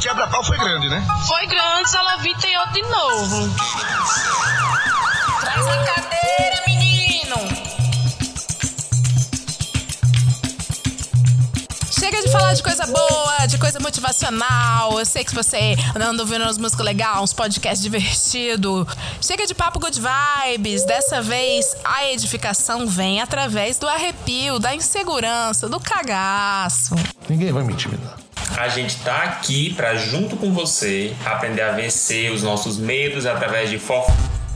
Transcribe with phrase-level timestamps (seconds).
[0.00, 1.06] quebra-pau foi grande, né?
[1.26, 3.54] Foi grande, ela viteou de novo.
[5.40, 7.36] Traz a cadeira, menino!
[11.90, 14.98] Chega de falar de coisa boa, de coisa motivacional.
[14.98, 18.86] Eu sei que você anda ouvindo umas músicas legais, uns podcasts divertidos.
[19.20, 20.82] Chega de papo good vibes.
[20.84, 26.94] Dessa vez, a edificação vem através do arrepio, da insegurança, do cagaço.
[27.28, 28.29] Ninguém vai me intimidar.
[28.60, 33.70] A gente tá aqui para junto com você aprender a vencer os nossos medos através
[33.70, 34.12] de fofo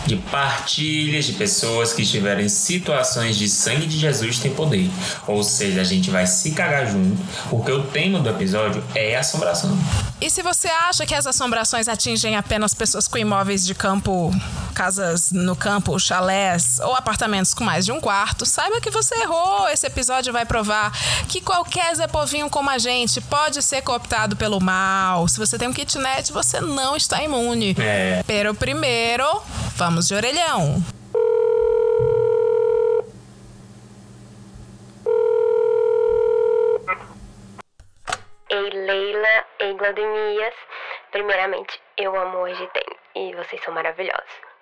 [0.07, 4.91] de partilhas de pessoas que estiveram em situações de sangue de Jesus tem poder.
[5.27, 7.17] Ou seja, a gente vai se cagar junto,
[7.49, 9.75] porque o tema do episódio é assombração.
[10.21, 14.31] E se você acha que as assombrações atingem apenas pessoas com imóveis de campo,
[14.75, 19.69] casas no campo, chalés ou apartamentos com mais de um quarto, saiba que você errou.
[19.69, 20.93] Esse episódio vai provar
[21.29, 25.27] que qualquer Zé Povinho como a gente pode ser cooptado pelo mal.
[25.29, 27.77] Se você tem um kitnet, você não está imune.
[27.79, 28.23] É.
[28.27, 29.25] Pero primeiro,
[29.77, 30.83] vamos de orelhão.
[38.51, 40.55] Ei, Leila, ei, Glademias.
[41.11, 44.54] Primeiramente, eu amo hoje tem e vocês são maravilhosos.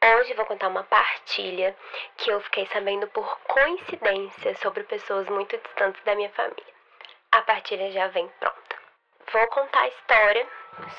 [0.00, 1.76] Hoje vou contar uma partilha
[2.16, 6.74] que eu fiquei sabendo por coincidência sobre pessoas muito distantes da minha família.
[7.32, 8.76] A partilha já vem pronta.
[9.32, 10.46] Vou contar a história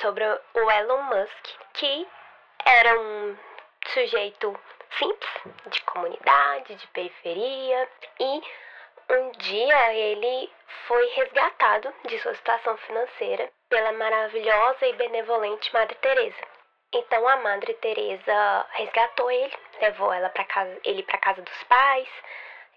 [0.01, 2.07] sobre o Elon Musk, que
[2.65, 3.37] era um
[3.87, 4.59] sujeito
[4.97, 5.31] simples,
[5.67, 7.89] de comunidade, de periferia,
[8.19, 8.41] e
[9.11, 10.51] um dia ele
[10.87, 16.48] foi resgatado de sua situação financeira pela maravilhosa e benevolente Madre Teresa.
[16.91, 22.09] Então a Madre Teresa resgatou ele, levou ela para casa, ele para casa dos pais.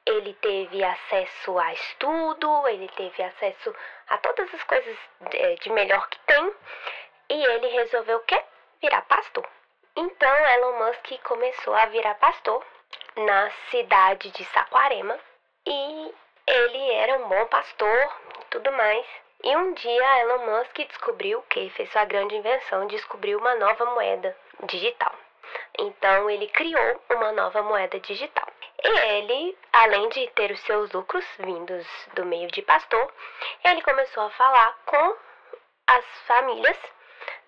[0.04, 3.74] Ele teve acesso a estudo, ele teve acesso
[4.08, 4.98] a todas as coisas
[5.30, 6.54] de, de melhor que tem,
[7.30, 8.42] e ele resolveu o quê?
[8.80, 9.48] Virar pastor.
[9.94, 12.66] Então Elon Musk começou a virar pastor
[13.16, 15.18] na cidade de Saquarema
[15.66, 16.14] e
[16.46, 19.06] ele era um bom pastor e tudo mais.
[19.44, 24.36] E um dia Elon Musk descobriu que fez sua grande invenção, descobriu uma nova moeda
[24.64, 25.12] digital.
[25.78, 28.46] Então ele criou uma nova moeda digital.
[28.84, 33.12] E ele, além de ter os seus lucros vindos do meio de pastor,
[33.64, 35.16] ele começou a falar com
[35.88, 36.78] as famílias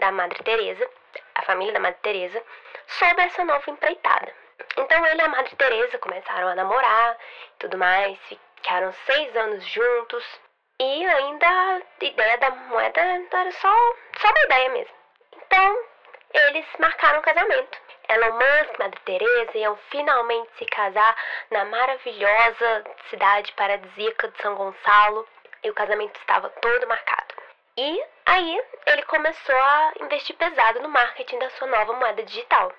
[0.01, 0.91] da Madre Teresa,
[1.37, 2.43] a família da Madre Teresa,
[2.87, 4.35] sobre essa nova empreitada.
[4.77, 7.17] Então ele e a Madre Teresa começaram a namorar
[7.59, 8.19] tudo mais,
[8.57, 10.25] ficaram seis anos juntos
[10.81, 13.75] e ainda a ideia da moeda era só,
[14.19, 14.95] só uma ideia mesmo.
[15.37, 15.85] Então
[16.33, 17.79] eles marcaram o casamento.
[18.09, 21.17] Elon Musk Madre Teresa iam finalmente se casar
[21.51, 25.27] na maravilhosa cidade paradisíaca de São Gonçalo
[25.63, 27.35] e o casamento estava todo marcado.
[27.77, 32.73] E aí ele começou a investir pesado no marketing da sua nova moeda digital.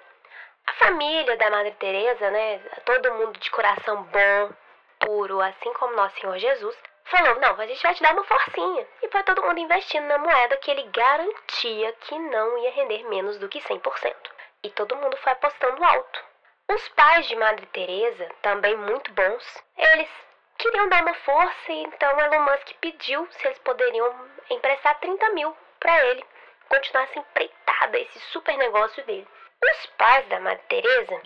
[0.68, 4.54] A família da Madre Teresa, né, todo mundo de coração bom,
[5.00, 8.88] puro, assim como nosso Senhor Jesus, falou: "Não, a gente vai te dar uma forcinha".
[9.02, 13.38] E foi todo mundo investindo na moeda que ele garantia que não ia render menos
[13.40, 14.16] do que 100%.
[14.64, 16.24] E todo mundo foi apostando alto.
[16.68, 20.10] Os pais de Madre Teresa, também muito bons, eles
[20.58, 25.56] queriam dar uma força e então Elon Musk pediu se eles poderiam emprestar 30 mil
[25.80, 26.26] para ele
[26.68, 29.28] continuar essa empreitada, esse super negócio dele.
[29.64, 31.22] Os pais da Madre Teresa,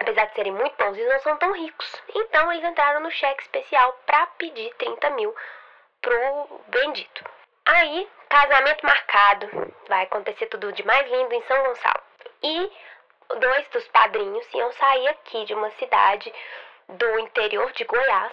[0.00, 2.02] apesar de serem muito bons, eles não são tão ricos.
[2.14, 5.34] Então eles entraram no cheque especial para pedir 30 mil
[6.00, 7.24] pro bendito.
[7.66, 9.74] Aí, casamento marcado.
[9.88, 12.02] Vai acontecer tudo de mais lindo em São Gonçalo.
[12.42, 12.72] E
[13.40, 16.32] dois dos padrinhos iam sair aqui de uma cidade
[16.88, 18.32] do interior de Goiás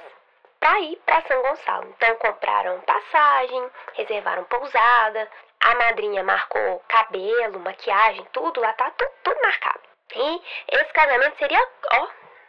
[0.60, 1.90] para ir para São Gonçalo.
[1.90, 9.42] Então compraram passagem, reservaram pousada, a madrinha marcou cabelo, maquiagem, tudo lá tá tudo, tudo
[9.42, 9.82] marcado.
[10.14, 12.08] E esse casamento seria, ó,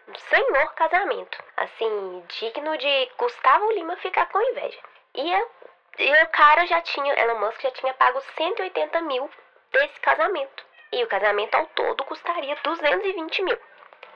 [0.08, 1.42] um senhor casamento.
[1.56, 4.78] Assim, digno de Gustavo Lima ficar com inveja.
[5.14, 5.50] E, eu,
[5.98, 9.30] e o cara já tinha, Elon Musk já tinha pago 180 mil
[9.72, 10.64] desse casamento.
[10.92, 13.58] E o casamento ao todo custaria 220 mil.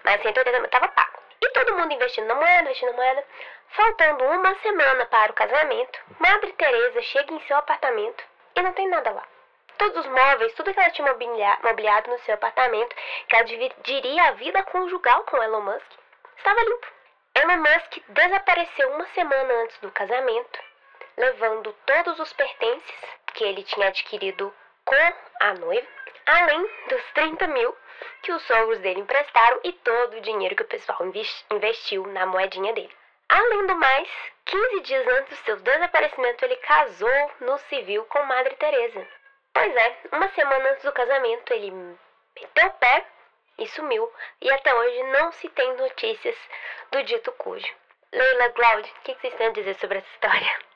[0.04, 1.18] Mas 180 mil estava pago.
[1.42, 3.24] E todo mundo investindo na moeda, investindo na moeda.
[3.70, 8.22] Faltando uma semana para o casamento, Madre Teresa chega em seu apartamento
[8.54, 9.26] e não tem nada lá.
[9.80, 11.10] Todos os móveis, tudo que ela tinha
[11.62, 12.94] mobiliado no seu apartamento,
[13.26, 15.92] que ela dividiria a vida conjugal com Elon Musk,
[16.36, 16.86] estava limpo.
[17.34, 20.60] Elon Musk desapareceu uma semana antes do casamento,
[21.16, 22.94] levando todos os pertences
[23.32, 24.54] que ele tinha adquirido
[24.84, 25.88] com a noiva,
[26.26, 27.74] além dos 30 mil
[28.20, 30.98] que os sogros dele emprestaram e todo o dinheiro que o pessoal
[31.50, 32.94] investiu na moedinha dele.
[33.30, 34.10] Além do mais,
[34.44, 39.19] 15 dias antes do seu desaparecimento, ele casou no civil com Madre Teresa.
[39.52, 41.70] Pois é, uma semana antes do casamento ele
[42.34, 43.04] meteu o pé
[43.58, 44.10] e sumiu.
[44.40, 46.36] E até hoje não se tem notícias
[46.90, 47.72] do dito cujo.
[48.12, 50.70] Leila, Glaude, o que vocês têm a dizer sobre essa história?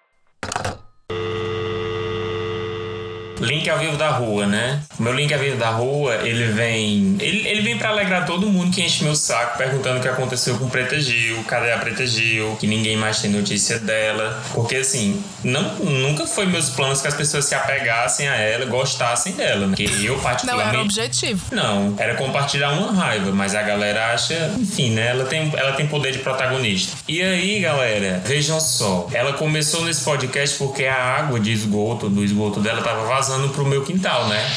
[3.44, 4.80] Link ao vivo da rua, né?
[4.98, 7.16] O meu link ao vivo da rua, ele vem.
[7.20, 10.56] Ele, ele vem pra alegrar todo mundo que enche meu saco perguntando o que aconteceu
[10.58, 14.42] com Preta Gil, cadê a Preta Gil, que ninguém mais tem notícia dela.
[14.52, 19.32] Porque assim, não, nunca foi meus planos que as pessoas se apegassem a ela, gostassem
[19.34, 19.76] dela, né?
[19.76, 20.68] Que eu Não particularmente.
[20.70, 21.44] era o objetivo.
[21.52, 25.08] Não, era compartilhar uma raiva, mas a galera acha, enfim, né?
[25.08, 26.96] Ela tem, ela tem poder de protagonista.
[27.08, 29.08] E aí, galera, vejam só.
[29.12, 33.66] Ela começou nesse podcast porque a água de esgoto, do esgoto dela, tava vazando pro
[33.66, 34.50] meu quintal, né?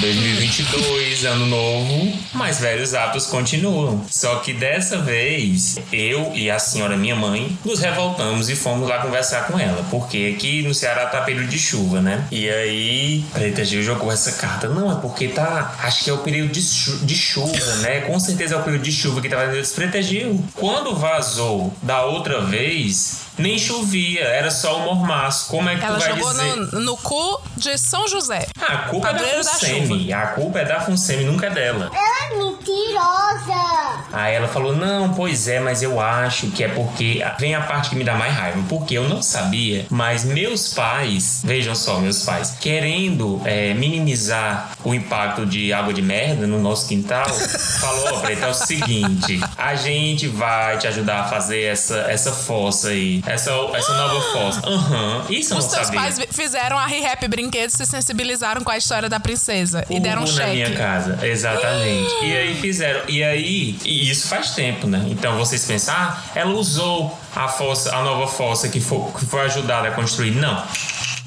[0.00, 4.02] 2022, ano novo, mas velhos atos continuam.
[4.10, 8.98] Só que dessa vez, eu e a senhora minha mãe nos revoltamos e fomos lá
[8.98, 12.26] conversar com ela, porque aqui no Ceará tá período de chuva, né?
[12.32, 14.66] E aí, Preta Gil jogou essa carta.
[14.68, 15.76] Não, é porque tá.
[15.82, 18.00] Acho que é o período de, chu- de chuva, né?
[18.00, 20.42] Com certeza é o período de chuva que tava Preta Gil.
[20.54, 25.48] Quando vazou da outra vez, nem chovia, era só o mormaço.
[25.48, 26.56] Como é que Ela tu vai jogou dizer?
[26.56, 28.46] no, no cu de São José.
[28.60, 30.12] Ah, a culpa é da da Funsemi.
[30.12, 31.90] A culpa é da Funsemi, nunca é dela.
[31.92, 34.04] Ela é mentirosa!
[34.12, 37.22] Aí ela falou: Não, pois é, mas eu acho que é porque.
[37.38, 38.62] Vem a parte que me dá mais raiva.
[38.68, 44.94] Porque eu não sabia, mas meus pais, vejam só, meus pais, querendo é, minimizar o
[44.94, 47.28] impacto de água de merda no nosso quintal,
[47.80, 52.32] falou: Ó, Preta, é o seguinte, a gente vai te ajudar a fazer essa, essa
[52.32, 54.60] fossa aí, essa, essa nova fossa.
[54.68, 56.00] Aham, isso eu Os não sabia.
[56.00, 60.24] pais fizeram a Re-Rap Brinquedos se sensibilizaram com a história da princesa e deram um
[60.24, 60.78] Hugo na minha cheque.
[60.78, 62.12] casa, exatamente.
[62.24, 63.02] E aí fizeram.
[63.08, 65.04] E aí, e isso faz tempo, né?
[65.08, 69.40] Então vocês pensam, ah, ela usou a fossa, a nova fossa que foi, que foi
[69.42, 70.32] ajudada a construir.
[70.32, 70.62] Não.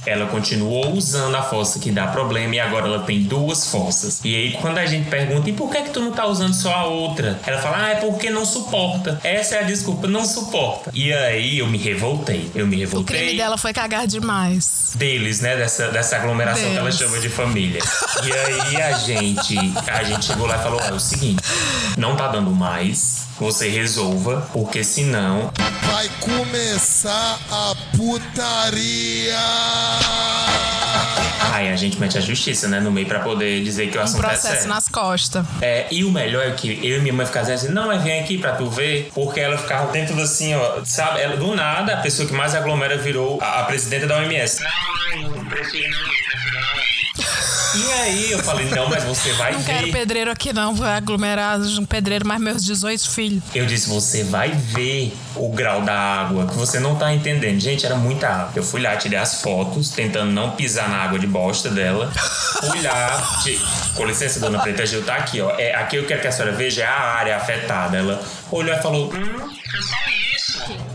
[0.05, 4.21] Ela continuou usando a fossa que dá problema e agora ela tem duas fossas.
[4.23, 6.71] E aí, quando a gente pergunta, e por que, que tu não tá usando só
[6.73, 7.39] a outra?
[7.45, 9.19] Ela fala, ah, é porque não suporta.
[9.23, 10.91] Essa é a desculpa, não suporta.
[10.93, 12.49] E aí eu me revoltei.
[12.53, 14.93] Eu me O revoltei crime dela foi cagar demais.
[14.95, 15.55] deles, né?
[15.55, 16.97] Dessa, dessa aglomeração que ela Deus.
[16.97, 17.81] chama de família.
[18.23, 19.57] E aí a gente,
[19.87, 21.41] a gente chegou lá e falou: "Olha, é o seguinte,
[21.97, 23.25] não tá dando mais.
[23.39, 25.51] Você resolva, porque senão.
[25.91, 29.37] Vai começar a putaria!
[31.51, 32.79] Aí a gente mete a justiça, né?
[32.79, 35.45] No meio pra poder dizer que o Um assunto é processo nas costas.
[35.61, 38.03] É, e o melhor é que eu e minha mãe ficavam dizendo assim, não, mas
[38.03, 41.21] vem aqui pra tu ver, porque ela ficava dentro assim, ó, sabe?
[41.21, 44.61] Ela, do nada, a pessoa que mais aglomera virou a, a presidenta da OMS.
[45.13, 46.24] Não, não, prefiro não.
[47.77, 49.73] E aí eu falei, não, mas você vai Não ver.
[49.73, 53.43] quero pedreiro aqui não, vou aglomerar um pedreiro mais meus 18 filhos.
[53.53, 57.59] Eu disse, você vai ver o grau da água, que você não tá entendendo.
[57.59, 58.51] Gente, era muita água.
[58.55, 62.11] Eu fui lá, tirei as fotos, tentando não pisar na água de bosta dela.
[62.69, 63.59] Fui lá, ti-
[63.95, 65.51] com licença, dona Preta Gil, tá aqui, ó.
[65.57, 67.97] É, aqui eu quero que a senhora veja a área afetada.
[67.97, 69.49] Ela olhou e falou, hum,
[69.81, 69.95] só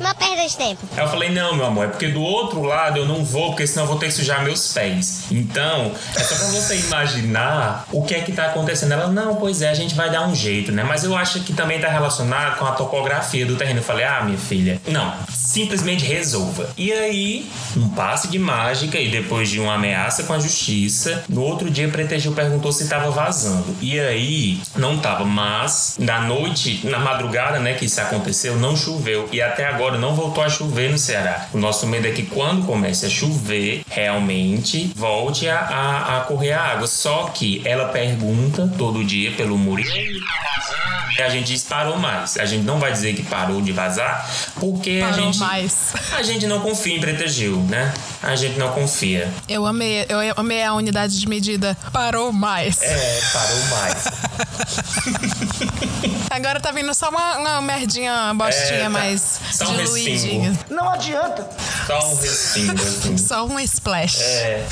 [0.00, 0.80] Não perda de tempo.
[0.96, 3.66] Aí eu falei, não, meu amor, é porque do outro lado eu não vou, porque
[3.66, 5.24] senão eu vou ter que sujar meus pés.
[5.30, 8.92] Então, é só pra você imaginar o que é que tá acontecendo.
[8.92, 10.82] Ela, não, pois é, a gente vai dar um jeito, né?
[10.82, 13.80] Mas eu acho que também tá relacionado com a topografia do terreno.
[13.80, 16.70] Eu falei, ah, minha filha, não, simplesmente resolva.
[16.76, 21.42] E aí, um passe de mágica e depois de uma ameaça com a justiça, no
[21.42, 23.76] outro dia Preta Gil perguntou se tava vazando.
[23.80, 29.28] E aí, não tava, mas na noite, na madrugada, né, que isso aconteceu, não choveu.
[29.32, 31.46] E até agora não voltou a chover no Ceará.
[31.52, 36.52] O nosso medo é que quando comece a chover, realmente volte a, a, a correr
[36.52, 36.86] a água.
[36.86, 39.82] Só que ela pergunta todo dia pelo muro.
[39.82, 39.90] "E tá
[40.56, 42.36] vazando?" E a gente parou mais.
[42.38, 44.28] A gente não vai dizer que parou de vazar,
[44.60, 45.38] porque a Parou gente.
[45.38, 45.92] mais.
[46.12, 47.92] A gente não confia em Preta Gil, né?
[48.22, 49.32] A gente não confia.
[49.48, 51.76] Eu amei, eu amei a unidade de medida.
[51.92, 52.82] Parou mais.
[52.82, 54.04] É, parou mais.
[56.30, 58.90] Agora tá vindo só uma, uma merdinha, bostinha É, tá.
[58.90, 60.50] mais Só um diluidinha.
[60.50, 60.74] respingo.
[60.74, 61.48] Não adianta.
[61.86, 63.16] Só um respingo, assim.
[63.18, 64.20] Só um splash.
[64.20, 64.66] É.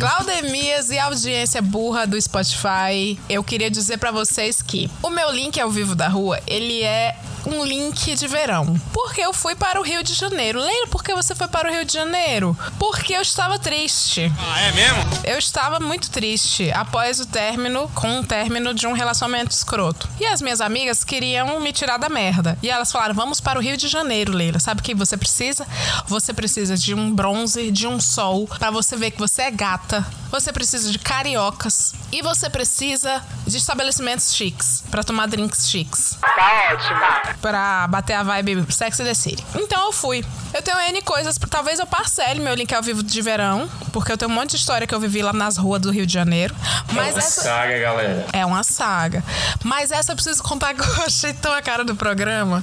[0.00, 5.60] Glaudemias e audiência burra do Spotify, eu queria dizer pra vocês que o meu link
[5.60, 7.14] ao vivo da rua, ele é
[7.46, 8.78] um link de verão.
[8.92, 10.60] Porque eu fui para o Rio de Janeiro.
[10.60, 12.56] Leila, por que você foi para o Rio de Janeiro?
[12.78, 14.30] Porque eu estava triste.
[14.38, 14.98] Ah, é mesmo?
[15.24, 20.08] Eu estava muito triste após o término, com o término de um relacionamento escroto.
[20.18, 22.58] E as minhas amigas queriam me tirar da merda.
[22.62, 24.58] E elas falaram: vamos para o Rio de Janeiro, Leila.
[24.58, 25.66] Sabe o que você precisa?
[26.06, 30.06] Você precisa de um bronze, de um sol, para você ver que você é gata.
[30.30, 31.92] Você precisa de cariocas.
[32.12, 36.16] E você precisa de estabelecimentos chiques, para tomar drinks chiques.
[36.20, 37.29] Tá ótima.
[37.40, 39.44] Pra bater a vibe Sex and the City.
[39.54, 40.24] Então eu fui.
[40.52, 44.18] Eu tenho N coisas, talvez eu parcele meu link ao vivo de verão, porque eu
[44.18, 46.54] tenho um monte de história que eu vivi lá nas ruas do Rio de Janeiro.
[46.88, 47.42] É Mas uma essa.
[47.42, 48.26] saga, galera.
[48.32, 49.22] É uma saga.
[49.64, 52.62] Mas essa eu preciso contar que eu achei tão a cara do programa.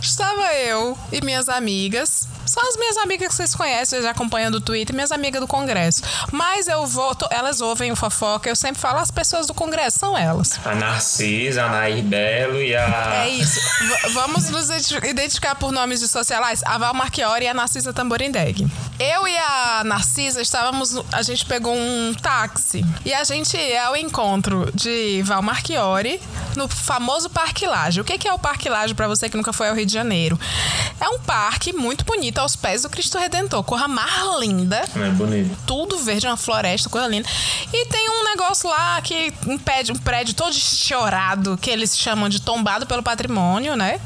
[0.00, 2.28] Estava eu e minhas amigas.
[2.46, 6.02] Só as minhas amigas que vocês conhecem, já acompanham do Twitter, minhas amigas do Congresso.
[6.32, 7.14] Mas eu vou.
[7.14, 10.58] tô- elas ouvem o fofoca, eu sempre falo, as pessoas do Congresso são elas.
[10.64, 13.24] A Narcisa, a Nair Belo e a.
[13.26, 13.60] É isso.
[14.12, 16.62] Vamos nos identi- identificar por nomes de socialais.
[16.64, 18.66] A Val Marchiori e a Narcisa Tamborindeg.
[18.98, 20.96] Eu e a Narcisa estávamos.
[21.12, 22.84] A gente pegou um táxi.
[23.04, 26.20] E a gente ia ao encontro de Val Marchiori
[26.56, 28.00] no famoso Parque Laje.
[28.00, 30.38] O que é o Parque Laje para você que nunca foi ao Rio de Janeiro?
[31.00, 33.62] É um parque muito bonito aos pés do Cristo Redentor.
[33.62, 34.08] Corra mais
[34.40, 35.56] linda é bonito.
[35.66, 37.28] tudo verde, uma floresta, coisa linda.
[37.72, 39.30] E tem um negócio lá que
[39.64, 44.00] prédio, um prédio todo chorado, que eles chamam de tombado pelo patrimônio, né?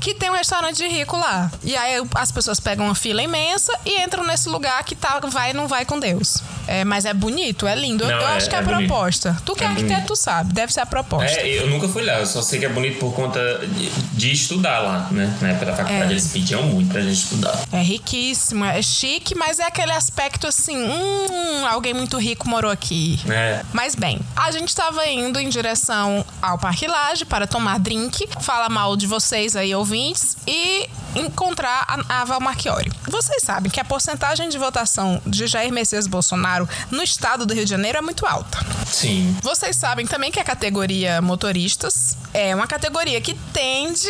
[0.00, 1.50] Que tem um restaurante rico lá.
[1.62, 5.50] E aí as pessoas pegam uma fila imensa e entram nesse lugar que tá, vai
[5.50, 6.42] e não vai com Deus.
[6.66, 8.04] É, mas é bonito, é lindo.
[8.04, 9.36] Eu- Não, eu é- acho que é, é a proposta.
[9.44, 10.52] Tu que é, É arquiteto, sabe.
[10.52, 11.40] Deve ser a proposta.
[11.40, 14.32] É, eu nunca fui lá, eu só sei que é bonito por conta de, de
[14.32, 15.36] estudar lá, né?
[15.40, 16.10] Na época da faculdade É.
[16.12, 17.58] eles pediam muito pra gente estudar.
[17.72, 23.18] É riquíssimo, é chique, mas é aquele aspecto assim, hum, alguém muito rico morou aqui.
[23.28, 23.62] É.
[23.72, 28.68] Mas bem, a gente estava indo em direção ao Parque Lage para tomar drink, falar
[28.68, 32.90] mal de vocês aí, ouvintes, e encontrar a, a Val Marchiori.
[33.08, 37.64] Vocês sabem que a porcentagem de votação de Jair Messias Bolsonaro no estado do Rio
[37.64, 38.58] de Janeiro é muito alta.
[38.86, 39.36] Sim.
[39.42, 44.08] Vocês sabem também que a categoria motoristas é uma categoria que tende,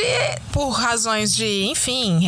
[0.53, 2.21] por razões de, enfim,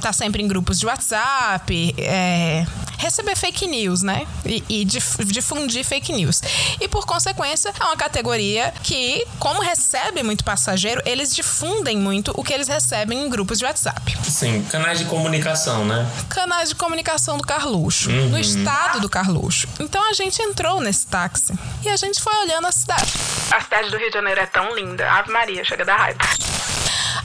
[0.00, 2.66] tá sempre em grupos de WhatsApp, é,
[2.98, 4.26] receber fake news, né?
[4.44, 6.40] E, e dif- difundir fake news.
[6.80, 12.42] E por consequência, é uma categoria que, como recebe muito passageiro, eles difundem muito o
[12.44, 14.16] que eles recebem em grupos de WhatsApp.
[14.28, 16.06] Sim, canais de comunicação, né?
[16.28, 19.68] Canais de comunicação do Carluxo, no estado do Carluxo.
[19.80, 23.12] Então a gente entrou nesse táxi e a gente foi olhando a cidade.
[23.50, 25.10] A cidade do Rio de Janeiro é tão linda.
[25.10, 26.18] Ave Maria, chega da raiva.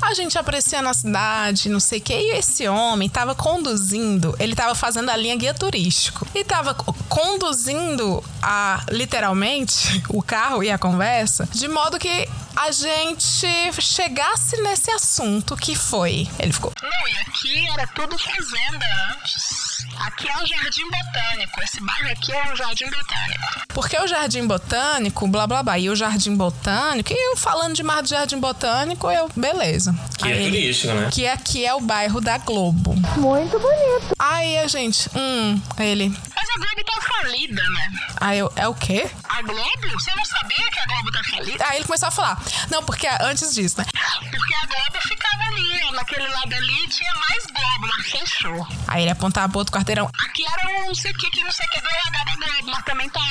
[0.02, 2.14] A gente apreciando a cidade, não sei o que.
[2.14, 6.28] E esse homem tava conduzindo, ele tava fazendo a linha guia turístico.
[6.34, 12.72] E tava co- conduzindo a, literalmente, o carro e a conversa, de modo que a
[12.72, 13.48] gente
[13.82, 16.28] chegasse nesse assunto que foi.
[16.40, 16.74] Ele ficou.
[16.82, 19.72] Não, e aqui era tudo fazenda antes.
[20.00, 21.62] Aqui é o Jardim Botânico.
[21.62, 23.62] Esse bairro aqui é o Jardim Botânico.
[23.70, 28.02] Porque o Jardim Botânico, blá blá blá, e o Jardim Botânico, e eu falando demais
[28.04, 29.91] do Jardim Botânico, eu, beleza.
[30.18, 31.10] Que é Aí ele- turístico, né?
[31.12, 32.94] Que aqui é o bairro da Globo.
[33.18, 34.16] Muito bonito.
[34.20, 36.10] Aí a gente, hum, ele.
[36.36, 37.92] Mas a Globo tá falida, né?
[38.20, 39.10] Aí eu, é o quê?
[39.30, 39.62] A Globo?
[39.94, 41.66] Você não sabia que a Globo tá falida?
[41.68, 42.42] Aí ele começou a falar.
[42.70, 43.86] Não, porque antes disso, né?
[44.30, 48.68] Porque a Globo ficava ali, ó, naquele lado ali tinha mais Globo, mas fechou.
[48.88, 50.10] Aí ele apontava pro outro quarteirão.
[50.26, 52.36] Aqui era um não sei o que, que não sei o que do RH da
[52.36, 53.22] Globo, mas também tá.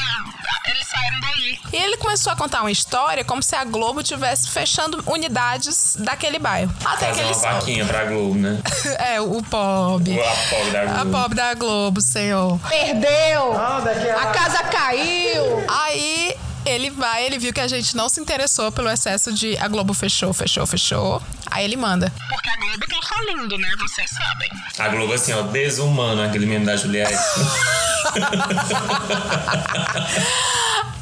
[0.66, 1.58] Eles saíram daí.
[1.72, 6.38] E ele começou a contar uma história como se a Globo tivesse fechando unidades daquele
[6.38, 6.49] bairro.
[6.84, 8.58] Até que Fazer ele uma vaquinha pra Globo, né?
[8.98, 10.18] É, o pobre.
[10.20, 11.10] A pobre da A Globo.
[11.10, 12.58] pobre da Globo, senhor.
[12.68, 13.52] Perdeu.
[13.56, 15.64] A casa caiu.
[15.68, 19.68] Aí ele vai, ele viu que a gente não se interessou pelo excesso de a
[19.68, 21.22] Globo fechou, fechou, fechou.
[21.50, 22.12] Aí ele manda.
[22.28, 23.74] Porque a Globo tá falindo, né?
[23.78, 24.50] Vocês sabem.
[24.78, 27.14] A Globo, assim, ó, desumano, aquele meme da Juliette.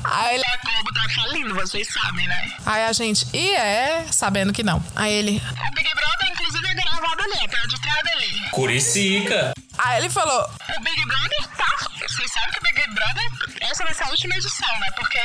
[0.04, 0.44] Aí ele.
[0.44, 2.52] A Globo tá falindo, vocês sabem, né?
[2.64, 4.82] Aí a gente, e é, sabendo que não.
[4.96, 5.36] Aí ele.
[5.36, 8.50] O Big Brother, inclusive, é gravado ali, perto de trás dali.
[8.50, 9.52] Curicica.
[9.76, 11.97] Aí ele falou: O Big Brother tá.
[12.28, 13.70] Vocês sabem que o Big Brother.
[13.70, 14.90] Essa vai ser a última edição, né?
[14.96, 15.18] Porque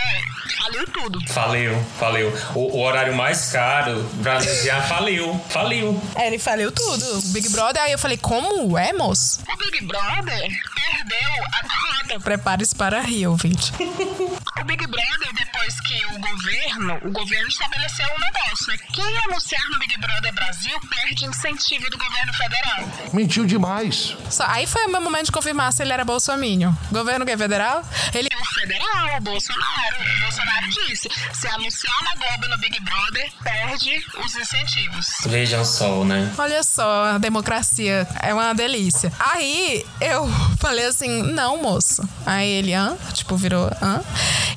[0.57, 1.33] faliu tudo.
[1.33, 2.29] Faliu, faliu.
[2.55, 6.01] O, o horário mais caro pra anunciar faliu, faliu.
[6.15, 7.81] Aí ele faliu tudo, o Big Brother.
[7.81, 9.41] Aí eu falei, como é, moço?
[9.41, 12.19] O Big Brother perdeu a roda.
[12.21, 13.73] Prepare-se para rir, ouvinte.
[13.73, 15.33] O Big Brother,
[15.63, 18.77] depois que o governo, o governo estabeleceu um negócio, né?
[18.93, 22.89] Quem anunciar no Big Brother Brasil perde incentivo do governo federal.
[23.13, 24.17] Mentiu demais.
[24.29, 26.73] Só- aí foi o meu momento de confirmar se ele era bolsominion.
[26.91, 27.81] Governo que é federal?
[28.13, 28.27] Ele.
[28.63, 29.95] O federal, o Bolsonaro.
[29.99, 35.07] O Bolsonaro disse: se anunciar na Globo no Big Brother, perde os incentivos.
[35.25, 36.33] Vejam só, né?
[36.37, 39.11] Olha só, a democracia é uma delícia.
[39.19, 40.25] Aí eu
[40.61, 42.07] falei assim: não, moço.
[42.25, 42.95] Aí ele, hã?
[43.13, 44.01] Tipo, virou, hã?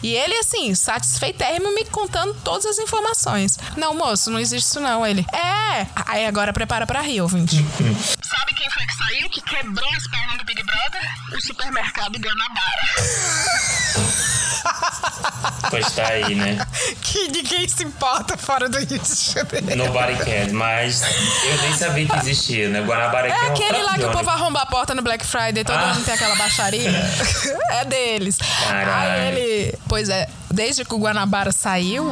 [0.05, 3.59] E ele, assim, satisfeitérrimo me contando todas as informações.
[3.77, 5.05] Não, moço, não existe isso não.
[5.05, 5.85] Ele, é.
[6.07, 7.57] Aí agora prepara pra rir, ouvinte.
[8.23, 11.03] Sabe quem foi que saiu, que quebrou as pernas do Big Brother?
[11.37, 13.77] O supermercado Guanabara.
[15.71, 16.65] Pois tá aí, né?
[17.03, 19.77] que ninguém se importa fora do Rio de Janeiro.
[19.77, 22.81] Nobody cares, mas eu nem sabia que existia, né?
[22.83, 25.77] Guanabara É é aquele lá que o povo arromba a porta no Black Friday, todo
[25.77, 25.95] Ah.
[25.95, 26.91] mundo tem aquela baixaria.
[27.71, 28.39] é deles.
[28.69, 29.11] Caralho.
[29.23, 29.75] Aí ele.
[29.89, 32.09] Pois é, desde que o Guanabara saiu.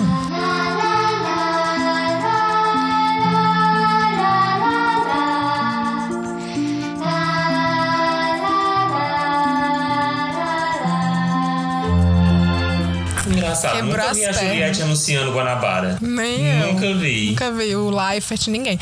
[13.54, 14.49] Engraçado, Quebrou nunca vi a pernas.
[14.49, 15.99] Juliette anunciando Guanabara.
[16.00, 16.73] Nem eu.
[16.73, 17.30] Nunca vi.
[17.30, 18.78] Nunca vi o Leifert, ninguém.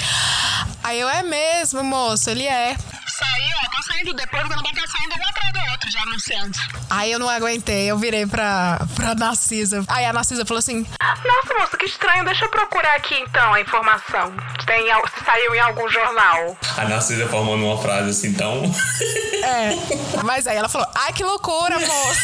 [0.83, 2.77] Aí eu, é mesmo, moço, ele é.
[3.19, 6.59] Saiu, ó, tá saindo depois, o Guanabara tá saindo um atrás do outro, já anunciando.
[6.89, 9.85] Aí eu não aguentei, eu virei pra, pra Narcisa.
[9.89, 10.87] Aí a Narcisa falou assim:
[11.25, 12.25] Nossa, moça, que estranho.
[12.25, 14.33] Deixa eu procurar aqui então a informação.
[14.65, 16.57] Tem, se saiu em algum jornal.
[16.77, 18.63] A Narcisa formando uma frase assim tão.
[19.43, 19.75] É.
[20.23, 22.21] Mas aí ela falou: ai, que loucura, moço.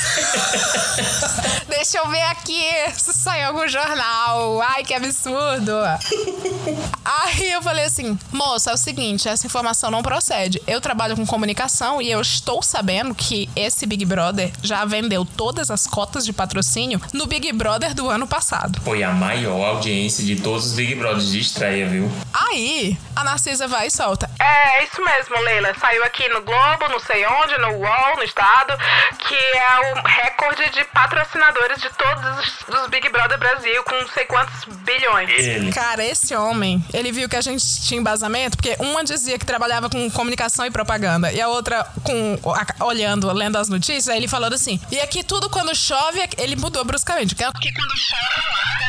[1.68, 2.62] Deixa eu ver aqui
[2.94, 4.62] se saiu em algum jornal.
[4.62, 5.72] Ai, que absurdo.
[7.04, 10.62] Aí eu falei assim: moça, é o seguinte, essa informação não procede.
[10.66, 15.70] Eu trabalho com comunicação e eu estou sabendo que esse Big Brother já vendeu todas
[15.70, 18.80] as cotas de patrocínio no Big Brother do ano passado.
[18.82, 22.10] Foi a maior audiência de todos os Big Brothers de estreia, viu?
[22.32, 24.30] Aí a Narcisa vai e solta.
[24.38, 25.74] É, isso mesmo, Leila.
[25.80, 28.72] Saiu aqui no Globo, não sei onde, no UOL, no estado,
[29.18, 34.08] que é o recorde de patrocinadores de todos os dos Big Brother Brasil, com não
[34.08, 35.30] sei quantos bilhões.
[35.30, 35.72] Ele.
[35.72, 39.88] Cara, esse homem, ele viu que a gente tinha embasamento, porque uma dizia que trabalhava
[39.88, 44.28] com comunicação e propaganda, e a outra com a- olhando, lendo as notícias, aí ele
[44.28, 44.80] falando assim.
[44.90, 47.34] E aqui tudo quando chove, ele mudou bruscamente.
[47.34, 48.88] que é- Que quando chove, larga.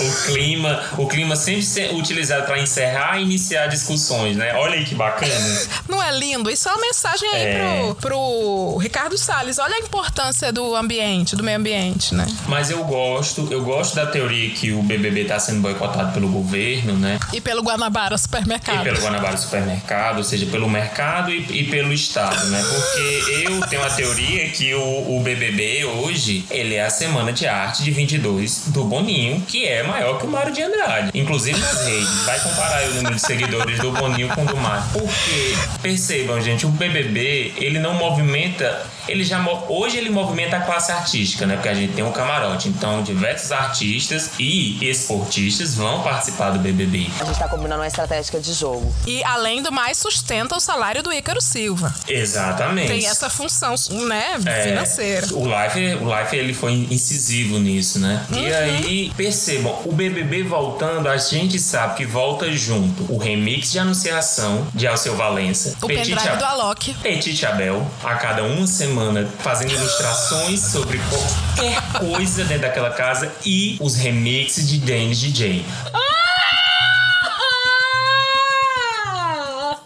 [0.00, 4.54] O clima, o clima sempre se- utilizado para encerrar e iniciar discussões, né?
[4.54, 5.60] Olha aí que bacana.
[5.88, 6.50] Não é lindo?
[6.50, 7.58] Isso é uma mensagem aí É.
[7.58, 9.58] pro, pro Ricardo Salles.
[9.58, 12.26] Olha a importância do ambiente, do meio ambiente, né?
[12.48, 16.94] Mas eu gosto, eu gosto da teoria que o BBB tá sendo boicotado pelo governo,
[16.94, 17.18] né?
[17.32, 18.79] E pelo Guanabara Supermercado.
[18.82, 22.62] Pelo Guanabara Supermercado, ou seja, pelo mercado e, e pelo Estado, né?
[22.68, 27.46] Porque eu tenho a teoria que o, o BBB hoje, ele é a semana de
[27.46, 31.10] arte de 22 do Boninho, que é maior que o Mário de Andrade.
[31.14, 32.24] Inclusive nas redes.
[32.24, 34.84] Vai comparar o número de seguidores do Boninho com o do Mário.
[34.92, 38.86] Porque, percebam, gente, o BBB, ele não movimenta...
[39.10, 39.40] Ele já...
[39.68, 41.54] Hoje ele movimenta a classe artística, né?
[41.54, 42.68] Porque a gente tem um camarote.
[42.68, 47.08] Então, diversos artistas e esportistas vão participar do BBB.
[47.20, 48.92] A gente tá combinando uma estratégia de jogo.
[49.06, 51.92] E além do mais, sustenta o salário do Ícaro Silva.
[52.06, 52.88] Exatamente.
[52.88, 53.74] Tem essa função,
[54.06, 55.26] né, É, financeira.
[55.32, 58.24] O Life, o Life ele foi incisivo nisso, né?
[58.30, 58.38] Uhum.
[58.38, 63.78] E aí, percebam, o BBB voltando, a gente sabe que volta junto o remix de
[63.78, 65.74] anunciação de Alceu Valença.
[65.82, 66.94] O Petit pendrive Ab- do Alok.
[67.02, 68.99] Petit Abel, a cada uma semana,
[69.38, 75.64] fazendo ilustrações sobre qualquer coisa dentro daquela casa e os remixes de Dennis DJ.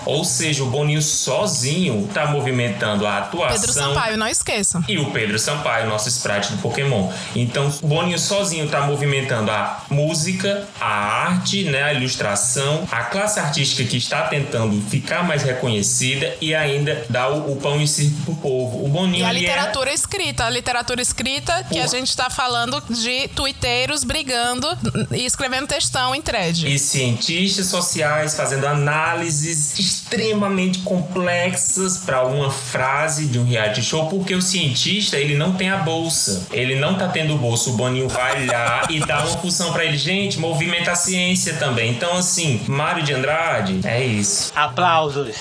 [0.06, 3.54] Ou seja, o Boninho sozinho tá movimentando a atuação.
[3.56, 4.84] Pedro Sampaio, não esqueçam.
[4.88, 7.10] E o Pedro Sampaio, nosso sprite do Pokémon.
[7.34, 13.40] Então, o Boninho sozinho tá movimentando a música, a arte, né, a ilustração, a classe
[13.40, 18.20] artística que está tentando ficar mais reconhecida e ainda dar o, o pão em circo
[18.24, 18.84] pro povo.
[18.84, 22.82] O Boninho E a é- literatura escrita, a literatura escrita que a gente tá falando
[22.90, 24.66] de tuiteiros brigando
[25.10, 26.66] e escrevendo textão em thread.
[26.72, 34.34] e cientistas sociais fazendo análises extremamente complexas para uma frase de um reality show, porque
[34.34, 37.70] o cientista ele não tem a bolsa, ele não tá tendo bolsa.
[37.70, 41.92] O Boninho vai lá e dá uma função para ele, gente, movimenta a ciência também.
[41.92, 44.52] Então, assim, Mário de Andrade, é isso.
[44.54, 45.36] Aplausos.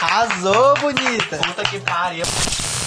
[0.00, 1.36] Arrasou, bonita.
[1.38, 2.24] Puta que pariu.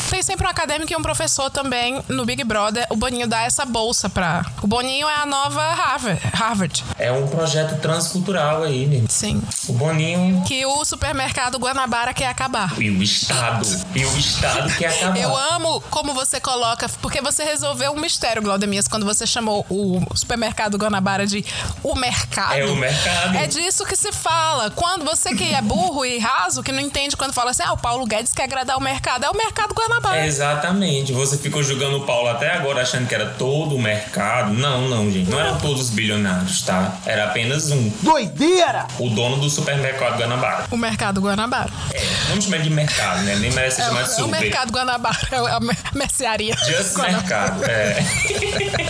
[0.09, 2.85] Tem sempre um acadêmico e um professor também no Big Brother.
[2.89, 4.43] O Boninho dá essa bolsa pra.
[4.61, 6.19] O Boninho é a nova Harvard.
[6.33, 6.83] Harvard.
[6.97, 9.05] É um projeto transcultural aí, né?
[9.07, 9.41] Sim.
[9.67, 12.73] O Boninho Que o supermercado Guanabara quer acabar.
[12.81, 13.67] e o Estado.
[13.95, 15.17] E o Estado quer acabar.
[15.19, 20.01] Eu amo como você coloca, porque você resolveu um mistério, Glaudemias, quando você chamou o
[20.15, 21.45] supermercado Guanabara de
[21.83, 22.53] o mercado.
[22.53, 23.37] É o mercado.
[23.37, 24.71] É disso que se fala.
[24.71, 27.77] Quando você que é burro e raso, que não entende quando fala assim, ah, o
[27.77, 29.98] Paulo Guedes quer agradar o mercado, é o mercado Guanabara.
[30.25, 31.11] Exatamente.
[31.13, 34.53] Você ficou julgando o Paulo até agora achando que era todo o mercado.
[34.53, 35.29] Não, não, gente.
[35.29, 36.93] Não eram todos os bilionários, tá?
[37.05, 37.89] Era apenas um.
[38.01, 38.87] Doideira!
[38.99, 40.65] O dono do supermercado Guanabara.
[40.71, 41.69] O mercado Guanabara.
[41.93, 43.35] É, vamos chamar de mercado, né?
[43.35, 44.39] Nem merece É, chamado de o- é o super.
[44.41, 46.55] mercado Guanabara, é a mer- mercearia.
[46.65, 47.17] Just Guanabara.
[47.21, 47.63] mercado.
[47.65, 47.99] É.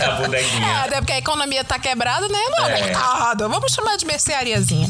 [0.04, 0.66] a bodeguinha.
[0.66, 2.38] É, até porque a economia tá quebrada, né?
[2.50, 2.84] Não é É.
[2.84, 3.48] mercado.
[3.48, 4.88] Vamos chamar de merceariazinha.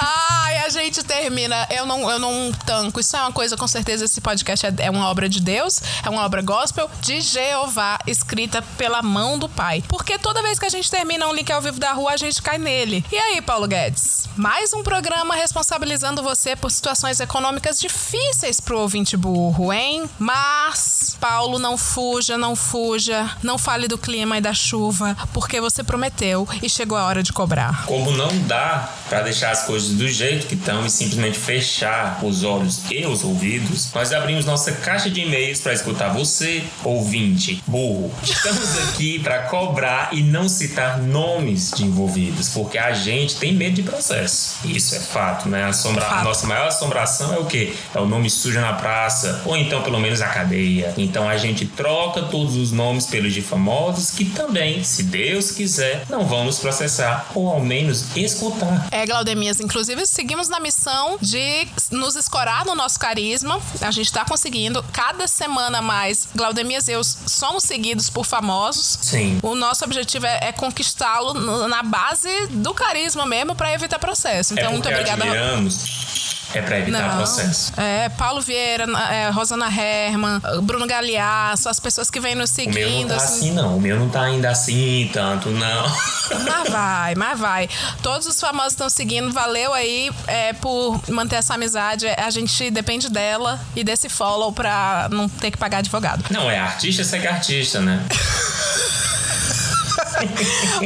[0.00, 1.66] Ai, a gente termina.
[1.70, 3.00] Eu não, eu não tanco.
[3.00, 6.08] Isso é uma coisa, com certeza, esse podcast é, é uma obra de Deus, é
[6.08, 9.82] uma obra gospel de Jeová, escrita pela mão do Pai.
[9.88, 12.40] Porque toda vez que a gente termina um link ao vivo da rua, a gente
[12.40, 13.04] cai nele.
[13.10, 14.28] E aí, Paulo Guedes?
[14.36, 20.08] Mais um programa responsabilizando você por situações econômicas difíceis pro ouvinte burro, hein?
[20.18, 25.82] Mas, Paulo, não fuja, não fuja, não fale do clima e da chuva, porque você
[25.82, 27.84] prometeu e chegou a hora de cobrar.
[27.86, 32.44] Como não dá pra deixar as coisas do jeito que estão e simplesmente fechar os
[32.44, 38.12] olhos e os ouvidos, nós abrimos nossa caixa de e-mails pra escutar você, ouvinte, burro.
[38.22, 43.76] Estamos aqui pra cobrar e não citar nomes de envolvidos, porque a gente tem medo
[43.76, 44.58] de processo.
[44.64, 45.64] Isso é fato, né?
[45.64, 46.06] Assombra...
[46.06, 47.72] A nossa maior assombração é o quê?
[47.94, 50.92] É o nome sujo na praça, ou então pelo menos a cadeia.
[50.98, 56.04] Então a gente troca todos os nomes pelos de famosos que também, se Deus quiser,
[56.10, 58.88] não vão nos processar, ou ao menos escutar.
[58.90, 63.60] É, Glaudemias, inclusive seguimos na missão de nos escorar no nosso carisma.
[63.80, 64.84] A gente tá conseguindo.
[64.92, 68.98] Cada semana mais, Glaudemias e eu somos seguidos por famosos.
[69.02, 69.38] Sim.
[69.42, 71.34] O nosso objetivo é, é conquistá-lo
[71.68, 74.54] na base do carisma mesmo pra evitar processo.
[74.54, 75.24] Então, é muito obrigada.
[75.24, 77.72] admiramos, é pra evitar processo.
[77.76, 82.66] É, Paulo Vieira, é, Rosana Herman, Bruno Galeasso, as pessoas que vêm nos O meu
[82.66, 83.08] não seguindo.
[83.08, 83.34] tá assim.
[83.34, 83.76] assim, não.
[83.76, 85.84] O meu não tá ainda assim, tanto, não.
[86.44, 87.68] Mas vai, mas vai.
[88.02, 89.30] Todos os famosos estão seguindo.
[89.32, 92.06] Valeu aí é, por manter essa amizade.
[92.08, 96.24] A gente depende dela e desse follow pra não ter que pagar advogado.
[96.30, 98.04] Não, é artista segue artista, né?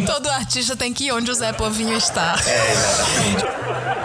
[0.07, 2.37] Todo artista tem que ir onde o Zé Povinho está.
[2.46, 4.01] É, exatamente.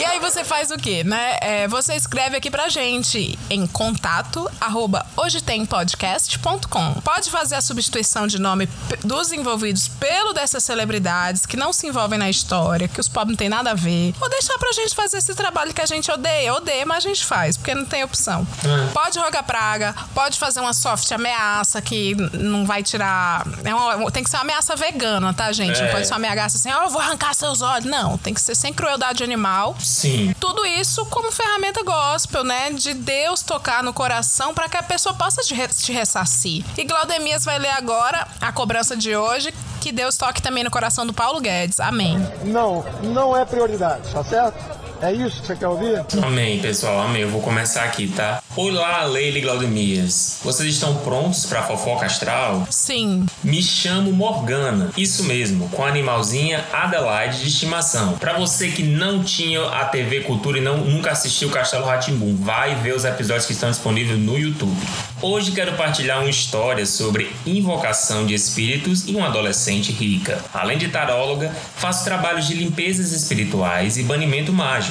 [0.00, 1.36] E aí você faz o quê, né?
[1.42, 6.94] É, você escreve aqui pra gente em contato arroba hojetempodcast.com.
[7.02, 8.66] Pode fazer a substituição de nome
[9.04, 13.36] dos envolvidos pelo dessas celebridades que não se envolvem na história, que os pobres não
[13.36, 14.14] tem nada a ver.
[14.20, 16.54] Ou deixar pra gente fazer esse trabalho que a gente odeia.
[16.54, 18.46] Odeia, mas a gente faz, porque não tem opção.
[18.94, 23.46] Pode rogar praga, pode fazer uma soft ameaça que não vai tirar.
[23.64, 25.78] É uma- tem que ser uma ameaça vegana, tá, gente?
[25.78, 25.90] Não É.
[25.92, 27.84] pode ser uma ameaça assim, ó, eu vou arrancar seus olhos.
[27.84, 29.76] Não, tem que ser sem crueldade animal.
[29.90, 30.32] Sim.
[30.38, 32.70] Tudo isso como ferramenta gospel, né?
[32.70, 36.64] De Deus tocar no coração para que a pessoa possa te, re- te ressarcir.
[36.78, 39.52] E Glaudemias vai ler agora a cobrança de hoje.
[39.80, 41.80] Que Deus toque também no coração do Paulo Guedes.
[41.80, 42.18] Amém.
[42.44, 44.58] Não, não é prioridade, tá certo?
[45.02, 46.04] É isso que você quer ouvir?
[46.22, 47.22] Amém, pessoal, amém.
[47.22, 48.42] Eu vou começar aqui, tá?
[48.54, 50.40] Olá, Leila e Glaudemias.
[50.44, 52.66] Vocês estão prontos pra fofoca astral?
[52.68, 53.24] Sim.
[53.42, 54.90] Me chamo Morgana.
[54.98, 58.18] Isso mesmo, com a animalzinha Adelaide de estimação.
[58.18, 62.74] Pra você que não tinha a TV Cultura e não, nunca assistiu Castelo Ratimbum, vai
[62.74, 64.76] ver os episódios que estão disponíveis no YouTube.
[65.22, 70.42] Hoje quero partilhar uma história sobre invocação de espíritos e uma adolescente rica.
[70.52, 74.89] Além de taróloga, faço trabalhos de limpezas espirituais e banimento mágico.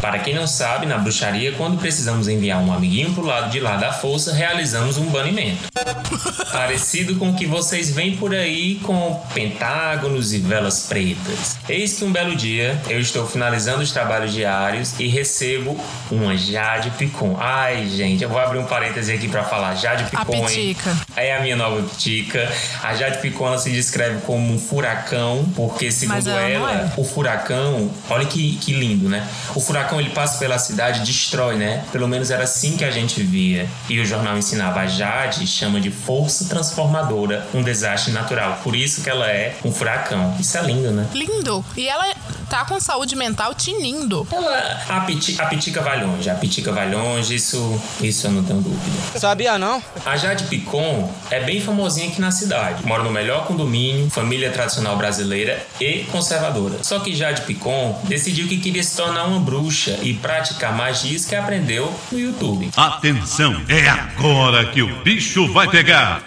[0.00, 3.76] Para quem não sabe, na bruxaria, quando precisamos enviar um amiguinho pro lado de lá
[3.76, 5.68] da força, realizamos um banimento.
[6.52, 11.56] Parecido com o que vocês veem por aí com pentágonos e velas pretas.
[11.68, 15.78] Eis que um belo dia eu estou finalizando os trabalhos diários e recebo
[16.10, 17.36] uma Jade Picon.
[17.38, 19.74] Ai, gente, eu vou abrir um parêntese aqui para falar.
[19.74, 20.74] Jade A Picon, hein?
[20.74, 20.96] pitica.
[21.16, 22.50] É a minha nova pitica.
[22.82, 26.92] A Jade Picon se descreve como um furacão, porque segundo ela ela, é.
[26.96, 29.28] o furacão, olha que, que lindo, né?
[29.54, 31.84] O furacão ele passa pela cidade destrói, né?
[31.92, 33.68] Pelo menos era assim que a gente via.
[33.88, 38.60] E o jornal ensinava a Jade, chama de força transformadora, um desastre natural.
[38.64, 40.34] Por isso que ela é um furacão.
[40.40, 41.06] Isso é lindo, né?
[41.12, 41.62] Lindo.
[41.76, 42.06] E ela
[42.48, 44.26] tá com saúde mental tinindo.
[44.32, 48.42] Ela, a, piti, a Pitica vai longe, a Pitica vai longe, isso, isso eu não
[48.42, 49.18] tenho dúvida.
[49.18, 49.82] Sabia não?
[50.04, 52.84] A Jade Picon é bem famosinha aqui na cidade.
[52.86, 56.82] Mora no melhor condomínio, família tradicional brasileira e conservadora.
[56.82, 61.34] Só que Jade Picon decidiu que queria se tornar uma bruxa e praticar magias que
[61.34, 62.70] aprendeu no YouTube.
[62.76, 66.22] Atenção, é agora que o bicho vai pegar.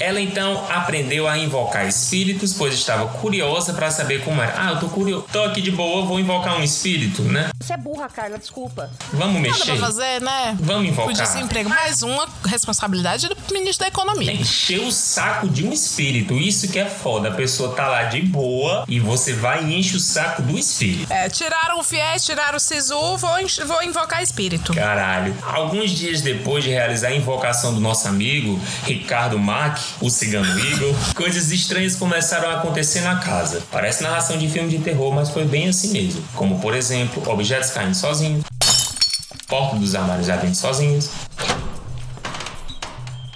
[0.00, 4.52] Ela então aprendeu a invocar espíritos, pois estava curiosa para saber como era.
[4.56, 7.50] Ah, eu tô curioso, tô aqui de boa, vou invocar um espírito, né?
[7.60, 8.90] Você é burra, Carla, desculpa.
[9.12, 9.64] Vamos Nada mexer.
[9.76, 10.56] pra fazer, né?
[10.60, 11.10] Vamos invocar.
[11.10, 11.68] O desemprego.
[11.68, 14.32] Mais uma responsabilidade do ministro da Economia.
[14.32, 17.28] Encher o saco de um espírito, isso que é foda.
[17.28, 21.12] A pessoa tá lá de boa e você vai e enche o saco do espírito.
[21.12, 23.30] É, tiraram o fiéis, tiraram o sisu, vou,
[23.66, 24.74] vou invocar espírito.
[24.74, 25.36] Caralho.
[25.42, 30.94] Alguns dias depois de realizar a invocação do nosso amigo Ricardo Mack, o cigano Igor,
[31.14, 33.62] coisas estranhas começaram a acontecer na casa.
[33.70, 36.22] Parece narração de filme de terror, mas foi bem assim mesmo.
[36.34, 38.44] Como, por exemplo, objetos caindo sozinhos,
[39.46, 41.10] porta dos armários abrindo sozinhos,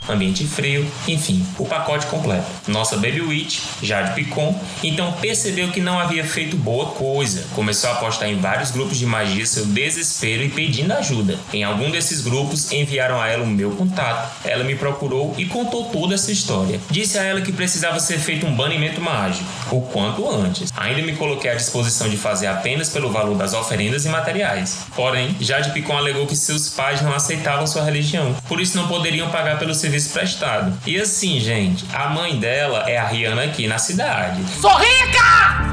[0.09, 2.47] ambiente frio, enfim, o pacote completo.
[2.69, 7.47] Nossa Baby Witch, Jade Picon, então percebeu que não havia feito boa coisa.
[7.55, 11.39] Começou a postar em vários grupos de magia seu desespero e pedindo ajuda.
[11.53, 14.37] Em algum desses grupos enviaram a ela o meu contato.
[14.45, 16.81] Ela me procurou e contou toda essa história.
[16.91, 20.73] Disse a ela que precisava ser feito um banimento mágico, o quanto antes.
[20.77, 24.87] Ainda me coloquei à disposição de fazer apenas pelo valor das oferendas e materiais.
[24.95, 29.31] Porém, Jade Picon alegou que seus pais não aceitavam sua religião, por isso não poderiam
[29.31, 30.73] pagar pelo serviço prestado.
[30.87, 34.43] E assim, gente, a mãe dela é a Rihanna aqui na cidade.
[34.61, 35.65] Sou rica!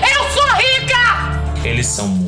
[0.00, 1.64] Eu sou rica!
[1.64, 2.27] Eles são.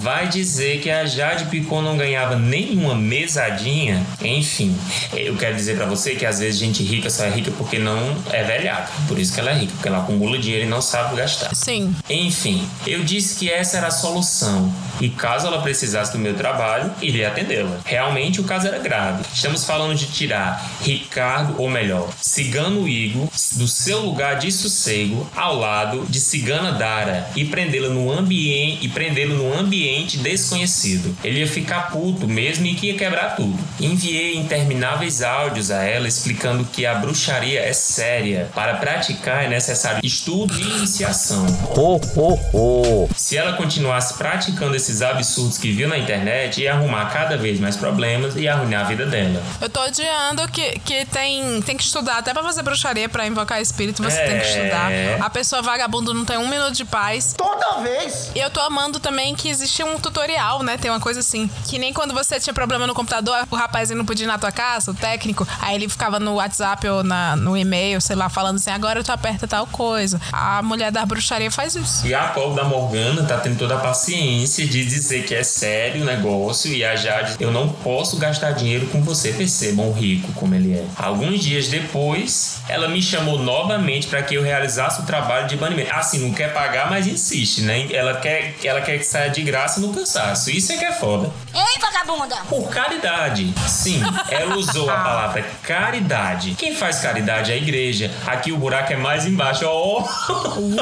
[0.00, 4.02] Vai dizer que a Jade Picon não ganhava nenhuma mesadinha?
[4.24, 4.74] Enfim,
[5.12, 8.16] eu quero dizer pra você que às vezes gente rica só é rica porque não
[8.30, 8.90] é velhaca.
[9.06, 11.54] Por isso que ela é rica, porque ela acumula dinheiro e não sabe gastar.
[11.54, 11.94] Sim.
[12.08, 14.72] Enfim, eu disse que essa era a solução.
[15.02, 17.80] E caso ela precisasse do meu trabalho, iria atendê-la.
[17.84, 19.22] Realmente o caso era grave.
[19.34, 25.56] Estamos falando de tirar Ricardo, ou melhor, Cigano Igor, do seu lugar de sossego ao
[25.56, 31.16] lado de Cigana Dara e prendê-la no ambiente e prendê-lo no ambiente desconhecido.
[31.22, 33.58] Ele ia ficar puto mesmo e que ia quebrar tudo.
[33.80, 38.48] Enviei intermináveis áudios a ela explicando que a bruxaria é séria.
[38.54, 41.46] Para praticar é necessário estudo e iniciação.
[41.76, 43.10] Ho, ho, ho.
[43.16, 47.76] Se ela continuasse praticando esses absurdos que viu na internet, ia arrumar cada vez mais
[47.76, 49.42] problemas e arruinar a vida dela.
[49.60, 52.18] Eu tô odiando que, que tem, tem que estudar.
[52.18, 54.26] Até pra fazer bruxaria, pra invocar espírito, você É.
[54.26, 54.90] tem que estudar.
[55.20, 57.34] A pessoa vagabundo não tem um minuto de paz.
[57.36, 58.30] Toda vez!
[58.34, 60.76] E eu tô amando também que existe um tutorial, né?
[60.76, 61.48] Tem uma coisa assim.
[61.68, 64.52] Que nem quando você tinha problema no computador, o rapaz não podia ir na tua
[64.52, 65.46] casa, o técnico.
[65.60, 69.12] Aí ele ficava no WhatsApp ou na, no e-mail, sei lá, falando assim: agora tu
[69.12, 70.20] aperta tal coisa.
[70.32, 72.06] A mulher da bruxaria faz isso.
[72.06, 76.02] E a pobre da Morgana tá tendo toda a paciência de dizer que é sério
[76.02, 80.32] o negócio e a Jade, eu não posso gastar dinheiro com você, percebam o rico
[80.32, 80.84] como ele é.
[80.96, 85.92] Alguns dias depois, ela me chamou novamente para que eu realizasse o trabalho de banimento.
[85.92, 87.86] Assim, não quer pagar, mas insiste, né?
[87.92, 90.50] Ela quer, ela quer que saia de graça no cansaço.
[90.50, 91.30] Isso é que é foda.
[91.54, 92.36] Ei, vagabunda!
[92.48, 93.52] Por caridade.
[93.68, 96.54] Sim, ela usou a palavra caridade.
[96.58, 98.10] Quem faz caridade é a igreja.
[98.26, 99.64] Aqui o buraco é mais embaixo.
[99.66, 100.02] Ó.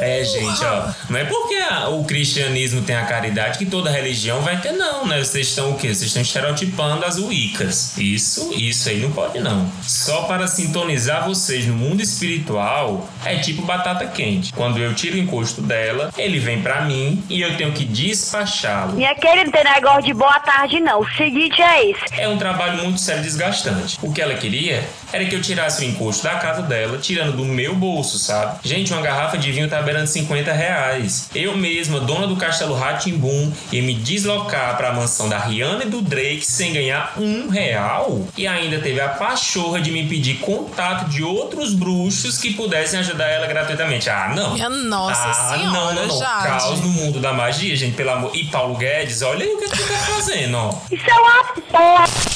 [0.00, 0.90] É, gente, ó.
[1.08, 5.06] Não é porque a- o cristianismo tem a caridade que toda religião vai ter, não,
[5.06, 5.22] né?
[5.22, 5.88] Vocês estão o quê?
[5.88, 7.96] Vocês estão estereotipando as Wiccas.
[7.98, 9.70] Isso, isso aí não pode, não.
[9.82, 14.52] Só para sintonizar vocês no mundo espiritual, é tipo batata quente.
[14.52, 18.92] Quando eu tiro o encosto dela, ele vem pra mim e eu tenho que despachá-lo.
[18.92, 21.00] Minha querida, não tem negócio de boa tarde, não.
[21.00, 22.20] O seguinte é esse.
[22.20, 23.98] É um trabalho muito sério e desgastante.
[24.02, 27.44] O que ela queria era que eu tirasse o encosto da casa dela, tirando do
[27.44, 28.58] meu bolso, sabe?
[28.62, 31.28] Gente, uma garrafa de vinho tá beirando 50 reais.
[31.34, 36.00] Eu mesma, dona do Castelo Ratimbum, ia me deslocar pra mansão da Rihanna e do
[36.00, 38.26] Drake sem ganhar um real.
[38.36, 43.28] E ainda teve a pachorra de me pedir contato de outros bruxos que pudessem ajudar
[43.28, 44.08] ela gratuitamente.
[44.08, 44.54] Ah, não.
[44.54, 46.18] Minha nossa ah, senhora, não, não, não.
[46.18, 46.46] Jade.
[46.46, 48.30] Caos no mundo da magia, gente, pelo amor.
[48.34, 50.74] E Paulo Guedes, olha aí o que tu tá fazendo, ó.
[50.90, 52.31] Isso é uma porra.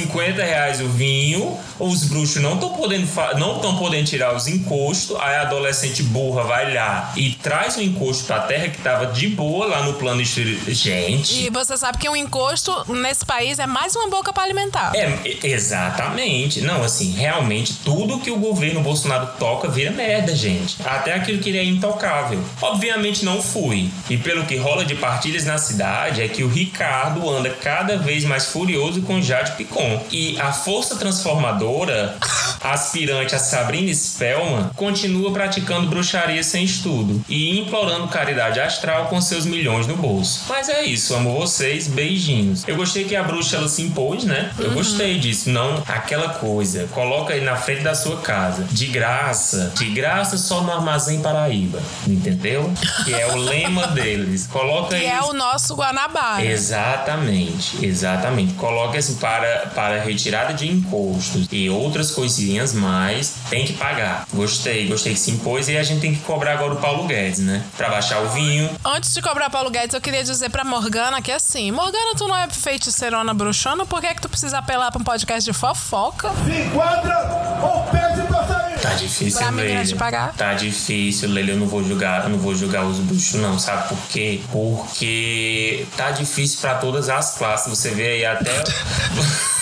[0.00, 4.46] 50 reais o vinho, os bruxos não estão podendo, fa- não tão podendo tirar os
[4.46, 9.06] encostos, aí a adolescente burra vai lá e traz o encosto pra terra que tava
[9.06, 10.58] de boa lá no plano exterior.
[10.68, 11.46] Gente.
[11.46, 14.92] E você sabe que um encosto nesse país é mais uma boca pra alimentar.
[14.94, 16.60] É, exatamente.
[16.60, 20.76] Não, assim, realmente tudo que o governo Bolsonaro toca vira merda, gente.
[20.84, 22.42] Até aquilo que ele é intocável.
[22.60, 23.90] Obviamente não fui.
[24.10, 28.24] E pelo que rola de partilhas na cidade é que o Ricardo anda cada vez
[28.24, 29.85] mais furioso com Jade Picon.
[29.86, 30.06] Bom.
[30.10, 32.16] E a força transformadora,
[32.62, 39.44] aspirante a Sabrina Spellman, continua praticando bruxaria sem estudo e implorando caridade astral com seus
[39.46, 40.44] milhões no bolso.
[40.48, 42.66] Mas é isso, amo vocês, beijinhos.
[42.66, 44.50] Eu gostei que a bruxa ela se impôs, né?
[44.58, 45.50] Eu gostei disso.
[45.50, 50.60] Não aquela coisa, coloca aí na frente da sua casa, de graça, de graça só
[50.62, 52.72] no Armazém Paraíba, entendeu?
[53.04, 54.46] Que é o lema deles.
[54.46, 55.06] Coloca Que aí.
[55.06, 56.44] é o nosso Guanabara.
[56.44, 58.54] Exatamente, exatamente.
[58.54, 64.26] Coloca assim para, para retirada de impostos e outras coisinhas mais, tem que pagar.
[64.32, 67.40] Gostei, gostei que se impôs e a gente tem que cobrar agora o Paulo Guedes,
[67.40, 67.62] né?
[67.76, 68.70] Pra baixar o vinho.
[68.82, 72.34] Antes de cobrar Paulo Guedes, eu queria dizer pra Morgana que assim, Morgana, tu não
[72.34, 76.30] é feiticeirona bruxona, por que, é que tu precisa apelar pra um podcast de fofoca?
[76.46, 78.78] Se enquadra ou pede pra sair.
[78.80, 79.96] Tá difícil, Pra Leila.
[79.96, 80.32] pagar?
[80.34, 81.50] Tá difícil, Leila.
[81.50, 83.58] Eu não vou julgar, eu não vou julgar os bruxos, não.
[83.58, 84.40] Sabe por quê?
[84.50, 87.68] Porque tá difícil pra todas as classes.
[87.68, 88.50] Você vê aí até.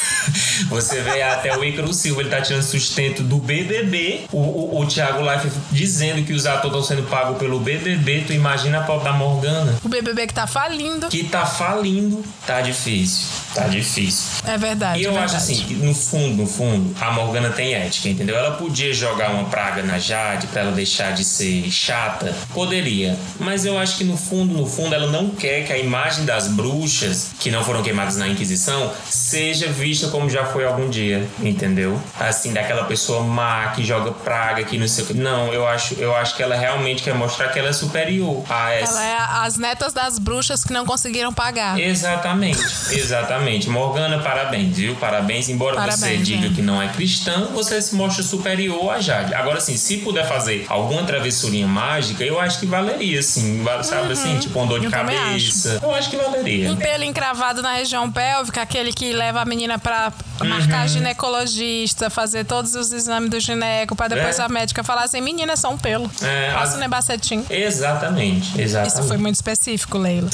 [0.68, 4.24] Você vê até o Ícaro Silva, ele tá tirando sustento do BBB.
[4.32, 8.24] O, o, o Thiago Life dizendo que os atores estão sendo pagos pelo BBB.
[8.26, 9.74] Tu imagina a pobre da Morgana?
[9.84, 11.08] O BBB que tá falindo.
[11.08, 12.24] Que tá falindo.
[12.46, 13.28] Tá difícil.
[13.54, 14.42] Tá difícil.
[14.46, 15.00] É verdade.
[15.00, 15.52] E eu é acho verdade.
[15.52, 18.37] assim, que no fundo, no fundo, a Morgana tem ética, entendeu?
[18.37, 22.34] Ela podia jogar uma praga na Jade pra ela deixar de ser chata?
[22.52, 23.16] Poderia.
[23.38, 26.48] Mas eu acho que no fundo, no fundo, ela não quer que a imagem das
[26.48, 32.00] bruxas, que não foram queimadas na Inquisição, seja vista como já foi algum dia, entendeu?
[32.20, 35.14] Assim, daquela pessoa má que joga praga, que não sei o que.
[35.14, 38.70] Não, eu acho, eu acho que ela realmente quer mostrar que ela é superior a
[38.72, 38.92] essa.
[38.92, 41.81] Ela é as netas das bruxas que não conseguiram pagar.
[41.81, 43.68] Exatamente, exatamente.
[43.68, 44.94] Morgana, parabéns, viu?
[44.94, 45.48] Parabéns.
[45.48, 46.50] Embora você Parabéns, diga é.
[46.50, 49.35] que não é cristã, você se mostra superior a Jade.
[49.35, 53.64] Agora, assim, se puder fazer alguma travessurinha mágica, eu acho que valeria, assim.
[53.83, 54.38] Sabe assim?
[54.38, 54.92] Tipo, uma dor de Uhum.
[54.92, 55.81] Eu cabeça.
[55.83, 56.70] Eu acho que valeria.
[56.70, 60.03] Um pelo encravado na região pélvica, aquele que leva a menina pra
[60.44, 64.42] marcar ginecologista, fazer todos os exames do gineco, pra depois É.
[64.42, 66.10] a médica falar assim: menina, é só um pelo.
[66.22, 67.46] É, Passa as- um nebacetinho.
[67.50, 68.92] Exatamente, exatamente.
[68.92, 70.30] Isso foi muito específico, Leila.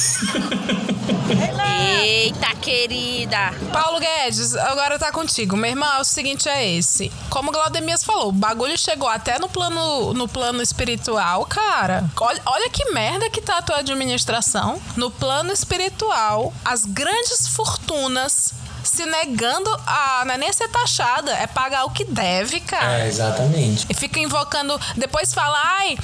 [2.03, 3.53] Eita, querida.
[3.73, 5.57] Paulo Guedes, agora tá contigo.
[5.57, 7.11] Meu irmão, o seguinte é esse.
[7.29, 12.05] Como o Glaudemias falou, o bagulho chegou até no plano, no plano espiritual, cara.
[12.21, 14.81] Olha, olha que merda que tá a tua administração.
[14.97, 18.53] No plano espiritual, as grandes fortunas
[18.91, 20.25] se negando a.
[20.27, 23.05] Não é nem ser taxada, é pagar o que deve, cara.
[23.05, 23.87] É, exatamente.
[23.89, 24.79] E fica invocando.
[24.97, 25.97] Depois fala, ai,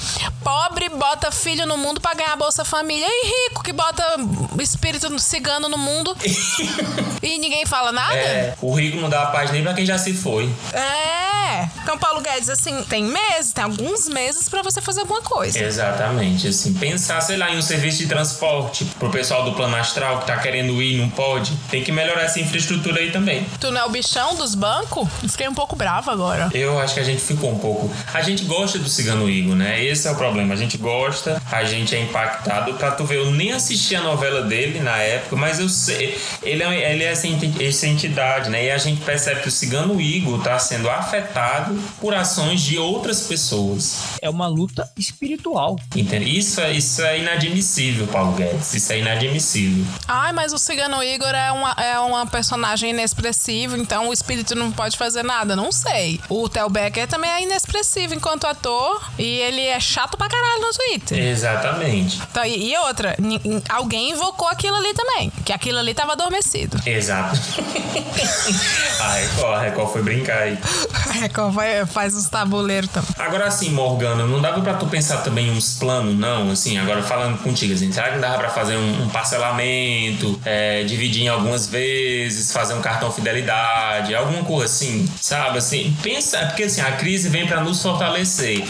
[0.43, 3.05] pobre bota filho no mundo pra ganhar Bolsa Família.
[3.07, 4.03] E rico que bota
[4.59, 6.15] espírito cigano no mundo.
[7.21, 8.15] e ninguém fala nada?
[8.15, 10.49] É, o rico não dá paz nem pra quem já se foi.
[10.73, 11.67] É.
[11.83, 15.57] Então, Paulo Guedes, assim, tem meses, tem alguns meses pra você fazer alguma coisa.
[15.59, 20.19] Exatamente, assim, pensar, sei lá, em um serviço de transporte pro pessoal do plano astral
[20.19, 23.45] que tá querendo ir, não pode, tem que melhorar essa infraestrutura aí também.
[23.59, 25.07] Tu não é o bichão dos bancos?
[25.29, 26.49] Fiquei um pouco brava agora.
[26.53, 27.91] Eu acho que a gente ficou um pouco.
[28.13, 29.83] A gente gosta do Cigano Igor, né?
[29.83, 30.53] Esse é o problema.
[30.53, 32.73] A gente gosta, a gente é impactado.
[32.75, 36.19] Pra tu ver, eu nem assisti a novela dele na época, mas eu sei.
[36.43, 37.11] Ele é, ele é
[37.67, 38.65] essa entidade, né?
[38.65, 43.21] E a gente percebe que o Cigano Igor tá sendo afetado por ações de outras
[43.21, 43.97] pessoas.
[44.21, 45.75] É uma luta espiritual.
[45.95, 46.37] Entende?
[46.37, 48.73] Isso, é- isso é inadmissível, Paulo Guedes.
[48.73, 49.85] Isso é inadmissível.
[50.07, 54.71] Ai, mas o Cigano Igor é uma, é uma personagem inexpressivo, então o espírito não
[54.71, 55.55] pode fazer nada.
[55.55, 56.19] Não sei.
[56.29, 60.73] O Theo Becker também é inexpressivo enquanto ator e ele é chato pra caralho no
[60.73, 61.17] Twitter.
[61.17, 62.21] Exatamente.
[62.29, 63.15] Então, e, e outra,
[63.69, 66.77] alguém invocou aquilo ali também, que aquilo ali tava adormecido.
[66.85, 67.39] Exato.
[68.99, 70.57] a Record, a Record foi brincar aí.
[71.11, 73.09] Record vai, faz os tabuleiros também.
[73.17, 76.51] Agora assim, Morgana, não dava pra tu pensar também uns planos, não?
[76.51, 80.83] Assim, agora falando contigo, assim, será que não dava pra fazer um, um parcelamento, é,
[80.83, 85.59] dividir em algumas vezes, fazer um cartão fidelidade, alguma coisa assim, sabe?
[85.59, 88.65] Assim, pensa, porque assim, a crise vem pra nos fortalecer.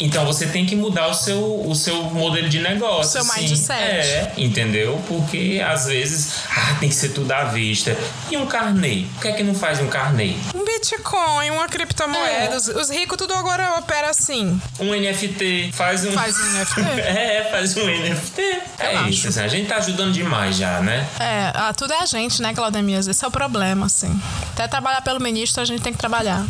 [0.00, 3.20] Então você tem que mudar o seu, o seu modelo de negócio.
[3.20, 3.40] O seu assim.
[3.40, 3.80] mindset.
[3.80, 5.00] É, entendeu?
[5.06, 7.96] Porque às vezes, ah, tem que ser tudo à vista.
[8.30, 9.04] E um carnê?
[9.14, 10.34] Por que é que não faz um carnê?
[10.54, 12.56] Um Bitcoin, uma criptomoeda.
[12.56, 14.60] Os, os ricos tudo agora opera assim.
[14.80, 16.12] Um NFT, faz um.
[16.12, 16.80] Faz um NFT.
[17.00, 18.42] é, faz um NFT.
[18.78, 21.06] é isso, assim, a gente tá ajudando demais já, né?
[21.20, 23.06] É, ah, tudo é a gente, né, Claudemias?
[23.06, 24.20] Esse é o problema, assim.
[24.52, 26.44] Até trabalhar pelo ministro, a gente tem que trabalhar.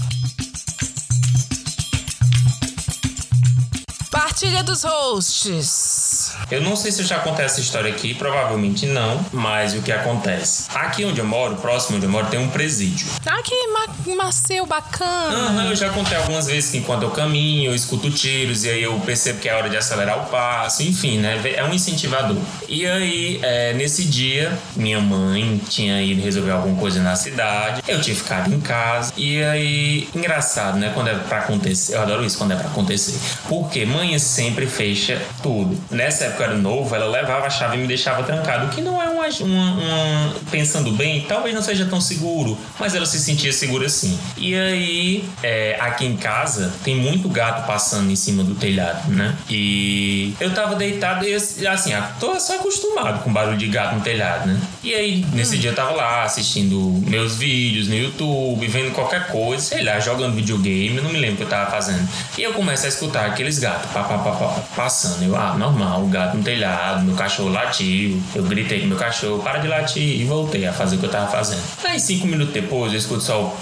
[4.13, 6.12] Partilha dos hosts.
[6.51, 9.93] Eu não sei se eu já contei essa história aqui, provavelmente não, mas o que
[9.93, 10.65] acontece?
[10.75, 13.07] Aqui onde eu moro, próximo onde eu moro, tem um presídio.
[13.27, 15.35] Ah, que, ma- macio, bacana.
[15.37, 18.83] Aham, eu já contei algumas vezes que enquanto eu caminho, eu escuto tiros e aí
[18.83, 21.41] eu percebo que é hora de acelerar o passo, enfim, né?
[21.57, 22.37] É um incentivador.
[22.69, 28.01] E aí, é, nesse dia, minha mãe tinha ido resolver alguma coisa na cidade, eu
[28.01, 29.13] tinha ficado em casa.
[29.17, 30.91] E aí, engraçado, né?
[30.95, 33.19] Quando é pra acontecer, eu adoro isso quando é pra acontecer.
[33.49, 35.79] Porque mãe sempre fecha tudo.
[35.91, 38.81] Nessa época eu era novo, ela levava a chave e me deixava trancado, o que
[38.81, 43.19] não é uma, uma, uma pensando bem, talvez não seja tão seguro, mas ela se
[43.19, 44.19] sentia segura assim.
[44.37, 49.35] E aí, é, aqui em casa, tem muito gato passando em cima do telhado, né?
[49.49, 51.35] E eu tava deitado e
[51.67, 54.61] assim, tô só acostumado com barulho de gato no telhado, né?
[54.83, 55.61] E aí, nesse hum.
[55.61, 60.35] dia eu tava lá assistindo meus vídeos no YouTube, vendo qualquer coisa, sei lá, jogando
[60.35, 62.09] videogame, não me lembro o que eu tava fazendo.
[62.37, 65.23] E eu começo a escutar aqueles gatos pá, pá, pá, passando.
[65.23, 68.23] Eu, ah, normal, gato no telhado, meu cachorro latiu.
[68.35, 71.11] Eu gritei com meu cachorro, para de latir, e voltei a fazer o que eu
[71.11, 71.63] tava fazendo.
[71.85, 73.57] Aí, cinco minutos depois, eu escuto só o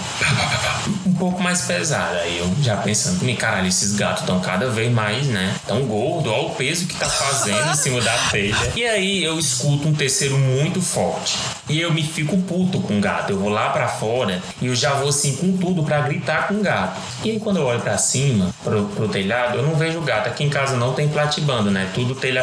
[1.06, 2.16] um pouco mais pesado.
[2.18, 5.54] Aí eu já pensando, me caralho, esses gatos estão cada vez mais, né?
[5.66, 8.56] Tão gordo, olha o peso que tá fazendo em cima da telha.
[8.74, 11.38] E aí eu escuto um terceiro muito forte.
[11.68, 13.30] E eu me fico puto com o gato.
[13.30, 16.54] Eu vou lá para fora e eu já vou assim com tudo para gritar com
[16.54, 17.00] o gato.
[17.24, 20.28] E aí quando eu olho para cima, pro, pro telhado, eu não vejo o gato.
[20.28, 21.88] Aqui em casa não tem platibando, né?
[21.94, 22.39] Tudo telha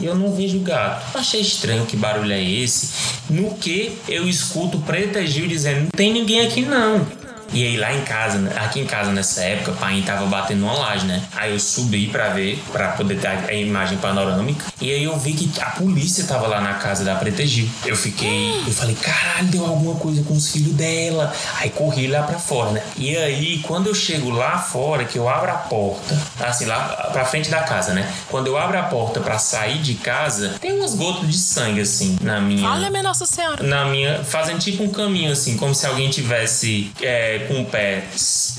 [0.00, 1.16] E eu não vejo gato.
[1.16, 2.90] achei estranho que barulho é esse.
[3.30, 7.06] No que eu escuto Preta Gil dizendo: não tem ninguém aqui não.
[7.52, 10.72] E aí lá em casa, aqui em casa nessa época, o pai tava batendo uma
[10.72, 11.22] laje, né?
[11.34, 14.64] Aí eu subi para ver, para poder ter a imagem panorâmica.
[14.80, 17.68] E aí eu vi que a polícia tava lá na casa da Preta Gil.
[17.84, 21.32] Eu fiquei, eu falei, caralho, deu alguma coisa com os filhos dela.
[21.58, 22.82] Aí corri lá para fora, né?
[22.96, 27.24] E aí quando eu chego lá fora, que eu abro a porta, assim, lá pra
[27.24, 28.10] frente da casa, né?
[28.28, 32.16] Quando eu abro a porta para sair de casa, tem umas gotas de sangue, assim,
[32.20, 32.68] na minha.
[32.68, 33.62] Olha, minha Nossa Senhora.
[33.62, 34.22] Na minha.
[34.24, 36.90] Fazendo tipo um caminho, assim, como se alguém tivesse.
[37.00, 38.04] É, com o pé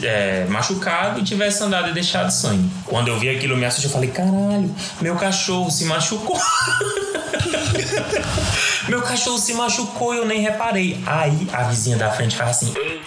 [0.01, 2.69] é, machucado e tivesse andado e deixado sangue.
[2.85, 3.89] Quando eu vi aquilo, eu me assustou.
[3.89, 6.39] Eu falei: caralho, meu cachorro se machucou.
[8.87, 11.01] meu cachorro se machucou e eu nem reparei.
[11.05, 13.01] Aí a vizinha da frente fala assim: Ei,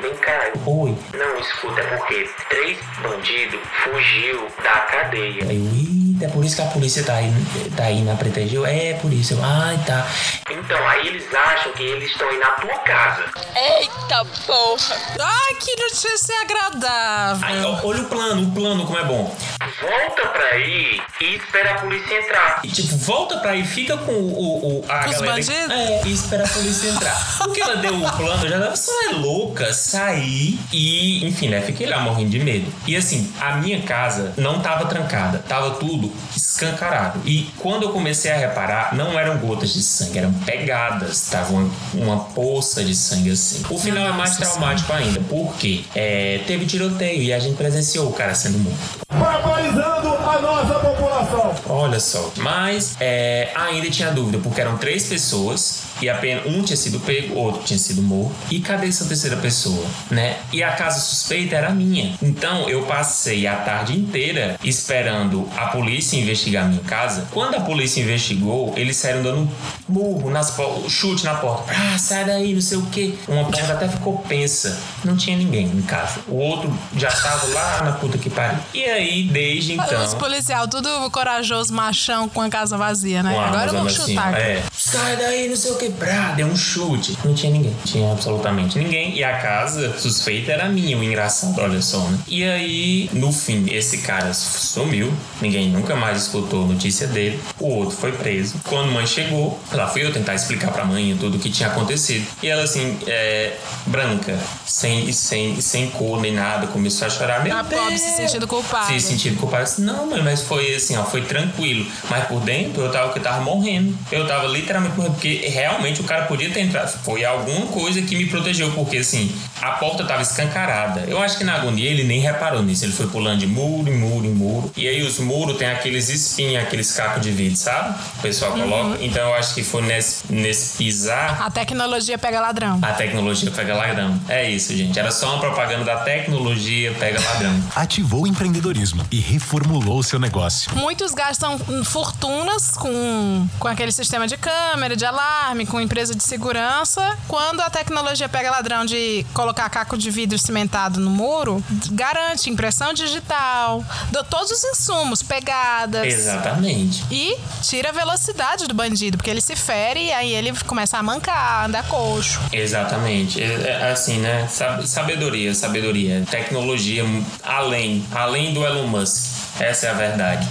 [0.00, 0.52] vem cá.
[0.66, 0.96] Oi.
[1.14, 5.44] Não, escuta, é porque três bandidos fugiu da cadeia.
[5.48, 7.32] Aí eu, é por isso que a polícia tá aí,
[7.76, 8.64] tá aí na protegeu?
[8.64, 9.36] É por isso.
[9.42, 10.06] Ai, tá.
[10.50, 13.24] Então, aí eles acham que eles estão aí na tua casa.
[13.56, 14.96] Eita porra.
[15.18, 17.48] Ai, que notícia agradável.
[17.48, 19.34] Aí, olha o plano, o plano como é bom.
[19.80, 22.60] Volta pra aí e espera a polícia entrar.
[22.62, 25.32] E, tipo, volta pra aí, fica com o, o a Os galera.
[25.32, 25.70] Bandidos?
[25.70, 27.38] É, e espera a polícia entrar.
[27.38, 31.60] Porque ela deu o plano, já dava só é louca sair e, enfim, né?
[31.60, 32.72] Fiquei lá morrendo de medo.
[32.86, 37.20] E assim, a minha casa não tava trancada, tava tudo escancarado.
[37.24, 41.70] E quando eu comecei a reparar, não eram gotas de sangue, eram pegadas, tava uma,
[41.94, 43.62] uma poça de sangue assim.
[43.70, 48.12] O final é mais traumático ainda, porque é, teve tiroteio e a gente presenciou o
[48.12, 49.02] cara sendo morto.
[49.08, 51.54] Barbarizando a nossa população.
[51.68, 56.76] Olha só, mas é, ainda tinha dúvida, porque eram três pessoas e apenas um tinha
[56.76, 58.34] sido pego, outro tinha sido morto.
[58.50, 60.38] E cadê essa terceira pessoa, né?
[60.52, 62.16] E a casa suspeita era minha.
[62.20, 67.28] Então eu passei a tarde inteira esperando a polícia investigar a minha casa.
[67.30, 69.50] Quando a polícia investigou, eles saíram dando
[69.88, 70.52] burro nas
[70.88, 71.72] chute na porta.
[71.72, 73.18] Ah, sai daí, não sei o que.
[73.28, 74.78] Uma porta até ficou pensa.
[75.04, 76.20] Não tinha ninguém em casa.
[76.28, 78.58] O outro já tava lá na puta que pariu.
[78.74, 80.04] E aí, desde então.
[80.04, 83.38] Os policial, tudo corajoso, machão, com a casa vazia, né?
[83.38, 84.34] Agora vou chutar.
[84.34, 84.62] Assim, é.
[84.84, 87.16] Sai daí, não sei o que brá, deu um chute.
[87.24, 87.74] Não tinha ninguém.
[87.84, 89.16] Tinha absolutamente ninguém.
[89.16, 92.18] E a casa suspeita era minha, o engraçado, olha só, né?
[92.26, 95.14] E aí, no fim, esse cara sumiu.
[95.40, 97.40] Ninguém nunca mais escutou notícia dele.
[97.60, 98.56] O outro foi preso.
[98.64, 101.68] Quando a mãe chegou, lá fui eu tentar explicar pra mãe tudo o que tinha
[101.68, 102.26] acontecido.
[102.42, 103.56] E ela, assim, é,
[103.86, 107.44] branca, sem, sem, sem cor nem nada, começou a chorar.
[107.44, 108.86] Meu a pobre se sentindo culpada.
[108.88, 109.62] Se sentindo culpada.
[109.62, 111.86] Disse, não, mãe, mas foi assim, ó, foi tranquilo.
[112.10, 113.96] Mas por dentro eu tava, eu tava morrendo.
[114.10, 116.88] Eu tava literalmente morrendo, porque realmente o cara podia ter entrado.
[117.02, 121.04] Foi alguma coisa que me protegeu, porque assim, a porta tava escancarada.
[121.06, 122.84] Eu acho que na agonia ele nem reparou nisso.
[122.84, 124.72] Ele foi pulando de muro em muro em muro.
[124.76, 127.94] E aí os muros tem aqueles espinhos, aqueles cacos de vidro, sabe?
[128.18, 128.62] O pessoal uhum.
[128.62, 129.04] coloca.
[129.04, 131.42] Então eu acho que foi nesse, nesse pisar.
[131.42, 132.78] A tecnologia pega ladrão.
[132.82, 134.18] A tecnologia pega ladrão.
[134.28, 134.98] É isso, gente.
[134.98, 137.62] Era só uma propaganda da tecnologia pega ladrão.
[137.74, 140.72] Ativou o empreendedorismo e reformulou seu negócio.
[140.74, 144.36] Muito Muitos gastam fortunas com, com aquele sistema de
[144.70, 147.16] câmera, de alarme, com empresa de segurança.
[147.28, 152.92] Quando a tecnologia pega ladrão de colocar caco de vidro cimentado no muro, garante impressão
[152.92, 156.06] digital, do, todos os insumos, pegadas.
[156.06, 157.04] Exatamente.
[157.10, 161.02] E tira a velocidade do bandido, porque ele se fere e aí ele começa a
[161.02, 162.40] mancar, andar coxo.
[162.52, 163.42] Exatamente.
[163.42, 164.46] É, é assim, né?
[164.48, 166.24] Sab- Sabedoria, sabedoria.
[166.30, 167.04] Tecnologia
[167.42, 169.26] além, além do Elon Musk.
[169.60, 170.48] Essa é a verdade.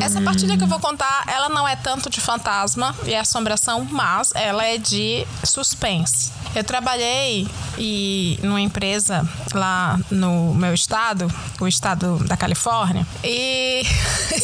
[0.00, 4.32] Essa partilha que eu vou contar, ela não é tanto de fantasma e assombração, mas
[4.34, 6.32] ela é de suspense.
[6.54, 7.46] Eu trabalhei
[7.78, 13.82] e numa empresa lá no meu estado, o estado da Califórnia, e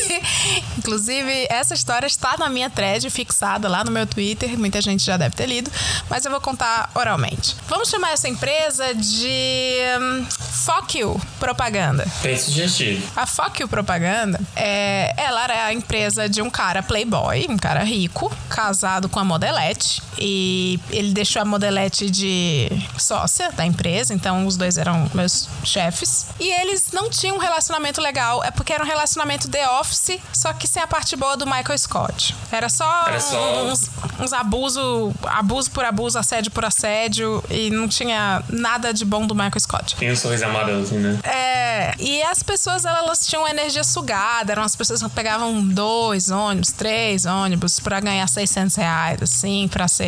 [0.78, 5.16] inclusive essa história está na minha thread fixada lá no meu Twitter, muita gente já
[5.16, 5.70] deve ter lido,
[6.08, 7.54] mas eu vou contar oralmente.
[7.68, 10.26] Vamos chamar essa empresa de hum,
[10.64, 12.06] Fuck You Propaganda.
[12.22, 13.06] Bem sugestivo.
[13.14, 17.84] A Fuck You Propaganda, é, ela era a empresa de um cara playboy, um cara
[17.84, 20.02] rico, casado com a modelete.
[20.20, 26.26] E ele deixou a modelete de sócia da empresa, então os dois eram meus chefes.
[26.40, 30.52] E eles não tinham um relacionamento legal, é porque era um relacionamento The Office, só
[30.52, 32.34] que sem a parte boa do Michael Scott.
[32.50, 33.90] Era só, Era só- uns,
[34.20, 39.34] uns abuso, abuso por abuso, assédio por assédio, e não tinha nada de bom do
[39.34, 39.96] Michael Scott.
[39.96, 41.18] Tem um sorriso amoroso, né?
[41.24, 46.72] É, e as pessoas elas tinham energia sugada, eram as pessoas que pegavam dois ônibus,
[46.72, 50.07] três ônibus pra ganhar 600 reais, assim, pra ser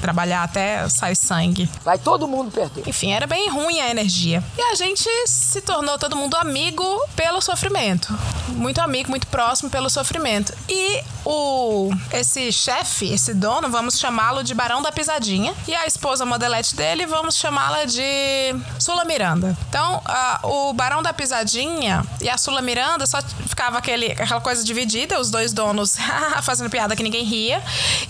[0.00, 1.68] trabalhar até sair sangue.
[1.84, 2.88] Vai todo mundo perder.
[2.88, 4.42] Enfim, era bem ruim a energia.
[4.56, 6.84] E a gente se tornou todo mundo amigo
[7.14, 8.16] pelo sofrimento.
[8.48, 10.52] Muito amigo, muito próximo pelo sofrimento.
[10.68, 15.52] E o esse chefe, esse dono, vamos chamá-lo de Barão da Pisadinha.
[15.66, 19.56] E a esposa modelete dele, vamos chamá-la de Sula Miranda.
[19.68, 24.62] Então, a- o Barão da Pisadinha e a Sula Miranda só ficava aquele, aquela coisa
[24.64, 25.96] dividida, os dois donos
[26.42, 27.62] fazendo piada que ninguém ria.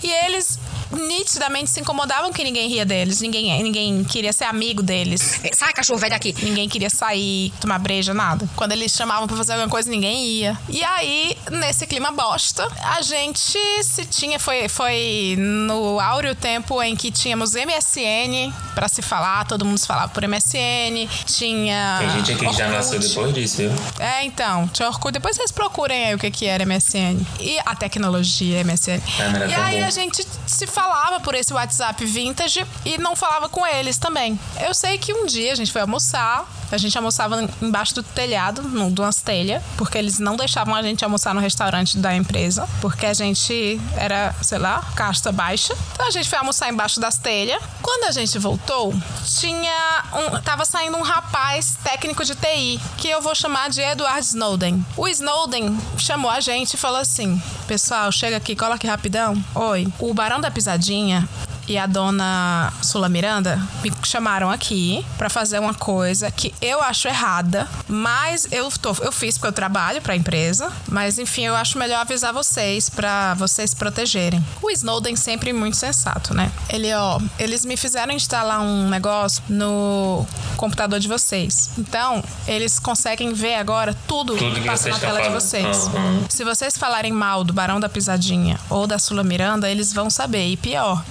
[0.03, 0.59] E eles
[0.91, 3.21] nitidamente se incomodavam que ninguém ria deles.
[3.21, 5.41] Ninguém, ninguém queria ser amigo deles.
[5.53, 6.35] Sai, cachorro velho daqui.
[6.41, 8.47] Ninguém queria sair, tomar breja, nada.
[8.55, 10.57] Quando eles chamavam pra fazer alguma coisa, ninguém ia.
[10.69, 14.39] E aí, nesse clima bosta, a gente se tinha.
[14.39, 19.87] Foi, foi no áureo tempo em que tínhamos MSN pra se falar, todo mundo se
[19.87, 21.07] falava por MSN.
[21.25, 21.97] Tinha.
[21.99, 23.71] Tem gente aqui que já nasceu depois disso, viu?
[23.99, 25.13] É, então, tinha Orkut.
[25.13, 27.25] Depois vocês procurem aí o que, que era MSN.
[27.39, 29.01] E a tecnologia MSN.
[29.19, 29.85] Era e aí bom.
[29.85, 34.39] a gente se falava por esse WhatsApp vintage e não falava com eles também.
[34.63, 38.61] Eu sei que um dia a gente foi almoçar, a gente almoçava embaixo do telhado,
[38.61, 43.07] no, de telhas, porque eles não deixavam a gente almoçar no restaurante da empresa, porque
[43.07, 45.75] a gente era, sei lá, casta baixa.
[45.93, 47.59] Então a gente foi almoçar embaixo das telhas.
[47.81, 48.93] Quando a gente voltou,
[49.39, 54.19] tinha um, tava saindo um rapaz técnico de TI, que eu vou chamar de Edward
[54.19, 54.85] Snowden.
[54.95, 59.41] O Snowden chamou a gente e falou assim: Pessoal, chega aqui, cola aqui rapidão.
[59.55, 61.23] Oi, o Barão da Pisadinha
[61.67, 67.07] e a dona Sula Miranda me chamaram aqui pra fazer uma coisa que eu acho
[67.07, 71.77] errada, mas eu tô, eu fiz porque eu trabalho pra empresa, mas enfim, eu acho
[71.77, 74.43] melhor avisar vocês pra vocês protegerem.
[74.61, 76.51] O Snowden sempre muito sensato, né?
[76.69, 81.69] Ele, ó, eles me fizeram instalar um negócio no computador de vocês.
[81.77, 85.41] Então, eles conseguem ver agora tudo, Tudo que passa você na tela de falando.
[85.41, 85.87] vocês.
[85.87, 86.25] Uhum.
[86.29, 90.47] Se vocês falarem mal do Barão da Pisadinha ou da Sula Miranda, eles vão saber.
[90.47, 91.03] E pior,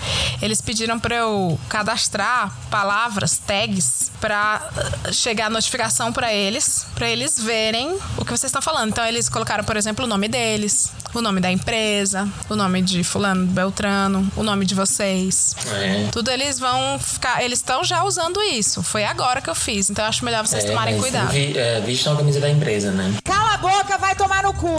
[0.46, 4.62] eles pediram pra eu cadastrar palavras, tags, pra
[5.04, 8.90] eh, chegar a notificação pra eles, pra eles verem o que vocês estão falando.
[8.90, 13.02] Então eles colocaram, por exemplo, o nome deles, o nome da empresa, o nome de
[13.04, 15.54] fulano Beltrano, o nome de vocês.
[15.74, 16.08] É.
[16.12, 17.42] Tudo eles vão ficar.
[17.42, 18.82] Eles estão já usando isso.
[18.82, 19.90] Foi agora que eu fiz.
[19.90, 21.30] Então eu acho melhor vocês É, tomarem mas cuidado.
[21.32, 23.14] Vi, é, vistam a camisa da empresa, né?
[23.24, 24.76] Cala a boca, vai tomar no cu.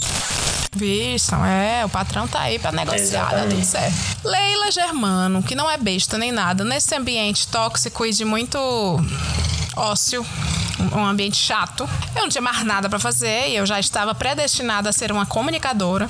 [0.74, 3.96] Vistam, é, o patrão tá aí pra negociar, dá tudo certo.
[4.22, 8.56] Leila Germano, que não é besta nem nada, nesse ambiente tóxico e de muito
[9.74, 10.24] ócio,
[10.94, 14.88] um ambiente chato, eu não tinha mais nada pra fazer e eu já estava predestinada
[14.88, 16.08] a ser uma comunicadora.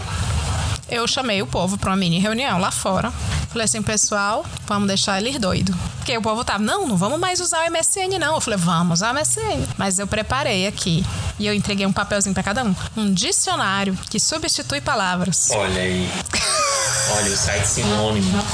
[0.90, 3.10] Eu chamei o povo pra uma mini reunião lá fora.
[3.48, 5.74] Falei assim, pessoal, vamos deixar eles doidos.
[5.96, 8.34] Porque o povo tava, não, não vamos mais usar o MSN, não.
[8.34, 9.66] Eu falei, vamos usar o MSN.
[9.76, 11.04] Mas eu preparei aqui.
[11.38, 12.74] E eu entreguei um papelzinho pra cada um.
[12.96, 15.50] Um dicionário que substitui palavras.
[15.52, 16.10] Olha aí.
[17.16, 18.44] Olha o site sinônimo.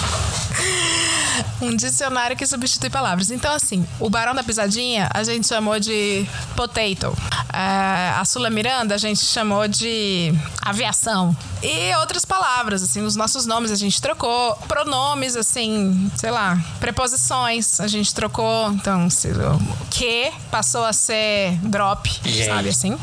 [1.65, 3.31] Um dicionário que substitui palavras.
[3.31, 7.17] Então, assim, o Barão da Pisadinha a gente chamou de potato.
[7.55, 11.37] É, a Sula Miranda a gente chamou de aviação.
[11.63, 14.55] E outras palavras, assim, os nossos nomes a gente trocou.
[14.69, 18.71] Pronomes, assim, sei lá, preposições a gente trocou.
[18.73, 22.47] Então, se, o que passou a ser drop, Gente.
[22.47, 22.99] sabe assim?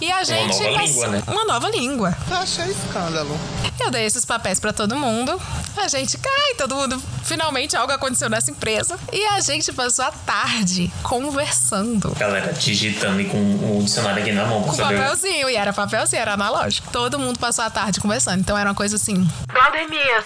[0.00, 0.58] E a gente.
[0.62, 1.22] nova passou- língua, né?
[1.26, 2.16] Uma nova língua.
[2.30, 3.38] Achei escândalo.
[3.80, 5.40] Eu dei esses papéis pra todo mundo.
[5.76, 7.02] A gente cai, todo mundo.
[7.24, 8.98] Finalmente algo aconteceu nessa empresa.
[9.12, 12.10] E a gente passou a tarde conversando.
[12.18, 14.98] Galera, digitando e com o dicionário aqui na mão pra Com saber.
[14.98, 15.48] papelzinho.
[15.50, 16.88] E era papelzinho, era analógico.
[16.90, 18.40] Todo mundo passou a tarde conversando.
[18.40, 19.28] Então era uma coisa assim.
[19.52, 20.24] Valdemias,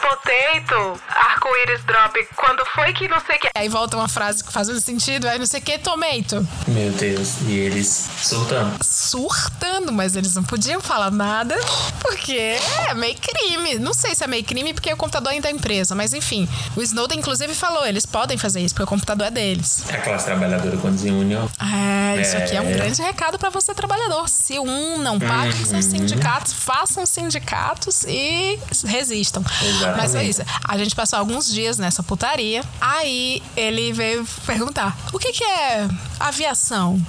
[0.00, 3.48] potato, arco-íris drop, quando foi que não sei o que.
[3.56, 5.26] Aí volta uma frase que faz um sentido.
[5.28, 6.46] Aí não sei o que, tomato.
[6.68, 8.76] Meu Deus, e eles surtando.
[8.84, 11.56] Surtando, mas eles não podiam falar nada.
[12.00, 12.56] Porque
[12.88, 13.78] é meio crime.
[13.78, 15.94] Não sei se é meio crime porque o computador ainda é empresa.
[15.94, 16.48] Mas enfim.
[16.76, 19.84] O Snowden, inclusive, falou: eles podem fazer isso porque o computador é deles.
[19.92, 21.50] A classe trabalhadora quando desuniu.
[21.60, 22.72] É, isso aqui é um É.
[22.92, 24.28] grande recado para você, trabalhador.
[24.28, 25.90] Se unam, paguem seus Uhum.
[25.90, 29.42] sindicatos, façam sindicatos e resistam.
[29.62, 29.96] Exatamente.
[29.98, 30.42] Mas é isso.
[30.68, 32.62] A gente passou alguns dias nessa putaria.
[32.80, 35.88] Aí ele veio perguntar: o que, que é
[36.20, 37.00] aviação?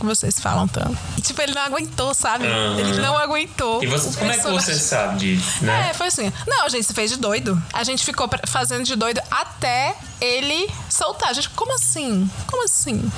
[0.00, 0.96] Vocês falam tanto.
[1.16, 2.46] E, tipo, ele não aguentou, sabe?
[2.46, 2.78] Uhum.
[2.78, 3.82] Ele não aguentou.
[3.82, 5.88] E você, O como é que você sabe disso, né?
[5.90, 6.30] é, foi assim.
[6.46, 7.60] Não, a gente se fez de doido.
[7.72, 11.34] A gente ficou fazendo de doido até ele soltar.
[11.34, 12.28] Gente, como assim?
[12.46, 13.10] Como assim?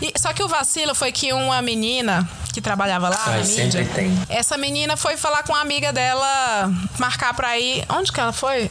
[0.00, 3.84] E- só que o vacilo foi que uma menina que trabalhava lá Ai, na mídia,
[3.96, 4.16] tem.
[4.28, 6.70] essa menina foi falar com uma amiga dela,
[7.00, 7.84] marcar pra ir.
[7.88, 8.70] Onde que ela foi?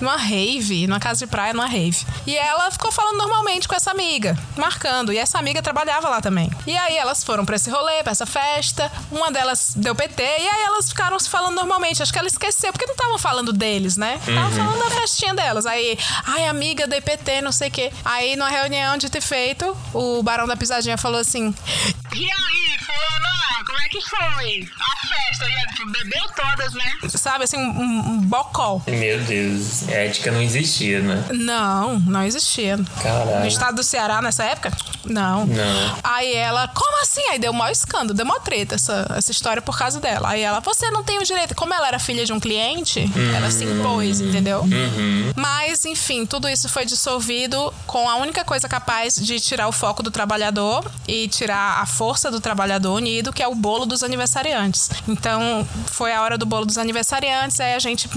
[0.00, 2.06] Numa rave, numa casa de praia, numa rave.
[2.24, 5.12] E ela ficou falando normalmente com essa amiga, marcando.
[5.12, 6.48] E essa amiga trabalhava lá também.
[6.64, 8.90] E aí elas foram pra esse rolê, pra essa festa.
[9.10, 12.00] Uma delas deu PT, e aí elas ficaram se falando normalmente.
[12.00, 14.14] Acho que ela esqueceu, porque não estavam falando deles, né?
[14.20, 14.56] Estavam Uhum.
[14.56, 15.66] falando da festinha delas.
[15.66, 17.92] Aí, ai, amiga, PT, não sei o quê.
[18.04, 21.54] Aí, numa reunião de ter feito, o Barão da Pisadinha falou assim:
[22.14, 24.68] E aí, fulana, como é que foi?
[24.80, 25.46] A festa,
[25.86, 26.98] bebeu todas, né?
[27.28, 28.80] sabe assim, um, um bocó.
[28.86, 31.24] Meu Deus, ética não existia, né?
[31.32, 32.78] Não, não existia.
[33.02, 33.40] Caralho.
[33.40, 34.72] No estado do Ceará nessa época?
[35.04, 35.46] Não.
[35.46, 35.98] Não.
[36.02, 37.22] Aí ela, como assim?
[37.28, 40.30] Aí deu maior escândalo, deu maior treta essa, essa história por causa dela.
[40.30, 41.54] Aí ela, você não tem o direito.
[41.54, 43.04] Como ela era filha de um cliente,
[43.36, 44.60] ela se impôs, entendeu?
[44.60, 45.32] Uhum.
[45.36, 50.02] Mas, enfim, tudo isso foi dissolvido com a única coisa capaz de tirar o foco
[50.02, 54.90] do trabalhador e tirar a força do trabalhador unido, que é o bolo dos aniversariantes.
[55.08, 58.08] Então, foi a hora do bolo dos aniversariantes, aí a gente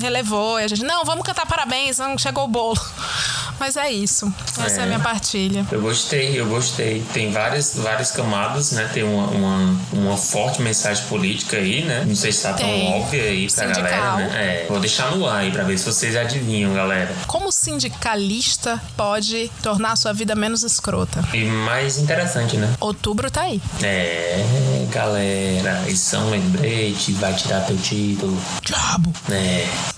[0.00, 2.78] relevou, e a gente, não, vamos cantar parabéns, não, chegou o bolo.
[3.58, 4.32] Mas é isso.
[4.58, 4.82] Essa é, É.
[4.82, 5.66] a minha partilha.
[5.72, 7.02] Eu gostei, eu gostei.
[7.14, 8.88] Tem várias, várias camadas, né?
[8.92, 12.04] Tem uma, uma, uma forte mensagem política aí, né?
[12.06, 12.92] Não sei se tá tão Tem.
[12.94, 13.82] óbvia aí pra Sindical.
[13.90, 14.62] galera, né?
[14.62, 17.05] É, vou deixar no ar aí pra ver se vocês adivinham, galera.
[17.26, 21.24] Como sindicalista pode tornar a sua vida menos escrota?
[21.32, 22.74] E mais interessante, né?
[22.80, 23.60] Outubro tá aí.
[23.82, 28.36] É, galera, isso é um lembrete, vai tirar teu título.
[28.62, 29.12] Diabo.
[29.30, 29.95] É.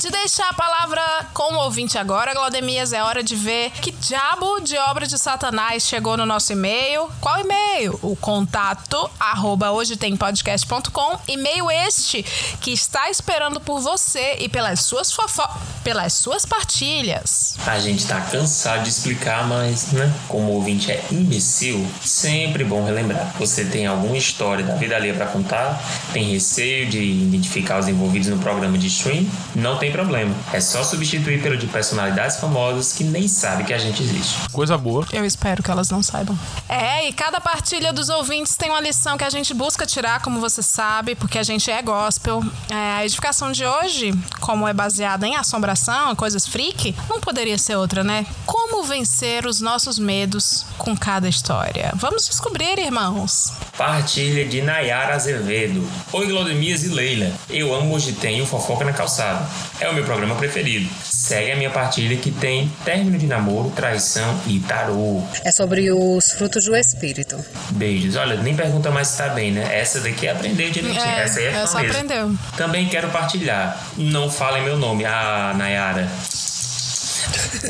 [0.00, 1.00] De deixar a palavra
[1.32, 2.92] com o ouvinte agora, Glaudemias.
[2.92, 7.08] É hora de ver que diabo de obra de Satanás chegou no nosso e-mail.
[7.20, 7.98] Qual e-mail?
[8.02, 11.18] O contato arroba hoje tem podcast.com.
[11.28, 12.24] E-mail este
[12.60, 15.42] que está esperando por você e pelas suas fofo...
[15.84, 17.56] pelas suas partilhas.
[17.64, 20.12] A gente tá cansado de explicar, mas, né?
[20.26, 23.32] Como o ouvinte é imbecil, sempre bom relembrar.
[23.38, 25.80] Você tem alguma história da vida alheia pra contar?
[26.12, 29.26] Tem receio de identificar os envolvidos no programa de stream?
[29.54, 30.34] Não tem problema.
[30.52, 34.48] É só substituir pelo de personalidades famosas que nem sabem que a gente existe.
[34.50, 35.06] Coisa boa.
[35.12, 36.38] Eu espero que elas não saibam.
[36.68, 40.40] É, e cada partilha dos ouvintes tem uma lição que a gente busca tirar, como
[40.40, 42.42] você sabe, porque a gente é gospel.
[42.70, 47.76] É, a edificação de hoje, como é baseada em assombração, coisas freak, não poderia ser
[47.76, 48.26] outra, né?
[48.46, 51.92] Como vencer os nossos medos com cada história?
[51.94, 53.52] Vamos descobrir, irmãos.
[53.76, 55.88] Partilha de Nayara Azevedo.
[56.12, 57.32] Oi, Glaudemias e Leila.
[57.50, 59.46] Eu amo Hoje Tenho Fofoca na Calçada.
[59.80, 60.88] É o meu programa preferido.
[61.02, 65.22] Segue a minha partilha que tem término de namoro, traição e tarô.
[65.44, 67.44] É sobre os frutos do espírito.
[67.70, 68.14] Beijos.
[68.16, 69.68] Olha, nem pergunta mais se tá bem, né?
[69.78, 71.04] Essa daqui aprendeu direitinho.
[71.04, 71.92] É, Essa aí é essa mesmo.
[71.96, 72.34] aprendeu.
[72.56, 73.76] Também quero partilhar.
[73.96, 75.04] Não falem meu nome.
[75.04, 76.08] Ah, Nayara.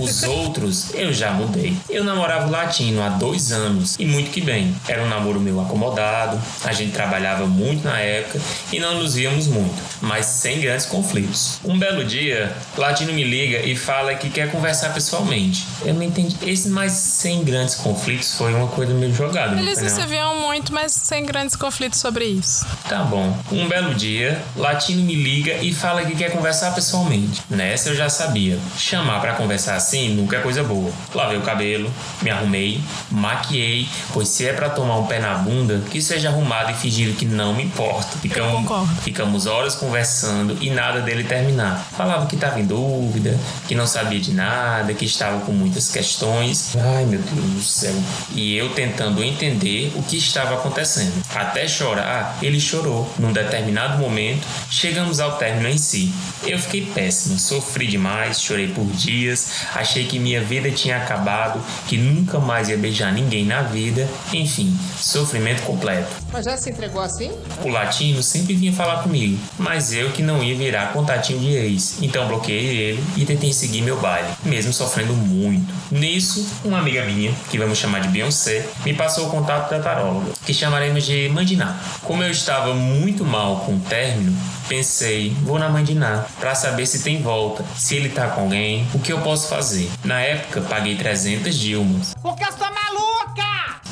[0.00, 1.76] Os outros eu já mudei.
[1.88, 4.74] Eu namorava o latino há dois anos e muito que bem.
[4.88, 8.40] Era um namoro meu acomodado, a gente trabalhava muito na época
[8.72, 11.58] e não nos víamos muito, mas sem grandes conflitos.
[11.64, 15.66] Um belo dia, o latino me liga e fala que quer conversar pessoalmente.
[15.84, 16.36] Eu não entendi.
[16.42, 19.58] Esse mais sem grandes conflitos foi uma coisa meio jogada.
[19.58, 22.66] Eles não se viam muito, mas sem grandes conflitos sobre isso.
[22.88, 23.36] Tá bom.
[23.50, 27.42] Um belo dia, Latino me liga e fala que quer conversar pessoalmente.
[27.48, 28.58] Nessa eu já sabia.
[28.76, 30.90] Chamar para conversar assim nunca é coisa boa.
[31.14, 31.92] Lavei o cabelo,
[32.22, 32.80] me arrumei,
[33.10, 37.14] maquiei, pois se é para tomar um pé na bunda, que seja arrumado e fingindo
[37.14, 38.18] que não me importa.
[38.18, 41.86] Ficamos, ficamos horas conversando e nada dele terminar.
[41.96, 43.38] Falava que estava em dúvida,
[43.68, 46.74] que não sabia de nada, que estava com muitas questões.
[46.76, 47.94] Ai meu Deus do céu.
[48.34, 51.12] E eu tentando entender o que estava acontecendo.
[51.34, 53.08] Até chorar, ele chorou.
[53.18, 56.12] Num determinado momento, chegamos ao término em si.
[56.46, 59.33] Eu fiquei péssimo, sofri demais, chorei por dias,
[59.74, 64.76] achei que minha vida tinha acabado, que nunca mais ia beijar ninguém na vida, enfim,
[64.96, 66.23] sofrimento completo.
[66.34, 67.30] Mas já se entregou assim?
[67.62, 72.02] O latino sempre vinha falar comigo, mas eu que não ia virar contatinho de ex.
[72.02, 75.72] Então bloqueei ele e tentei seguir meu baile, mesmo sofrendo muito.
[75.92, 80.32] Nisso, uma amiga minha, que vamos chamar de Beyoncé, me passou o contato da taróloga,
[80.44, 81.78] que chamaremos de Mandiná.
[82.02, 84.36] Como eu estava muito mal com o término,
[84.68, 88.98] pensei, vou na Mandiná para saber se tem volta, se ele tá com alguém, o
[88.98, 89.88] que eu posso fazer.
[90.02, 92.12] Na época, paguei 300 Dilmas.
[92.20, 92.83] Porque eu sou maluca!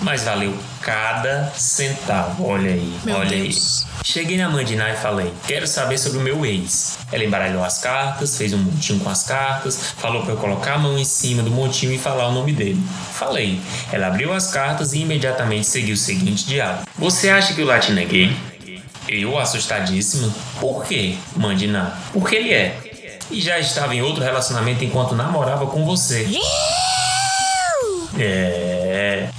[0.02, 2.44] Mas valeu cada centavo.
[2.44, 3.86] Olha aí, Meu olha Deus.
[3.86, 4.04] aí.
[4.04, 6.98] Cheguei na Mandiná e falei: Quero saber sobre o meu ex.
[7.12, 10.78] Ela embaralhou as cartas, fez um montinho com as cartas, falou para eu colocar a
[10.78, 12.82] mão em cima do montinho e falar o nome dele.
[13.12, 13.60] Falei.
[13.92, 18.00] Ela abriu as cartas e imediatamente seguiu o seguinte diálogo: Você acha que o latino
[18.00, 18.36] é gay?
[19.08, 20.32] Eu, assustadíssima.
[20.58, 21.96] Por quê, Mandiná?
[22.12, 22.76] Porque ele é.
[23.30, 26.28] E já estava em outro relacionamento enquanto namorava com você.
[28.18, 28.71] É,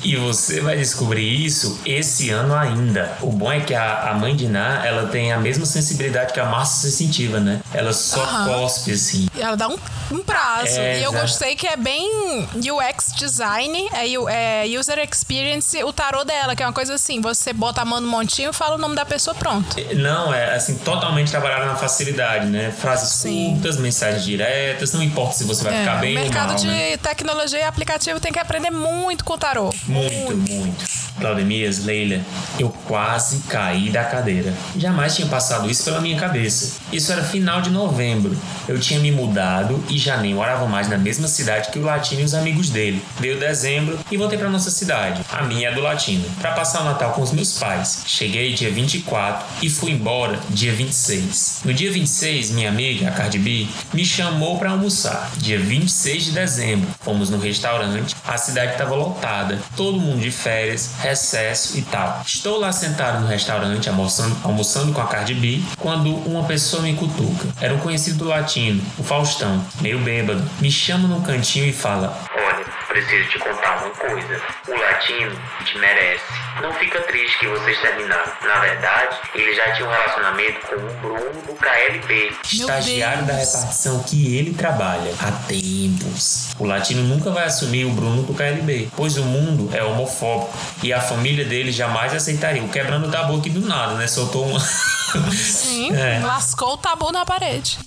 [0.04, 3.18] e você vai descobrir isso esse ano ainda.
[3.22, 6.40] O bom é que a, a mãe de Ná, ela tem a mesma sensibilidade que
[6.40, 7.60] a massa sensitiva, né?
[7.74, 8.46] Ela só Aham.
[8.62, 9.28] cospe assim.
[9.36, 9.78] E ela dá um,
[10.12, 10.80] um prazo.
[10.80, 11.22] É, e eu exato.
[11.28, 12.10] gostei que é bem
[12.56, 17.54] UX design, é, é user experience, o tarô dela, que é uma coisa assim: você
[17.54, 19.76] bota a mão no montinho e fala o nome da pessoa, pronto.
[19.96, 22.72] Não, é assim, totalmente trabalhada na facilidade, né?
[22.72, 26.48] Frases curtas, mensagens diretas, não importa se você vai É, ficar bem o ou mercado
[26.50, 26.98] mal, de né?
[26.98, 29.53] tecnologia e aplicativo tem que aprender muito com o tarô.
[29.88, 30.94] Muito, muito.
[31.20, 32.22] Claudemias, Leila,
[32.60, 34.54] eu quase caí da cadeira.
[34.76, 36.80] Jamais tinha passado isso pela minha cabeça.
[36.92, 38.36] Isso era final de novembro.
[38.68, 42.22] Eu tinha me mudado e já nem morava mais na mesma cidade que o Latino
[42.22, 43.04] e os amigos dele.
[43.20, 46.86] Veio dezembro e voltei para nossa cidade, a minha é do Latino, para passar o
[46.86, 48.04] Natal com os meus pais.
[48.06, 51.62] Cheguei dia 24 e fui embora dia 26.
[51.66, 55.32] No dia 26, minha amiga, a Cardi B, me chamou para almoçar.
[55.38, 59.43] Dia 26 de dezembro, fomos no restaurante, a cidade estava lotada,
[59.76, 62.22] todo mundo de férias, recesso e tal.
[62.26, 66.94] Estou lá sentado no restaurante almoçando, almoçando com a Cardi B quando uma pessoa me
[66.96, 67.48] cutuca.
[67.60, 70.44] Era um conhecido do latino, o Faustão, meio bêbado.
[70.60, 72.53] Me chama num cantinho e fala: Olha,
[72.94, 74.40] preciso te contar uma coisa.
[74.68, 75.36] O latino
[75.66, 76.24] te merece.
[76.62, 78.32] Não fica triste que vocês terminaram.
[78.44, 84.04] Na verdade, ele já tinha um relacionamento com o Bruno do KLB, estagiário da repartição
[84.04, 86.50] que ele trabalha há tempos.
[86.60, 90.94] O latino nunca vai assumir o Bruno do KLB, pois o mundo é homofóbico e
[90.94, 92.62] a família dele jamais aceitaria.
[92.64, 94.06] O quebrando o tabu aqui do nada, né?
[94.08, 94.60] Soltou uma.
[94.60, 96.20] Sim, É.
[96.24, 97.80] lascou o tabu na parede.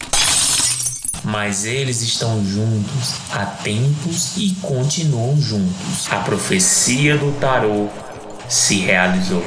[1.27, 6.07] Mas eles estão juntos há tempos e continuam juntos.
[6.09, 7.89] A profecia do tarô
[8.49, 9.43] se realizou.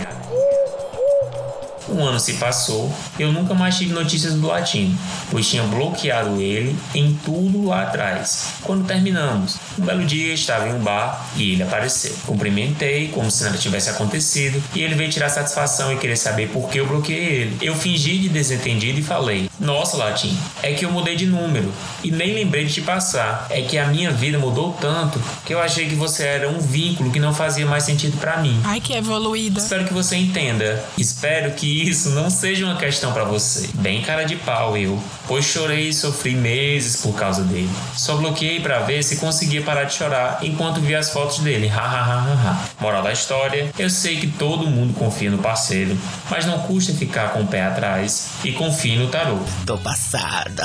[1.92, 4.98] Um ano se passou, eu nunca mais tive notícias do latino,
[5.32, 8.54] pois tinha bloqueado ele em tudo lá atrás.
[8.62, 12.16] Quando terminamos, um belo dia estava em um bar e ele apareceu.
[12.26, 16.70] Cumprimentei como se nada tivesse acontecido e ele veio tirar satisfação e querer saber por
[16.70, 17.58] que eu bloqueei ele.
[17.62, 21.72] Eu fingi de desentendido e falei: Nossa, Latim, é que eu mudei de número
[22.04, 23.48] e nem lembrei de te passar.
[23.50, 27.12] É que a minha vida mudou tanto que eu achei que você era um vínculo
[27.12, 28.60] que não fazia mais sentido pra mim.
[28.64, 29.60] Ai, que evoluída.
[29.60, 30.84] Espero que você entenda.
[30.98, 33.70] Espero que isso não seja uma questão pra você.
[33.76, 37.70] Bem cara de pau eu, pois chorei e sofri meses por causa dele.
[37.96, 41.70] Só bloqueei pra ver se conseguia parar de chorar enquanto via as fotos dele.
[41.70, 42.70] Ha ha ha ha ha.
[42.80, 45.98] Moral da história: eu sei que todo mundo confia no parceiro,
[46.30, 49.40] mas não custa ficar com o pé atrás e confie no tarô.
[49.66, 50.64] Tô passada.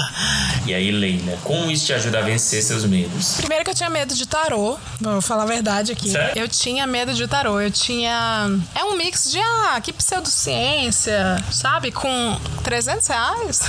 [0.66, 3.34] E aí, Leila, como isso te ajuda a vencer seus medos?
[3.36, 6.10] Primeiro que eu tinha medo de tarô, vou falar a verdade aqui.
[6.10, 6.32] Sério?
[6.34, 8.48] Eu tinha medo de tarô, eu tinha.
[8.74, 11.03] É um mix de, ah, que pseudociência,
[11.50, 11.90] sabe?
[11.92, 13.60] Com 300 reais.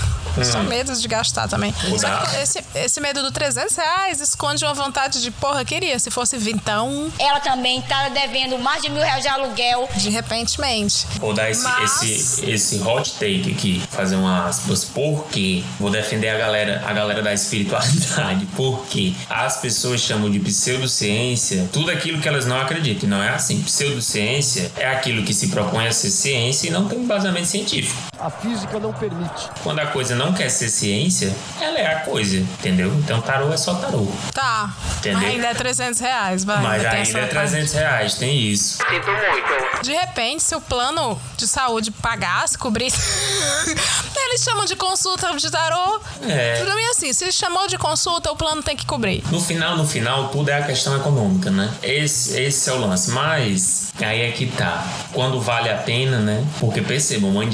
[0.44, 1.74] Só medo de gastar também.
[1.98, 5.98] Só que esse, esse medo do 300 reais esconde uma vontade de, porra, queria.
[5.98, 9.88] Se fosse vintão, Ela também tá devendo mais de mil reais de aluguel.
[9.96, 11.08] de repentemente.
[11.20, 16.28] Vou dar esse, Mas- esse, esse hot take aqui, fazer uma aspas, porque vou defender
[16.28, 22.28] a galera, a galera da espiritualidade, porque as pessoas chamam de pseudociência tudo aquilo que
[22.28, 23.62] elas não acreditam, e não é assim.
[23.62, 27.95] Pseudociência é aquilo que se propõe a ser ciência e não tem embasamento científico.
[28.20, 29.49] A física não permite.
[29.63, 32.93] Quando a coisa não quer ser ciência, ela é a coisa, entendeu?
[32.95, 34.07] Então tarô é só tarô.
[34.34, 34.74] Tá.
[34.99, 35.30] Entendeu?
[35.30, 36.61] Ainda é 300 reais, vai.
[36.61, 37.30] Mas ainda é parte.
[37.30, 38.78] 300 reais, tem isso.
[38.78, 39.84] Sinto muito.
[39.84, 42.97] De repente, se o plano de saúde pagasse, cobrisse.
[44.28, 45.99] Eles chamam de consulta de tarô.
[46.24, 46.55] É.
[46.57, 49.24] Tudo bem assim, se chamou de consulta, o plano tem que cobrir.
[49.30, 51.72] No final, no final, tudo é a questão econômica, né?
[51.84, 53.11] Esse, esse é o lance.
[53.11, 54.84] Mas aí é que tá.
[55.13, 56.43] Quando vale a pena, né?
[56.59, 57.47] Porque percebam, mãe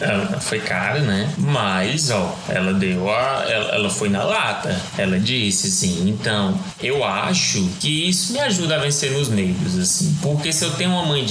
[0.00, 1.32] ela foi cara, né?
[1.38, 3.44] Mas, ó, ela deu a.
[3.48, 4.80] Ela, ela foi na lata.
[4.98, 6.08] Ela disse assim.
[6.08, 10.18] Então, eu acho que isso me ajuda a vencer nos medos, assim.
[10.20, 11.24] Porque se eu tenho uma mãe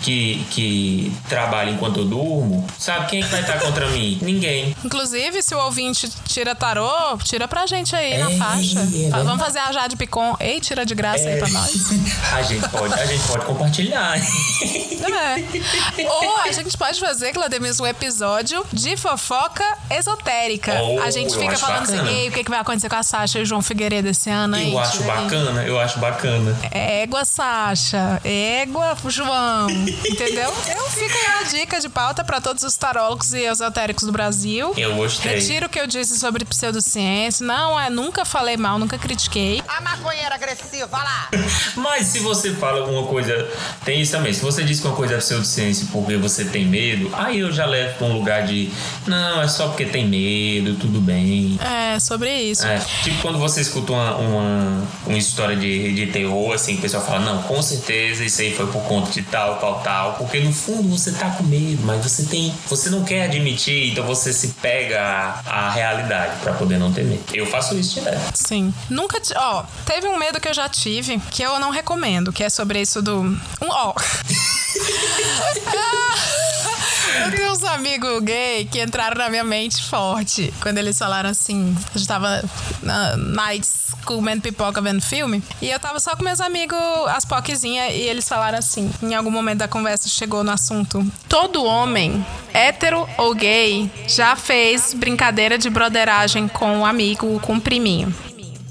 [0.00, 4.18] que, que trabalha enquanto eu durmo, sabe quem é que vai estar contra mim?
[4.20, 4.74] Ninguém.
[4.84, 8.80] Inclusive, se o ouvinte tira tarô, tira pra gente aí na É, faixa.
[8.80, 10.36] é Vamos fazer a Jade Picon.
[10.40, 11.34] Ei, tira de graça É.
[11.34, 11.72] aí pra nós.
[12.32, 14.18] A gente pode, a gente pode compartilhar.
[14.18, 16.02] É.
[16.08, 20.72] Ou a gente pode fazer, Clademis, um episódio de fofoca esotérica.
[20.82, 22.02] Oh, a gente eu fica falando bacana.
[22.02, 24.30] assim, ei, o que, que vai acontecer com a Sasha e o João Figueiredo esse
[24.30, 24.72] ano, hein?
[24.72, 26.56] Eu acho bacana, eu acho bacana.
[26.70, 28.20] Égua, Sasha.
[28.24, 29.70] Égua, João.
[29.70, 30.52] Entendeu?
[30.68, 34.72] Então fica aí a dica de pauta pra todos os tarólogos e esotéricos do Brasil.
[34.76, 35.34] Eu gostei.
[35.34, 37.46] Retiro o que eu disse sobre pseudociência.
[37.46, 39.62] Não, é, nunca falei mal, nunca critiquei.
[39.68, 41.28] A maconheira agressiva, vai lá.
[41.76, 43.48] Mas se você fala alguma coisa,
[43.84, 44.32] tem isso também.
[44.32, 47.66] Se você diz que uma coisa é pseudociência porque você tem medo, aí eu já
[47.66, 48.70] levo pra um lugar de
[49.06, 51.58] não, é só porque tem medo, tudo bem.
[51.60, 52.66] É, sobre isso.
[52.66, 57.04] É, tipo quando você escuta uma, uma, uma história de, de terror, assim, o pessoal
[57.04, 60.14] fala, não, com certeza isso aí foi por conta de tal, tal, tal.
[60.14, 62.52] Porque no fundo você tá com medo, mas você tem.
[62.68, 67.04] Você não quer admitir, então você se pega à, à realidade pra poder não ter
[67.04, 67.22] medo.
[67.32, 68.32] Eu faço isso direto.
[68.34, 68.72] Sim.
[68.90, 69.20] Nunca.
[69.36, 72.80] Ó, teve um medo que eu já tive, que eu não recomendo, que é sobre
[72.80, 73.20] isso do.
[73.20, 73.94] Um, ó.
[77.24, 81.76] Eu tenho uns amigos gay que entraram na minha mente forte quando eles falaram assim.
[81.94, 82.44] A gente tava
[82.82, 85.42] na nights comendo pipoca vendo filme.
[85.60, 86.78] E eu tava só com meus amigos,
[87.08, 88.90] as poquezinhas, e eles falaram assim.
[89.02, 91.04] Em algum momento da conversa chegou no assunto.
[91.28, 97.60] Todo homem, hétero ou gay, já fez brincadeira de broderagem com um amigo, com um
[97.60, 98.14] priminho.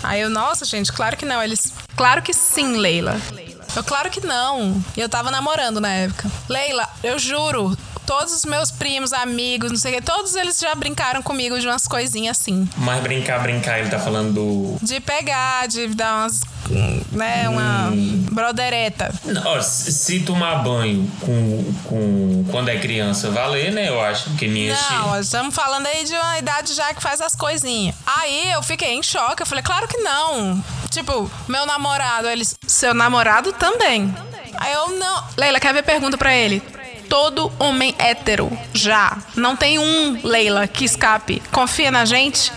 [0.03, 1.41] Aí eu, nossa, gente, claro que não.
[1.41, 1.74] Eles.
[1.95, 3.20] Claro que sim, Leila.
[3.76, 4.82] Eu, claro que não.
[4.95, 6.30] E eu tava namorando na época.
[6.47, 10.73] Leila, eu juro, todos os meus primos, amigos, não sei o que, todos eles já
[10.75, 12.67] brincaram comigo de umas coisinhas assim.
[12.77, 14.77] Mas brincar, brincar, ele tá falando do.
[14.85, 16.41] De pegar, de dar umas.
[17.11, 17.91] né, uma
[18.31, 19.13] brodereta.
[19.23, 23.89] Não, se tomar banho com, com quando é criança valer, né?
[23.89, 27.21] Eu acho que minha Não, nós estamos falando aí de uma idade já que faz
[27.21, 27.95] as coisinhas.
[28.05, 29.41] Aí eu fiquei em choque.
[29.41, 30.63] Eu falei, claro que não.
[30.89, 32.55] Tipo, meu namorado, eles.
[32.67, 34.13] Seu namorado também.
[34.57, 35.23] Aí eu não.
[35.37, 36.61] Leila, quer ver pergunta pra ele?
[37.09, 39.17] Todo homem hétero já.
[39.35, 41.41] Não tem um, Leila, que escape.
[41.51, 42.51] Confia na gente?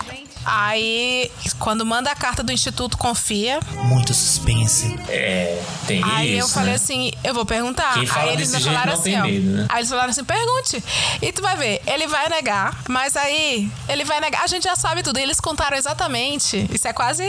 [0.44, 4.98] Aí, quando manda a carta do Instituto Confia, Muito suspense.
[5.08, 6.46] É, tem Aí isso.
[6.46, 6.74] eu falei né?
[6.76, 7.94] assim, eu vou perguntar.
[7.94, 9.24] Quem fala aí eles desse me jeito falaram não assim, tem ó.
[9.24, 9.66] medo, né?
[9.68, 10.84] Aí eles falaram assim, pergunte.
[11.20, 14.42] E tu vai ver, ele vai negar, mas aí ele vai negar.
[14.42, 15.18] A gente já sabe tudo.
[15.18, 16.68] E eles contaram exatamente.
[16.72, 17.24] Isso é quase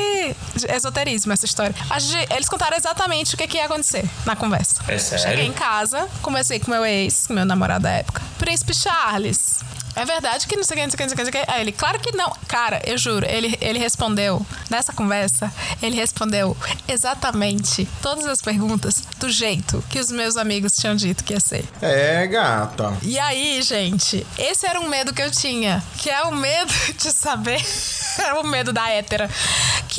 [0.74, 1.76] esoterismo, essa história.
[1.90, 4.82] A gente- eles contaram exatamente o que, que ia acontecer na conversa.
[4.88, 5.26] É sério?
[5.28, 8.22] Cheguei em casa, conversei com meu ex, meu namorado da época.
[8.38, 9.60] Príncipe Charles.
[10.00, 11.24] É verdade que não sei o que, não sei o que, não sei o que,
[11.24, 11.52] não sei o que.
[11.52, 12.32] Aí ele, claro que não.
[12.48, 16.56] Cara, eu juro, ele, ele respondeu, nessa conversa, ele respondeu
[16.88, 21.66] exatamente todas as perguntas do jeito que os meus amigos tinham dito que ia ser.
[21.82, 22.98] É, gata.
[23.02, 27.12] E aí, gente, esse era um medo que eu tinha, que é o medo de
[27.12, 27.62] saber,
[28.18, 29.30] era o medo da hétera,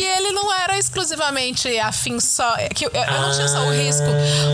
[0.01, 4.07] que ele não era exclusivamente afim só, que eu, eu não tinha só o risco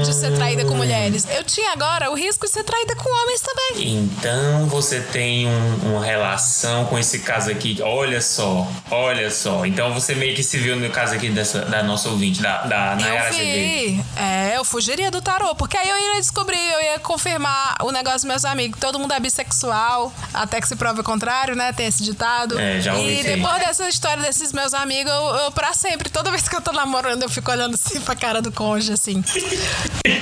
[0.05, 3.41] de ser traída com mulheres, eu tinha agora o risco de ser traída com homens
[3.41, 3.97] também.
[3.99, 7.79] Então você tem um- uma relação com esse caso aqui.
[7.83, 9.65] Olha só, olha só.
[9.65, 12.97] Então você meio que se viu no caso aqui dessa, da nossa ouvinte, da, da
[12.97, 14.05] Nayara Eu vi.
[14.17, 18.19] É, eu fugiria do tarô, porque aí eu ia descobrir, eu ia confirmar o negócio
[18.21, 18.81] dos meus amigos.
[18.81, 21.73] Todo mundo é bissexual, até que se prove o contrário, né?
[21.73, 22.59] Tem esse ditado.
[22.59, 26.31] É, já ouvi E depois dessa história desses meus amigos, eu, eu pra sempre, toda
[26.31, 29.23] vez que eu tô namorando, eu fico olhando assim pra cara do cônjuge, assim.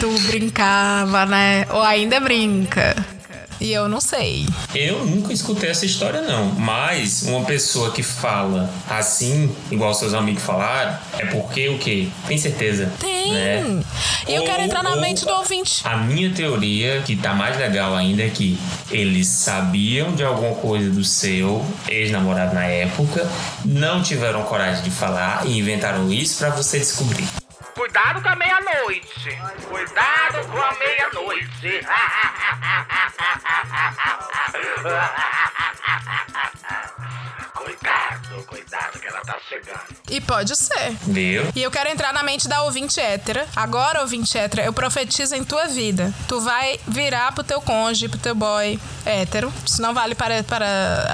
[0.01, 1.67] tu brincava, né?
[1.71, 2.95] Ou ainda brinca.
[3.65, 4.47] E eu não sei.
[4.75, 6.51] Eu nunca escutei essa história, não.
[6.53, 12.09] Mas uma pessoa que fala assim, igual seus amigos falaram, é porque o quê?
[12.29, 12.93] Tem certeza?
[13.01, 13.33] Tem.
[13.33, 13.83] Né?
[14.29, 15.81] E eu Ou- quero entrar na ou- mente do ouvinte.
[15.83, 18.59] A minha teoria, que tá mais legal ainda, é que
[18.91, 23.27] eles sabiam de alguma coisa do seu ex-namorado na época,
[23.65, 27.27] não tiveram coragem de falar e inventaram isso pra você descobrir.
[27.75, 29.37] Cuidado com a meia-noite.
[29.69, 31.85] Cuidado com a meia-noite.
[37.65, 39.97] cuidado, cuidado que ela tá chegando.
[40.11, 40.91] E pode ser.
[41.03, 41.43] Viu?
[41.55, 43.47] E eu quero entrar na mente da ouvinte hétera.
[43.57, 46.13] Agora, ouvinte hétera, eu profetizo em tua vida.
[46.29, 49.53] Tu vai virar pro teu cônjuge, pro teu boy hétero.
[49.67, 50.67] Isso não vale para, para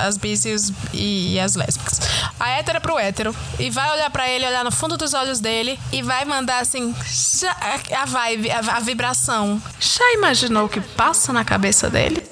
[0.06, 0.56] as bis e,
[0.92, 2.00] e- as lésbicas.
[2.38, 3.34] A hétera pro hétero.
[3.58, 6.94] E vai olhar pra ele, olhar no fundo dos olhos dele e vai mandar assim
[7.96, 9.62] a vibe, a, a vibração.
[9.78, 12.22] Já imaginou o que passa na cabeça dele?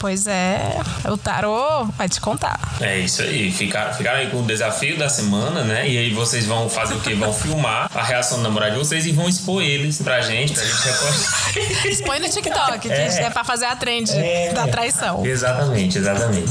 [0.00, 2.58] Pois é, o tarô vai te contar.
[2.80, 3.50] É isso aí.
[3.50, 5.88] Ficaram, ficaram aí com o desafio da semana, né?
[5.88, 7.14] E aí vocês vão fazer o quê?
[7.14, 10.64] Vão filmar a reação do namorado de vocês e vão expor eles pra gente, pra
[10.64, 11.86] gente repostar.
[11.86, 13.22] Expõe no TikTok, que É.
[13.24, 14.52] é pra fazer a trend É.
[14.52, 15.24] da traição.
[15.26, 16.48] Exatamente, exatamente.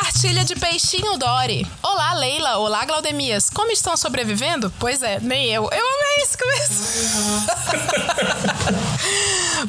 [0.00, 1.66] Partilha de peixinho Dory.
[1.82, 2.56] Olá, Leila.
[2.56, 3.50] Olá, Glaudemias.
[3.50, 4.72] Como estão sobrevivendo?
[4.78, 5.64] Pois é, nem eu.
[5.64, 7.46] Eu amei esse começo.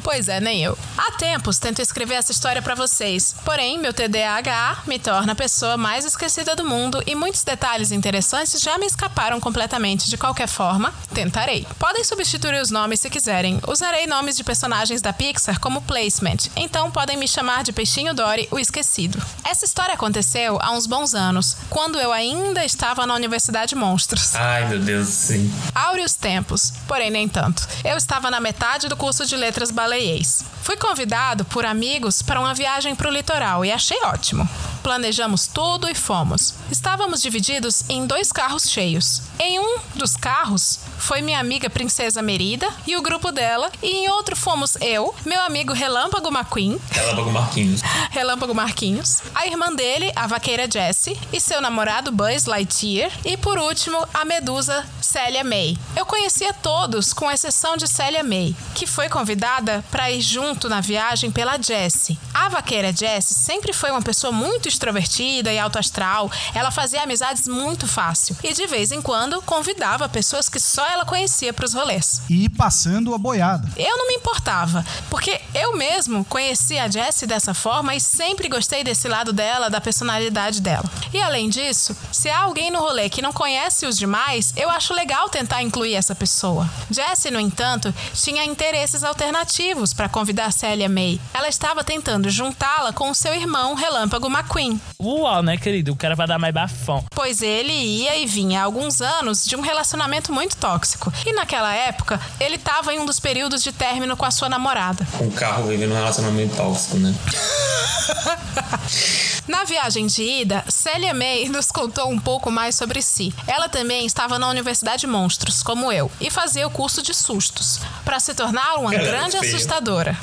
[0.02, 0.76] pois é, nem eu.
[0.96, 3.34] Há tempos tento escrever essa história pra vocês.
[3.44, 8.58] Porém, meu TDAH me torna a pessoa mais esquecida do mundo e muitos detalhes interessantes
[8.58, 10.08] já me escaparam completamente.
[10.08, 11.66] De qualquer forma, tentarei.
[11.78, 13.60] Podem substituir os nomes se quiserem.
[13.68, 16.48] Usarei nomes de personagens da Pixar como placement.
[16.56, 19.22] Então podem me chamar de Peixinho Dory, o esquecido.
[19.44, 20.21] Essa história aconteceu
[20.60, 24.34] há uns bons anos, quando eu ainda estava na Universidade Monstros.
[24.34, 25.52] Ai, meu Deus, sim.
[25.74, 27.66] Áureos tempos, porém nem tanto.
[27.84, 30.44] Eu estava na metade do curso de letras baleiês.
[30.62, 34.48] Fui convidado por amigos para uma viagem para o litoral e achei ótimo.
[34.82, 36.54] Planejamos tudo e fomos.
[36.70, 39.22] Estávamos divididos em dois carros cheios.
[39.38, 44.08] Em um dos carros foi minha amiga Princesa Merida e o grupo dela, e em
[44.10, 47.82] outro fomos eu, meu amigo Relâmpago McQueen, Relâmpago Marquinhos.
[48.10, 53.58] Relâmpago Marquinhos, a irmã dele, a vaqueira Jessie, e seu namorado Buzz Lightyear, e por
[53.58, 55.76] último, a medusa Célia May.
[55.96, 60.80] Eu conhecia todos, com exceção de Célia May, que foi convidada para ir junto na
[60.80, 62.18] viagem pela Jessie.
[62.32, 67.46] A vaqueira Jessie sempre foi uma pessoa muito extrovertida e alto astral, ela fazia amizades
[67.46, 71.74] muito fácil e de vez em quando convidava pessoas que só ela conhecia para os
[71.74, 72.22] rolês.
[72.28, 73.68] E passando a boiada.
[73.76, 78.82] Eu não me importava, porque eu mesmo conheci a Jessie dessa forma e sempre gostei
[78.82, 80.84] desse lado dela, da personalidade dela.
[81.12, 84.92] E além disso, se há alguém no rolê que não conhece os demais, eu acho
[84.92, 86.68] legal tentar incluir essa pessoa.
[86.90, 91.20] Jessie, no entanto, tinha interesses alternativos para convidar Célia May.
[91.32, 94.80] Ela estava tentando juntá-la com o seu irmão Relâmpago McQueen.
[95.00, 95.92] Uau, né, querido?
[95.92, 97.04] O cara vai dar mais bafão.
[97.14, 101.12] Pois ele ia e vinha há alguns anos de um relacionamento muito tóxico.
[101.24, 105.06] E naquela época, ele estava em um dos períodos de término com a sua namorada.
[105.16, 107.14] Com o carro vivendo um relacionamento tóxico, né?
[109.48, 113.34] Na viagem de ida, Célia May nos contou um pouco mais sobre si.
[113.46, 118.18] Ela também estava na Universidade Monstros, como eu, e fazia o curso de sustos, para
[118.18, 120.16] se tornar uma Ela grande assustadora.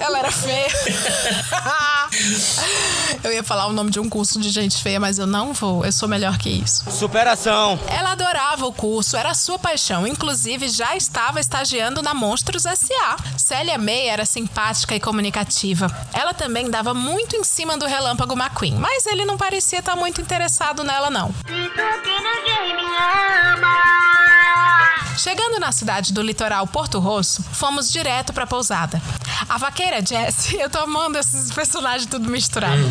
[0.00, 0.70] Ela era feia.
[3.22, 5.84] eu ia falar o nome de um curso de gente feia, mas eu não vou.
[5.84, 6.90] Eu sou melhor que isso.
[6.90, 7.78] Superação.
[7.86, 10.06] Ela adorava o curso, era sua paixão.
[10.06, 13.16] Inclusive, já estava estagiando na Monstros S.A.
[13.36, 15.86] Célia May era simpática e comunicativa.
[16.12, 20.20] Ela também dava muito em cima do Relâmpago McQueen, mas ele não parecia estar muito
[20.20, 21.34] interessado nela, não.
[25.16, 29.02] Chegando na cidade do litoral Porto Rosso, fomos direto pra pousada.
[29.48, 32.82] A vaqueira Jessie, eu tô amando esses personagens tudo misturado.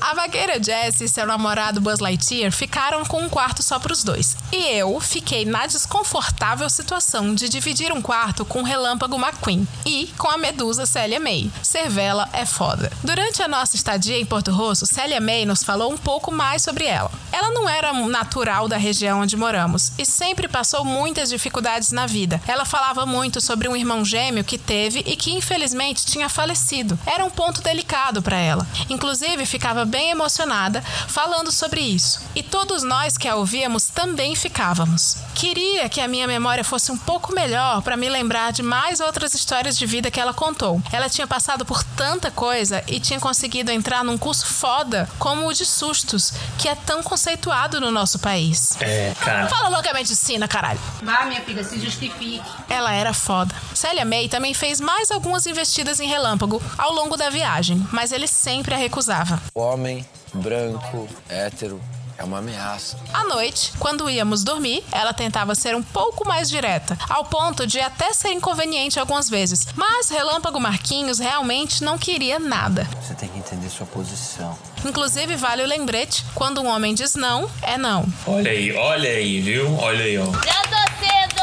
[0.00, 4.36] A vaqueira Jessie e seu namorado Buzz Lightyear ficaram com um quarto só pros dois.
[4.52, 10.12] E eu fiquei na desconfortável situação de dividir um quarto com o Relâmpago McQueen e
[10.18, 11.50] com a medusa Célia May.
[11.62, 12.90] Cervela é foda.
[13.02, 16.84] Durante a nossa estadia em Porto Rosso, Célia May nos falou um pouco mais sobre
[16.84, 17.10] ela.
[17.32, 22.40] Ela não era natural da região onde moramos e sempre passou muitas dificuldades na vida.
[22.46, 26.98] Ela falava muito sobre um irmão gêmeo que teve e que infelizmente tinha falecido.
[27.06, 28.66] Era um ponto delicado para ela.
[28.90, 32.20] Inclusive, ficava bem emocionada, falando sobre isso.
[32.34, 35.16] E todos nós que a ouvíamos também ficávamos.
[35.34, 39.34] Queria que a minha memória fosse um pouco melhor para me lembrar de mais outras
[39.34, 40.82] histórias de vida que ela contou.
[40.92, 45.52] Ela tinha passado por tanta coisa e tinha conseguido entrar num curso foda como o
[45.52, 48.76] de sustos, que é tão conceituado no nosso país.
[48.80, 49.48] É, cara.
[49.48, 50.80] Fala loucamente de Sina, caralho.
[51.02, 52.42] Vá, minha filha, se justifique.
[52.68, 53.54] Ela era foda.
[53.74, 58.26] Célia May também fez mais algumas investidas em relâmpago ao longo da viagem, mas ele
[58.26, 59.40] sempre a recusava.
[59.54, 61.80] Homem, branco, hétero,
[62.22, 62.96] é uma ameaça.
[63.12, 67.80] À noite, quando íamos dormir, ela tentava ser um pouco mais direta, ao ponto de
[67.80, 69.66] até ser inconveniente algumas vezes.
[69.74, 72.88] Mas Relâmpago Marquinhos realmente não queria nada.
[73.02, 74.56] Você tem que entender sua posição.
[74.84, 78.06] Inclusive, vale o lembrete: quando um homem diz não, é não.
[78.26, 79.76] Olha aí, olha aí, viu?
[79.78, 80.26] Olha aí, ó.
[80.26, 81.42] Já tô cedo!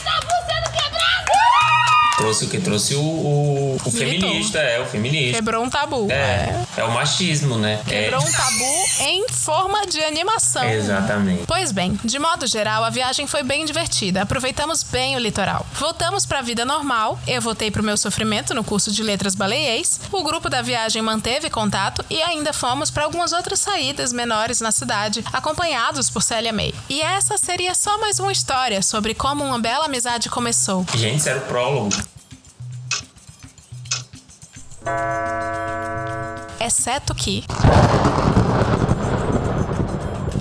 [2.21, 2.61] Trouxe o que?
[2.61, 5.37] Trouxe o, o, o feminista, é, o feminista.
[5.37, 6.07] Quebrou um tabu.
[6.11, 7.81] É, é o machismo, né?
[7.87, 8.23] Quebrou é.
[8.23, 10.63] um tabu em forma de animação.
[10.63, 11.43] Exatamente.
[11.47, 14.21] Pois bem, de modo geral, a viagem foi bem divertida.
[14.21, 15.65] Aproveitamos bem o litoral.
[15.73, 17.19] Voltamos para a vida normal.
[17.27, 19.99] Eu voltei pro meu sofrimento no curso de letras baleiês.
[20.11, 24.71] O grupo da viagem manteve contato e ainda fomos para algumas outras saídas menores na
[24.71, 26.73] cidade, acompanhados por Célia May.
[26.87, 30.85] E essa seria só mais uma história sobre como uma bela amizade começou.
[30.95, 32.10] Gente, era o prólogo.
[36.59, 37.43] Exceto que.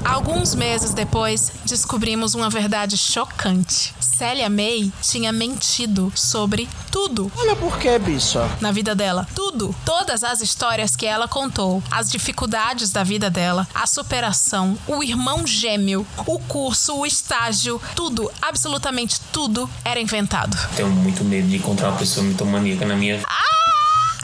[0.05, 3.95] Alguns meses depois, descobrimos uma verdade chocante.
[4.01, 7.33] Célia May tinha mentido sobre tudo.
[7.37, 8.47] Olha por que, bicha.
[8.61, 9.27] Na vida dela.
[9.35, 9.75] Tudo.
[9.85, 15.47] Todas as histórias que ela contou, as dificuldades da vida dela, a superação, o irmão
[15.47, 20.57] gêmeo, o curso, o estágio, tudo, absolutamente tudo era inventado.
[20.77, 23.29] Tenho muito medo de encontrar uma pessoa mitomaníaca na minha vida.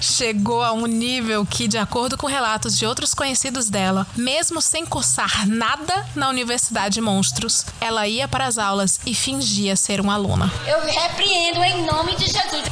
[0.00, 4.86] chegou a um nível que, de acordo com relatos de outros conhecidos dela, mesmo sem
[4.86, 10.52] cursar nada na Universidade Monstros, ela ia para as aulas e fingia ser uma aluna.
[10.66, 12.70] Eu repreendo em nome de Jesus.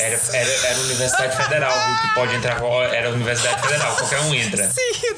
[0.00, 1.96] Era, era, era Universidade Federal, viu?
[1.96, 2.62] Que pode entrar.
[2.92, 4.70] Era Universidade Federal, qualquer um entra.
[4.72, 5.14] Sim,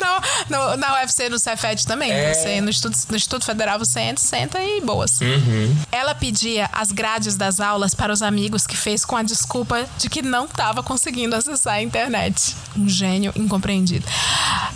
[0.48, 2.12] no, no, na UFC, no Cefet também.
[2.12, 2.32] É.
[2.34, 5.20] Você, no, estudo, no Estudo Federal, você entra, senta e boas.
[5.20, 5.76] Uhum.
[5.90, 10.08] Ela pedia as grades das aulas para os amigos que fez com a desculpa de
[10.08, 12.56] que não estava conseguindo acessar a internet.
[12.76, 14.06] Um gênio incompreendido.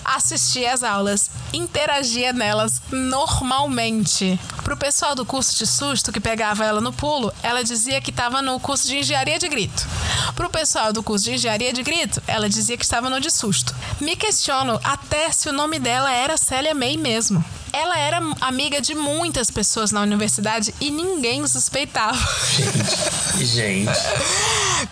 [0.05, 4.39] Assistia às aulas, interagia nelas normalmente.
[4.64, 8.43] Pro pessoal do curso de susto que pegava ela no pulo, ela dizia que estava
[8.43, 9.87] no curso de engenharia de grito.
[10.35, 13.74] Pro pessoal do curso de engenharia de grito, ela dizia que estava no de susto.
[14.01, 17.45] Me questiono até se o nome dela era Célia May mesmo.
[17.73, 22.18] Ela era amiga de muitas pessoas na universidade e ninguém suspeitava.
[22.51, 23.91] Gente, gente.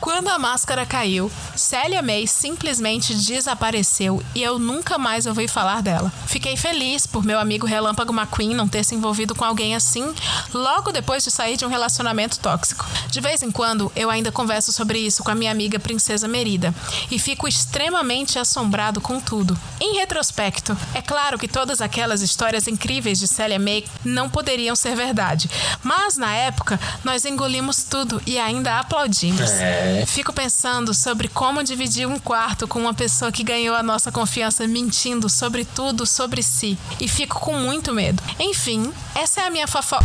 [0.00, 6.12] Quando a máscara caiu, Célia May simplesmente desapareceu e eu nunca mais ouvi falar dela.
[6.26, 10.14] Fiquei feliz por meu amigo Relâmpago McQueen não ter se envolvido com alguém assim
[10.54, 12.86] logo depois de sair de um relacionamento tóxico.
[13.10, 16.74] De vez em quando, eu ainda converso sobre isso com a minha amiga Princesa Merida
[17.10, 19.58] e fico extremamente assombrado com tudo.
[19.80, 24.94] Em retrospecto, é claro que todas aquelas histórias incríveis de Célia May não poderiam ser
[24.94, 25.50] verdade,
[25.82, 29.50] mas na época nós engolimos tudo e ainda aplaudimos.
[29.50, 30.04] É.
[30.06, 34.66] Fico pensando sobre como dividir um quarto com uma pessoa que ganhou a nossa confiança
[34.66, 38.22] mentindo sobre tudo sobre si e fico com muito medo.
[38.38, 39.96] Enfim, essa é a minha fofo...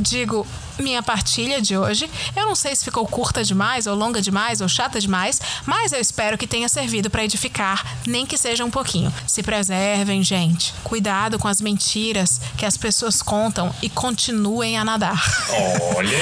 [0.00, 0.46] Digo,
[0.82, 2.08] minha partilha de hoje.
[2.36, 6.00] Eu não sei se ficou curta demais, ou longa demais, ou chata demais, mas eu
[6.00, 9.12] espero que tenha servido para edificar, nem que seja um pouquinho.
[9.26, 10.74] Se preservem, gente.
[10.84, 15.22] Cuidado com as mentiras que as pessoas contam e continuem a nadar.
[15.96, 16.18] Olha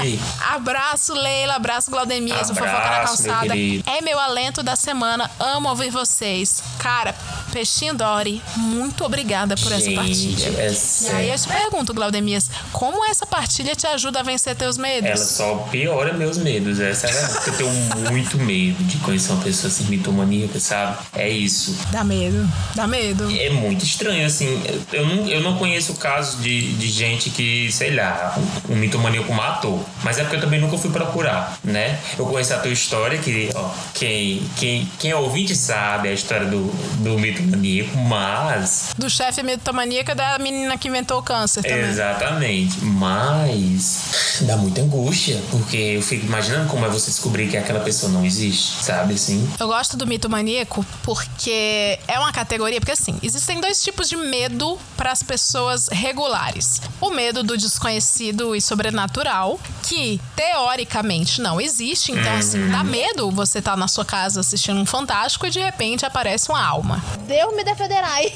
[0.00, 0.20] aí.
[0.52, 1.54] Abraço, Leila.
[1.54, 2.50] Abraço, Glaudemias.
[2.50, 3.46] o Fofoca na meu Calçada.
[3.48, 3.90] querido.
[3.90, 5.30] É meu alento da semana.
[5.38, 6.62] Amo ouvir vocês.
[6.78, 7.14] Cara,
[7.50, 10.46] Peixinho Dori, muito obrigada por essa Gente, partilha.
[10.60, 10.72] é
[11.02, 15.08] E aí eu te pergunto, Glaudemias, como essa partilha te ajuda a vencer teus medos?
[15.08, 16.78] Ela só piora meus medos.
[16.78, 17.42] Essa é a.
[17.50, 17.70] Eu tenho
[18.10, 20.98] muito medo de conhecer uma pessoa assim, mitomaníaca, sabe?
[21.14, 21.76] É isso.
[21.90, 23.28] Dá medo, dá medo.
[23.36, 24.62] É muito estranho, assim.
[24.92, 28.38] Eu não, eu não conheço casos de, de gente que, sei lá,
[28.68, 29.84] um mitomaníaco matou.
[30.02, 31.98] Mas é porque eu também nunca fui procurar, né?
[32.18, 36.46] Eu conheço a tua história, que, ó, quem, quem, quem é ouvinte sabe a história
[36.46, 36.66] do,
[37.02, 38.94] do mitomaníaco mitomaníaco, mas.
[38.96, 41.90] Do chefe mitomaníaco da menina que inventou o câncer também.
[41.90, 42.84] Exatamente.
[42.84, 48.10] Mas dá muita angústia, porque eu fico imaginando como é você descobrir que aquela pessoa
[48.10, 49.48] não existe, sabe assim?
[49.58, 54.16] Eu gosto do mito maníaco porque é uma categoria, porque assim, existem dois tipos de
[54.16, 56.80] medo para as pessoas regulares.
[57.00, 63.60] O medo do desconhecido e sobrenatural, que teoricamente não existe, então assim, dá medo você
[63.60, 67.02] tá na sua casa assistindo um fantástico e de repente aparece uma alma.
[67.30, 68.32] Deus me defenderai.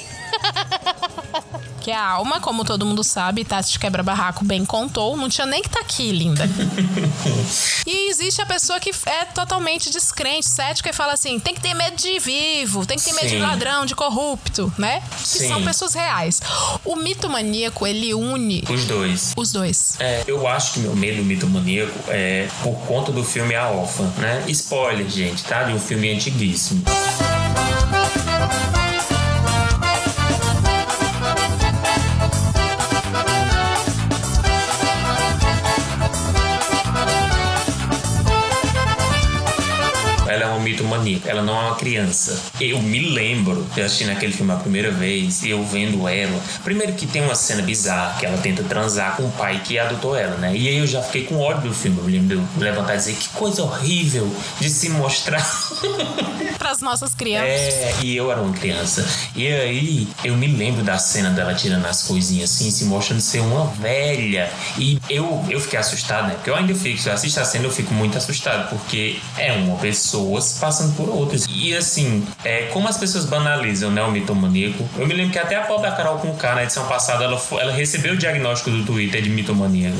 [1.80, 5.60] Que a alma, como todo mundo sabe, Tati de Quebra-Barraco bem contou, não tinha nem
[5.60, 6.48] que tá aqui, linda.
[7.84, 11.74] e existe a pessoa que é totalmente descrente, cética e fala assim: tem que ter
[11.74, 13.42] medo de vivo, tem que ter medo de Sim.
[13.42, 15.02] ladrão, de corrupto, né?
[15.10, 15.48] Que Sim.
[15.48, 16.40] são pessoas reais.
[16.84, 19.32] O mito maníaco, ele une Os dois.
[19.36, 19.96] os dois.
[19.98, 24.44] É, eu acho que meu medo mitomaníaco é por conta do filme A Órfã, né?
[24.48, 25.64] Spoiler, gente, tá?
[25.64, 26.84] De um filme antiguíssimo.
[28.26, 28.83] Ela
[40.74, 42.38] mitomaníaca, ela não é uma criança.
[42.60, 46.40] Eu me lembro de assistindo aquele filme a primeira vez e eu vendo ela.
[46.62, 50.16] Primeiro que tem uma cena bizarra que ela tenta transar com o pai que adotou
[50.16, 50.54] ela, né?
[50.54, 51.98] E aí eu já fiquei com ódio do filme.
[51.98, 55.44] Eu lembro de eu levantar e dizer que coisa horrível de se mostrar.
[56.58, 57.48] Para as nossas crianças.
[57.48, 59.06] É, e eu era uma criança.
[59.34, 63.40] E aí eu me lembro da cena dela tirando as coisinhas assim, se mostrando ser
[63.40, 64.50] uma velha.
[64.78, 66.34] E eu, eu fiquei assustado, né?
[66.34, 69.52] Porque eu ainda fico, se eu assisto a cena, eu fico muito assustado, porque é
[69.52, 71.46] uma pessoa passando por outras.
[71.48, 74.88] E assim, é, como as pessoas banalizam, né, o mitomaníaco.
[74.98, 77.40] Eu me lembro que até a pobre da Carol com K, na edição passada, ela,
[77.60, 79.96] ela recebeu o diagnóstico do Twitter de mitomaníaca.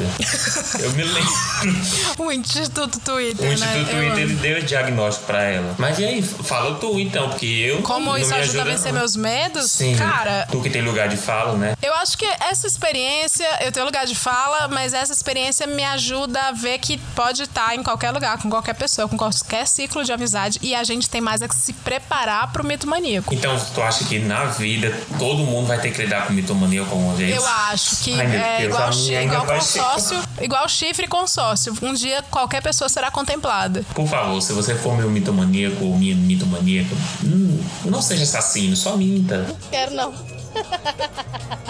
[0.81, 1.35] eu me lembro.
[2.19, 3.55] O Instituto Twitter, O né?
[3.55, 4.19] Instituto Eu Twitter amo.
[4.21, 5.75] ele deu o diagnóstico pra ela.
[5.79, 7.83] Mas e aí, fala tu então, porque eu.
[7.83, 9.01] Como não isso me ajuda a vencer não.
[9.01, 9.71] meus medos?
[9.71, 9.97] Sim.
[9.97, 11.75] Cara, Tu que tem lugar de fala, né?
[11.83, 16.41] Eu acho que essa experiência, eu tenho lugar de fala, mas essa experiência me ajuda
[16.49, 20.13] a ver que pode estar em qualquer lugar, com qualquer pessoa, com qualquer ciclo de
[20.13, 23.35] amizade, e a gente tem mais que se preparar pro mito maníaco.
[23.35, 27.15] Então, tu acha que na vida todo mundo vai ter que lidar com mitomania alguma
[27.15, 27.37] vez?
[27.37, 30.23] Eu acho que Ai, é Deus, igual, a chi- minha ainda igual vai ser- consórcio,
[30.41, 31.77] igual chifre e consórcio.
[31.83, 33.85] Um dia qualquer pessoa será contemplada.
[33.95, 36.95] Por favor, se você for meu mitomaníaco ou minha mitomaníaca,
[37.25, 39.47] hum, não seja assassino, só minta.
[39.71, 40.15] Quero não.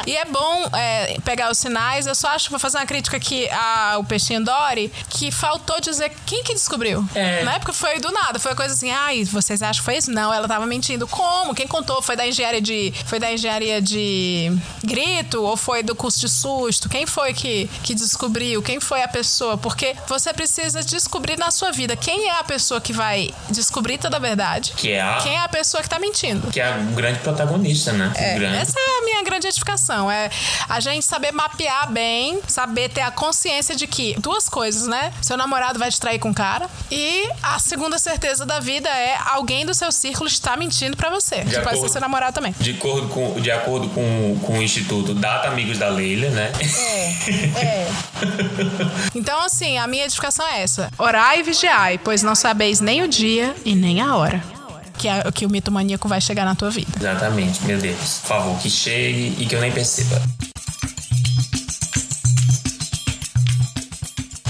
[0.06, 2.06] E é bom é, pegar os sinais.
[2.06, 6.42] Eu só acho, vou fazer uma crítica aqui ao Peixinho Dory, que faltou dizer quem
[6.44, 7.06] que descobriu.
[7.14, 7.42] É.
[7.44, 10.10] Na época foi do nada, foi uma coisa assim, ai, vocês acham que foi isso?
[10.10, 11.06] Não, ela tava mentindo.
[11.06, 11.54] Como?
[11.54, 12.02] Quem contou?
[12.02, 12.92] Foi da engenharia de.
[13.06, 14.52] Foi da engenharia de
[14.84, 16.88] grito ou foi do curso de susto?
[16.88, 18.62] Quem foi que, que descobriu?
[18.62, 19.56] Quem foi a pessoa?
[19.56, 24.16] Porque você precisa descobrir na sua vida quem é a pessoa que vai descobrir toda
[24.16, 24.72] a verdade.
[24.76, 26.50] Que é a- Quem é a pessoa que tá mentindo.
[26.50, 28.12] Que é um grande protagonista, né?
[28.16, 28.56] É, grande.
[28.74, 30.10] Essa é a minha grande edificação.
[30.10, 30.30] É
[30.68, 35.12] a gente saber mapear bem, saber ter a consciência de que duas coisas, né?
[35.22, 36.68] Seu namorado vai te trair com cara.
[36.90, 41.42] E a segunda certeza da vida é alguém do seu círculo está mentindo pra você.
[41.42, 41.88] De que pode ser acordo.
[41.92, 42.54] seu namorado também.
[42.58, 46.52] De acordo com, de acordo com, com o Instituto Data Amigos da Leila, né?
[46.60, 47.84] É.
[49.14, 53.08] Então, assim, a minha edificação é essa: orai e vigiai, pois não sabeis nem o
[53.08, 54.53] dia e nem a hora.
[54.98, 56.90] Que, é, que o mito maníaco vai chegar na tua vida.
[56.98, 58.20] Exatamente, meu Deus.
[58.22, 60.22] Por favor, que chegue e que eu nem perceba.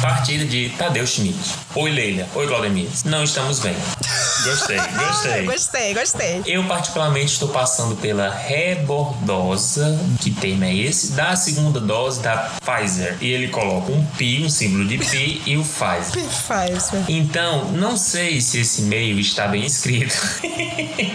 [0.04, 1.54] Partida de Tadeu Schmidt.
[1.74, 2.28] Oi, Leila.
[2.34, 2.90] Oi, Claudemir.
[3.06, 3.74] Não estamos bem.
[4.44, 5.44] Gostei, gostei.
[5.46, 6.42] gostei, gostei.
[6.44, 11.12] Eu, particularmente, estou passando pela rebordosa, que termo é esse?
[11.12, 13.16] Da segunda dose da Pfizer.
[13.22, 16.22] E ele coloca um pi, um símbolo de pi e o Pfizer.
[16.22, 17.02] Pfizer.
[17.08, 20.14] Então, não sei se esse e-mail está bem escrito.
[20.42, 21.14] Todo mundo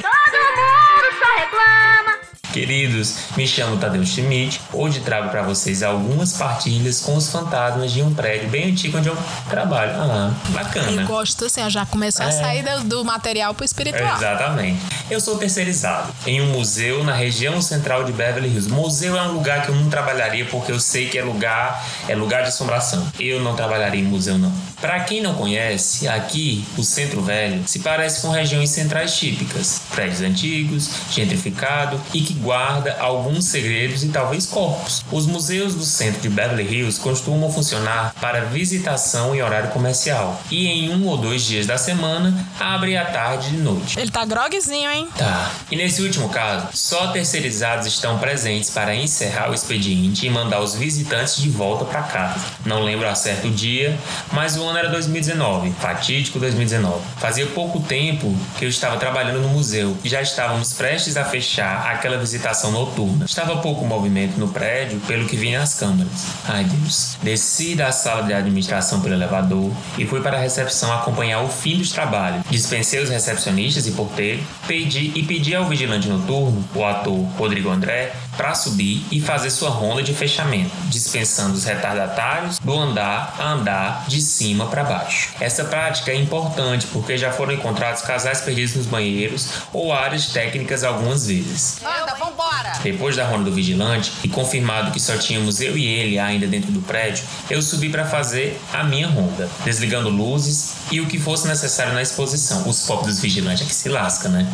[1.19, 2.18] só reclama.
[2.53, 4.59] Queridos, me chamo Tadeu Schmidt.
[4.73, 9.07] Hoje trago para vocês algumas partilhas com os fantasmas de um prédio bem antigo onde
[9.07, 9.17] eu
[9.49, 9.91] trabalho.
[9.95, 11.01] Ah, bacana.
[11.03, 12.31] Eu gosto assim, já começou a É.
[12.31, 14.15] sair do, do material pro espiritual.
[14.17, 14.79] Exatamente.
[15.11, 18.69] Eu sou terceirizado em um museu na região central de Beverly Hills.
[18.69, 22.15] Museu é um lugar que eu não trabalharia porque eu sei que é lugar é
[22.15, 23.07] lugar de assombração.
[23.19, 24.51] Eu não trabalharia em museu não.
[24.81, 30.21] Para quem não conhece, aqui o Centro Velho se parece com regiões centrais típicas, prédios
[30.21, 35.03] antigos, gentrificado e que guarda alguns segredos e talvez corpos.
[35.11, 40.67] Os museus do centro de Beverly Hills costumam funcionar para visitação em horário comercial e
[40.67, 43.99] em um ou dois dias da semana abre à tarde e noite.
[43.99, 45.09] Ele tá grogzinho, hein?
[45.17, 45.51] Tá.
[45.69, 50.75] E nesse último caso, só terceirizados estão presentes para encerrar o expediente e mandar os
[50.75, 52.39] visitantes de volta para casa.
[52.65, 53.99] Não lembro a certo o dia,
[54.31, 57.01] mas o ano era 2019, fatídico 2019.
[57.17, 61.87] Fazia pouco tempo que eu estava trabalhando no museu e já estávamos prestes a fechar
[61.91, 63.25] aquela visitação noturna.
[63.25, 66.27] Estava pouco movimento no prédio, pelo que vi nas câmeras.
[66.47, 67.17] Ai Deus.
[67.21, 71.77] Desci da sala de administração pelo elevador e fui para a recepção acompanhar o fim
[71.77, 72.43] dos trabalhos.
[72.49, 78.13] Dispensei os recepcionistas e porteiro, pedi e pedi ao vigilante noturno, o ator Rodrigo André,
[78.39, 84.05] para subir e fazer sua ronda de fechamento, dispensando os retardatários do andar a andar
[84.07, 85.33] de cima para baixo.
[85.41, 89.49] Essa prática é importante porque já foram encontrados casais perdidos nos banheiros
[89.79, 91.79] ou áreas técnicas algumas vezes.
[91.81, 92.48] Anda, vambora!
[92.83, 96.71] Depois da ronda do vigilante e confirmado que só tínhamos eu e ele ainda dentro
[96.71, 101.47] do prédio, eu subi para fazer a minha ronda, desligando luzes e o que fosse
[101.47, 102.67] necessário na exposição.
[102.67, 104.47] Os pobres dos vigilantes é que se lasca, né?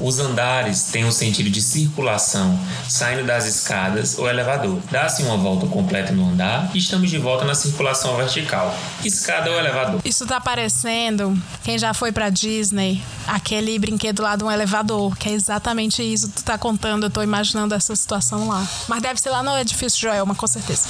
[0.00, 2.58] Os andares têm um sentido de circulação,
[2.88, 4.78] saindo das escadas ou elevador.
[4.90, 8.76] Dá-se uma volta completa no andar e estamos de volta na circulação vertical.
[9.04, 10.00] Escada ou elevador.
[10.04, 15.28] Isso tá parecendo, quem já foi pra Disney, aquele brinquedo lá de um elevador, que
[15.28, 17.43] é exatamente isso que tu tá contando, eu tô imaginando
[17.74, 18.66] essa situação lá.
[18.88, 20.88] Mas deve ser lá no edifício Joelma, com certeza.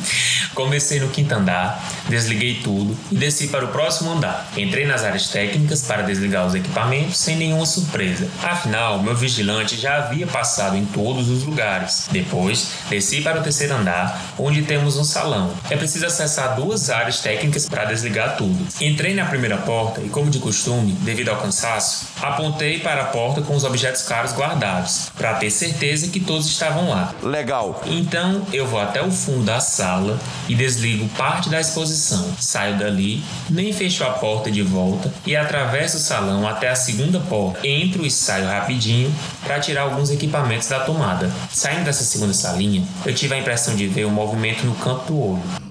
[0.54, 4.50] Comecei no quinto andar, desliguei tudo e desci para o próximo andar.
[4.56, 8.28] Entrei nas áreas técnicas para desligar os equipamentos sem nenhuma surpresa.
[8.42, 12.08] Afinal, meu vigilante já havia passado em todos os lugares.
[12.10, 15.52] Depois, desci para o terceiro andar, onde temos um salão.
[15.68, 18.66] É preciso acessar duas áreas técnicas para desligar tudo.
[18.80, 23.42] Entrei na primeira porta e, como de costume, devido ao cansaço, apontei para a porta
[23.42, 27.14] com os objetos caros guardados, para ter certeza que todos estavam lá.
[27.22, 27.82] Legal.
[27.86, 30.18] Então eu vou até o fundo da sala
[30.48, 32.32] e desligo parte da exposição.
[32.38, 37.18] Saio dali, nem fecho a porta de volta e atravesso o salão até a segunda
[37.20, 37.66] porta.
[37.66, 39.12] Entro e saio rapidinho
[39.42, 41.30] para tirar alguns equipamentos da tomada.
[41.50, 45.20] Saindo dessa segunda salinha, eu tive a impressão de ver um movimento no canto do
[45.20, 45.70] olho.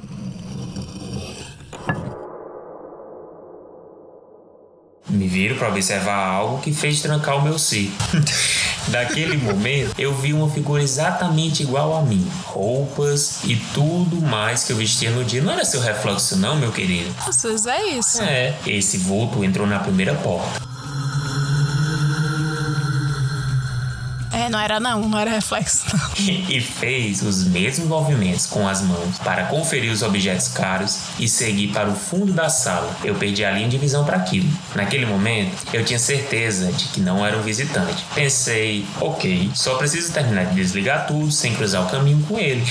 [5.10, 7.92] Me viro para observar algo que fez trancar o meu ser.
[8.90, 12.28] Daquele momento, eu vi uma figura exatamente igual a mim.
[12.46, 15.42] Roupas e tudo mais que eu vestia no dia.
[15.44, 17.14] Não era seu reflexo, não, meu querido?
[17.26, 18.22] Vocês é isso.
[18.22, 20.69] É, esse vulto entrou na primeira porta.
[24.40, 25.86] É, não era não, não era reflexo.
[25.94, 26.00] Não.
[26.50, 31.70] e fez os mesmos movimentos com as mãos para conferir os objetos caros e seguir
[31.70, 32.96] para o fundo da sala.
[33.04, 34.50] Eu perdi a linha de visão para aquilo.
[34.76, 38.04] Naquele momento, eu tinha certeza de que não era um visitante.
[38.16, 42.64] Pensei, ok, só preciso terminar de desligar tudo sem cruzar o caminho com ele.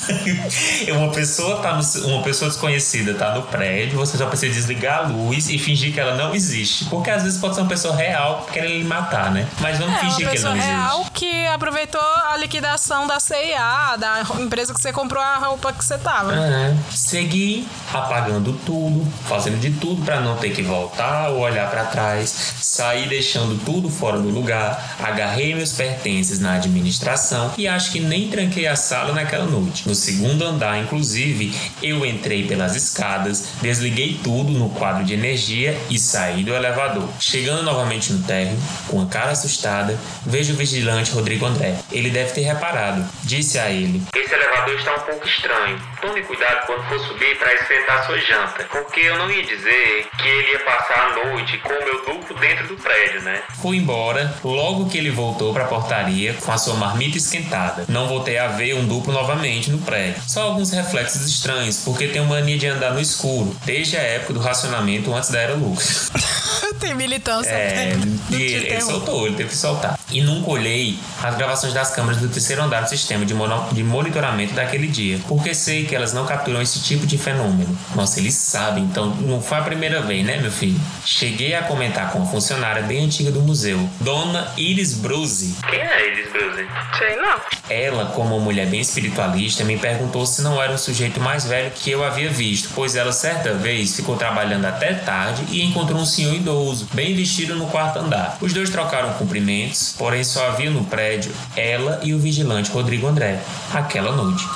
[0.96, 5.08] uma pessoa tá no, uma pessoa desconhecida tá no prédio, você só precisa desligar a
[5.08, 8.46] luz e fingir que ela não existe, porque às vezes pode ser uma pessoa real
[8.52, 9.46] querendo lhe matar, né?
[9.60, 10.70] Mas vamos É, fingir que ele não existe.
[11.04, 15.98] Que aproveitou a liquidação da CIA, da empresa que você comprou a roupa que você
[15.98, 16.34] tava.
[16.34, 16.76] É.
[16.90, 22.54] Segui apagando tudo, fazendo de tudo para não ter que voltar ou olhar para trás.
[22.60, 28.28] Saí deixando tudo fora do lugar, agarrei meus pertences na administração e acho que nem
[28.28, 29.88] tranquei a sala naquela noite.
[29.88, 35.98] No segundo andar, inclusive, eu entrei pelas escadas, desliguei tudo no quadro de energia e
[35.98, 37.08] saí do elevador.
[37.18, 38.58] Chegando novamente no térreo,
[38.88, 41.74] com a cara assustada, vejo o vigilante Rodrigo André.
[41.90, 43.04] Ele deve ter reparado.
[43.22, 45.80] Disse a ele: Esse elevador está um pouco estranho.
[46.00, 50.28] Tome cuidado quando for subir para esquentar sua janta, porque eu não ia dizer que
[50.28, 53.42] ele ia passar a noite com o meu duplo dentro do prédio, né?
[53.62, 57.84] Fui embora logo que ele voltou para a portaria com a sua marmita esquentada.
[57.88, 60.20] Não voltei a ver um duplo novamente no prédio.
[60.26, 64.40] Só alguns reflexos estranhos, porque tenho mania de andar no escuro, desde a época do
[64.40, 66.10] racionamento antes da era Lucas.
[66.80, 67.48] Tem militância.
[67.50, 69.98] É, tem- e ele, ele soltou, ele teve que soltar.
[70.10, 73.82] E nunca olhei as gravações das câmeras do terceiro andar do sistema de, mono- de
[73.82, 77.76] monitoramento daquele dia, porque sei que elas não capturam esse tipo de fenômeno.
[77.94, 80.80] Nossa, eles sabem, então não foi a primeira vez, né, meu filho?
[81.04, 85.56] Cheguei a comentar com uma funcionária bem antiga do museu, Dona Iris Bruzi.
[85.68, 86.66] Quem é Iris Bruzi?
[86.98, 87.40] Sei não.
[87.68, 91.70] Ela, como uma mulher bem espiritualista, me perguntou se não era um sujeito mais velho
[91.70, 96.06] que eu havia visto, pois ela certa vez ficou trabalhando até tarde e encontrou um
[96.06, 98.38] senhor idoso, bem vestido no quarto andar.
[98.40, 103.40] Os dois trocaram cumprimentos, porém só havia no prédio ela e o vigilante Rodrigo André,
[103.72, 104.55] aquela noite.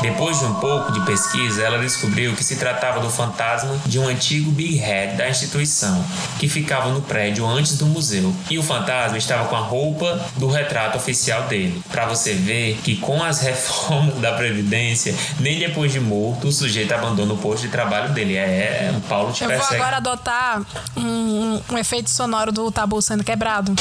[0.00, 4.06] Depois de um pouco de pesquisa, ela descobriu que se tratava do fantasma de um
[4.06, 6.04] antigo Big Head da instituição,
[6.38, 8.32] que ficava no prédio antes do museu.
[8.48, 11.82] E o fantasma estava com a roupa do retrato oficial dele.
[11.90, 16.92] Pra você ver que com as reformas da Previdência, nem depois de morto, o sujeito
[16.92, 18.36] abandona o posto de trabalho dele.
[18.36, 19.80] É, o Paulo te Eu vou persegue.
[19.80, 20.62] agora adotar
[20.96, 23.74] um, um- um efeito sonoro do tabu sendo quebrado.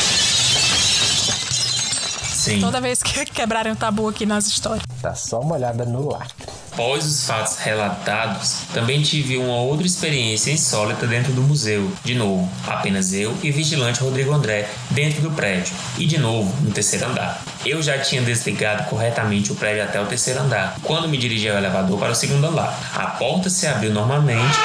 [2.48, 2.62] Sim.
[2.62, 4.84] Toda vez que quebrarem o tabu aqui nas histórias.
[5.02, 6.48] Tá só uma olhada no lacre.
[6.72, 11.92] Após os fatos relatados, também tive uma outra experiência insólita dentro do museu.
[12.04, 15.76] De novo, apenas eu e vigilante Rodrigo André dentro do prédio.
[15.98, 17.42] E de novo, no terceiro andar.
[17.66, 21.58] Eu já tinha desligado corretamente o prédio até o terceiro andar, quando me dirigi ao
[21.58, 22.80] elevador para o segundo andar.
[22.94, 24.58] A porta se abriu normalmente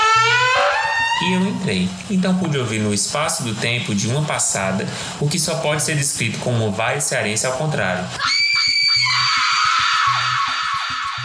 [1.22, 1.88] e eu entrei.
[2.10, 4.86] Então pude ouvir no espaço do tempo de uma passada
[5.20, 8.04] o que só pode ser descrito como um cearense ao contrário.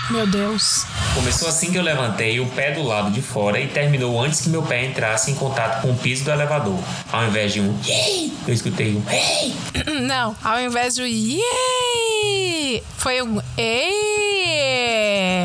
[0.10, 0.86] Meu Deus.
[1.14, 4.50] Começou assim que eu levantei o pé do lado de fora e terminou antes que
[4.50, 6.80] meu pé entrasse em contato com o piso do elevador.
[7.12, 8.32] Ao invés de um Yay!
[8.48, 9.54] eu escutei um Hey!
[10.02, 12.84] Não, ao invés de Yay!
[12.96, 14.18] Foi um Ei!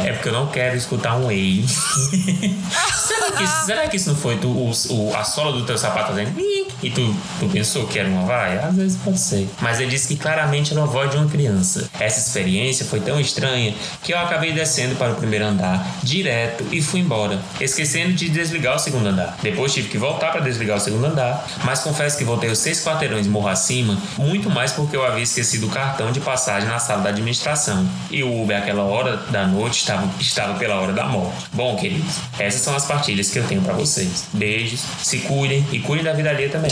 [0.06, 1.64] É porque eu não quero escutar um Ei.
[3.66, 6.32] será, que, isso não foi tu, o, o, a sola do teu sapato fazendo
[6.82, 8.58] e tu, tu pensou que era uma vai?
[8.58, 9.48] Às vezes pode ser.
[9.60, 11.88] Mas ele disse que claramente era a voz de uma criança.
[11.98, 16.82] Essa experiência foi tão estranha que eu acabei descendo para o primeiro andar direto e
[16.82, 19.36] fui embora, esquecendo de desligar o segundo andar.
[19.40, 22.82] Depois tive que voltar para desligar o segundo andar, mas confesso que voltei os seis
[22.84, 27.02] quarteirões morro acima, muito mais porque eu havia esquecido o cartão de passagem na sala
[27.02, 27.86] da administração.
[28.10, 31.46] E o Uber, àquela hora da noite, estava, estava pela hora da morte.
[31.52, 34.24] Bom, queridos, essas são as partilhas que eu tenho para vocês.
[34.32, 36.70] Beijos, se cuidem e cuidem da vida alheia também.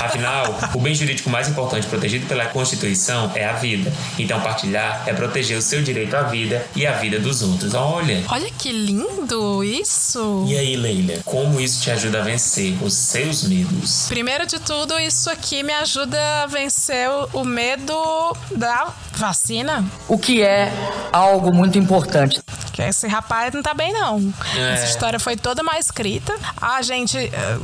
[0.00, 3.92] Afinal, o bem jurídico mais importante protegido pela Constituição é a vida.
[4.18, 7.74] Então, partilhar é proteger o seu direito à vida e a vida dos outros.
[7.74, 8.22] Olha.
[8.28, 10.44] Olha que lindo isso.
[10.48, 14.06] E aí, Leila, como isso te ajuda a vencer os seus medos?
[14.08, 19.84] Primeiro de tudo, isso aqui me ajuda a vencer o medo da vacina.
[20.08, 20.72] O que é
[21.12, 22.42] algo muito importante.
[22.72, 24.32] Que esse rapaz não tá bem, não.
[24.56, 24.74] É.
[24.74, 26.34] Essa história foi toda mal escrita.
[26.60, 27.18] A gente,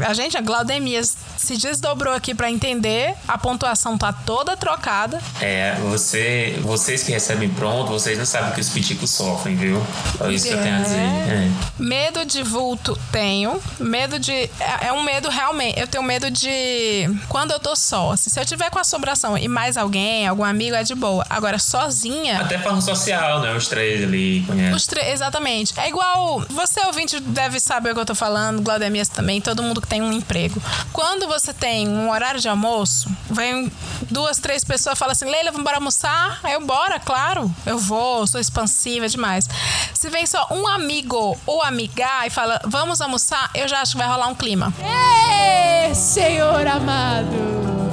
[0.07, 3.15] a gente, a Glaudemias, se desdobrou aqui para entender.
[3.27, 5.21] A pontuação tá toda trocada.
[5.41, 9.83] É, você, vocês que recebem pronto, vocês não sabem que os piticos sofrem, viu?
[10.21, 10.99] É isso que eu tenho a dizer.
[10.99, 11.51] É.
[11.79, 13.61] Medo de vulto tenho.
[13.79, 14.33] Medo de.
[14.33, 15.79] É, é, um medo realmente.
[15.79, 17.09] Eu tenho medo de.
[17.29, 18.17] Quando eu tô só.
[18.17, 21.25] Se eu tiver com assombração e mais alguém, algum amigo, é de boa.
[21.31, 22.41] Agora, sozinha.
[22.41, 23.55] Até forma social, né?
[23.55, 24.75] Os três ali conhecem.
[24.75, 25.73] Os três, exatamente.
[25.79, 26.45] É igual.
[26.49, 30.01] Você, ouvinte, deve saber o que eu tô falando, Glaudemias também, todo mundo que tem
[30.01, 30.61] um emprego.
[30.93, 33.71] Quando você tem um horário de almoço, vem
[34.11, 36.41] duas, três pessoas falam assim: Leila, vamos embora almoçar?
[36.43, 37.55] Aí eu, bora, claro.
[37.67, 39.47] Eu vou, sou expansiva demais.
[39.93, 43.99] Se vem só um amigo ou amigar e fala, vamos almoçar, eu já acho que
[43.99, 44.73] vai rolar um clima.
[44.81, 47.88] Ei, Senhor amado!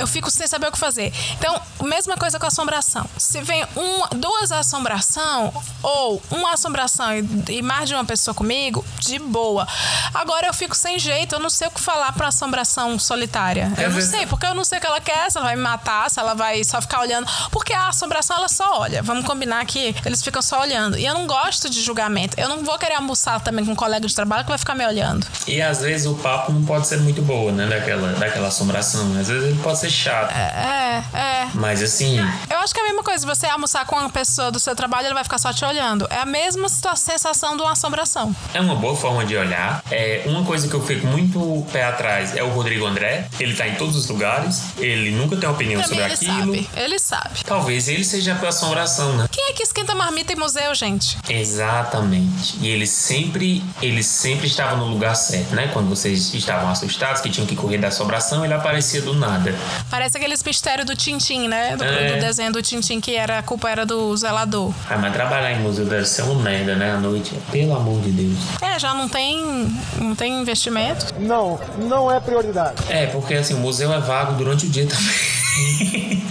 [0.00, 1.12] Eu fico sem saber o que fazer.
[1.38, 3.06] Então, mesma coisa com assombração.
[3.18, 5.52] Se vem uma, duas assombração
[5.82, 9.66] ou uma assombração e, e, mais de uma pessoa comigo, de boa.
[10.14, 13.72] Agora eu fico sem jeito, eu não sei o que falar pra assombração solitária.
[13.78, 15.62] Eu não sei, porque eu não sei o que ela quer, se ela vai me
[15.62, 17.26] matar, se ela vai só ficar olhando.
[17.50, 19.02] Porque a assombração, ela só olha.
[19.02, 20.98] Vamos combinar que eles ficam só olhando.
[20.98, 22.38] E eu não gosto de julgamento.
[22.40, 24.86] Eu não vou querer almoçar também com um colega de trabalho que vai ficar me
[24.86, 25.26] olhando.
[25.46, 27.66] E às vezes o papo não pode ser muito boa, né?
[27.66, 29.18] Daquela, daquela assombração.
[29.18, 30.32] Às vezes ele pode ser chato.
[30.32, 31.48] É, é.
[31.54, 32.18] Mas assim.
[32.48, 33.26] Eu acho que é a mesma coisa.
[33.26, 36.06] Você almoçar com uma pessoa do seu trabalho, ele vai ficar só te olhando.
[36.10, 38.34] É a mesma sensação de uma assombração.
[38.54, 39.82] É uma boa forma de olhar.
[39.90, 43.28] É uma coisa que eu fico muito pé atrás é o Rodrigo André.
[43.38, 44.62] Ele tá em todos os lugares.
[44.78, 46.54] Ele nunca tem opinião Também sobre ele aquilo.
[46.54, 46.70] Sabe.
[46.76, 47.44] Ele sabe.
[47.44, 49.26] Talvez ele seja a assombração, né?
[49.30, 51.18] Quem é que esquenta marmita em museu, gente?
[51.28, 52.58] Exatamente.
[52.60, 55.68] E ele sempre, ele sempre estava no lugar certo, né?
[55.72, 59.54] Quando vocês estavam assustados, que tinham que correr da assombração, ele aparecia do nada.
[59.90, 61.76] Parece aqueles mistérios do Tintim, né?
[61.76, 62.14] Do, é.
[62.14, 64.72] do, desenho do Tintim, que era, a culpa era do zelador.
[64.88, 66.92] Ah, mas trabalhar em museu deve ser uma merda, né?
[66.92, 67.34] À noite.
[67.50, 68.38] Pelo amor de Deus.
[68.60, 71.06] É, já não tem, não tem investimento.
[71.18, 72.82] Não, não é prioridade.
[72.88, 76.20] É, porque assim, o museu é vago durante o dia também.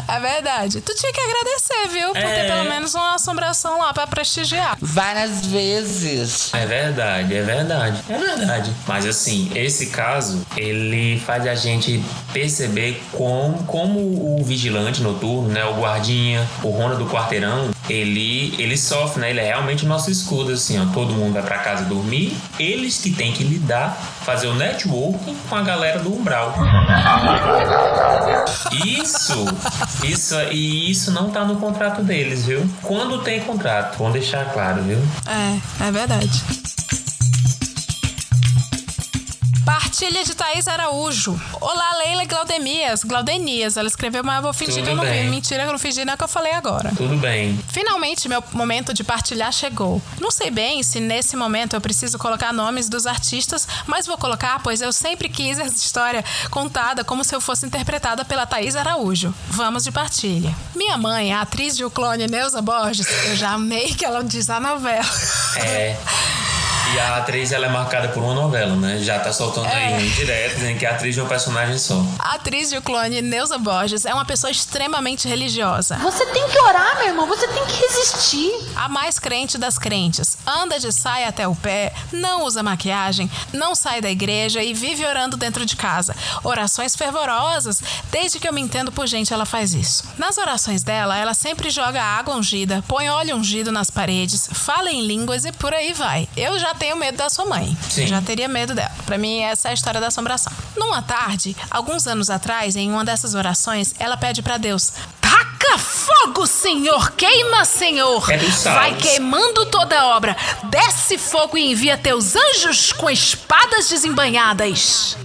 [0.13, 0.81] É verdade.
[0.81, 2.09] Tu tinha que agradecer, viu?
[2.09, 2.41] Por É.
[2.43, 4.77] ter pelo menos uma assombração lá pra prestigiar.
[4.81, 6.53] Várias vezes.
[6.53, 8.01] É verdade, é verdade.
[8.09, 8.73] É verdade.
[8.87, 13.99] Mas assim, esse caso, ele faz a gente perceber como, como
[14.39, 15.63] o vigilante noturno, né?
[15.65, 19.29] O guardinha, o Rona do quarteirão, ele, ele sofre, né?
[19.29, 20.85] Ele é realmente o nosso escudo, assim, ó.
[20.93, 25.55] Todo mundo vai pra casa dormir, eles que têm que lidar, fazer o networking com
[25.55, 26.53] a galera do umbral.
[28.85, 29.45] Isso,
[30.03, 32.67] isso, e isso não tá no contrato deles, viu?
[32.81, 34.97] Quando tem contrato, vamos deixar claro, viu?
[35.27, 36.41] É, é verdade.
[39.65, 41.39] Partilha de Thaís Araújo.
[41.59, 43.03] Olá, Leila Glaudemias.
[43.03, 43.77] Glaudenias.
[43.77, 45.23] Ela escreveu, mas eu vou fingir Tudo que eu não vi.
[45.29, 46.91] Mentira eu não fingi, não é o que eu falei agora.
[46.97, 47.59] Tudo bem.
[47.69, 50.01] Finalmente, meu momento de partilhar chegou.
[50.19, 54.59] Não sei bem se nesse momento eu preciso colocar nomes dos artistas, mas vou colocar,
[54.63, 59.33] pois eu sempre quis essa história contada como se eu fosse interpretada pela Thaís Araújo.
[59.49, 60.55] Vamos de partilha.
[60.75, 64.49] Minha mãe, a atriz de O Clone Neuza Borges, eu já amei que ela diz
[64.49, 65.05] a novela.
[65.57, 65.95] É.
[66.93, 68.97] E a atriz ela é marcada por uma novela, né?
[68.97, 69.95] Já tá soltando É.
[69.95, 72.01] aí direto dizendo que a atriz é um personagem só.
[72.19, 75.97] A atriz de O Clone, Neuza Borges, é uma pessoa extremamente religiosa.
[75.97, 77.27] Você tem que orar, meu irmão.
[77.27, 78.51] Você tem que resistir.
[78.75, 80.37] A mais crente das crentes.
[80.45, 85.05] Anda de saia até o pé, não usa maquiagem, não sai da igreja e vive
[85.05, 86.15] orando dentro de casa.
[86.43, 87.81] Orações fervorosas.
[88.11, 90.03] Desde que eu me entendo por gente, ela faz isso.
[90.17, 95.05] Nas orações dela, ela sempre joga água ungida, põe óleo ungido nas paredes, fala em
[95.05, 96.27] línguas e por aí vai.
[96.35, 97.75] Eu já tenho medo da sua mãe.
[97.89, 98.07] Sim.
[98.07, 98.91] Já teria medo dela.
[99.05, 100.51] Pra mim, essa é a história da assombração.
[100.75, 106.45] Numa tarde, alguns anos atrás, em uma dessas orações, ela pede pra Deus: Taca fogo,
[106.47, 107.11] Senhor!
[107.11, 108.29] Queima, Senhor!
[108.31, 108.37] É.
[108.73, 110.35] Vai queimando toda a obra.
[110.65, 115.17] Desce fogo e envia teus anjos com espadas desembanhadas.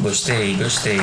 [0.00, 1.00] Gostei, gostei.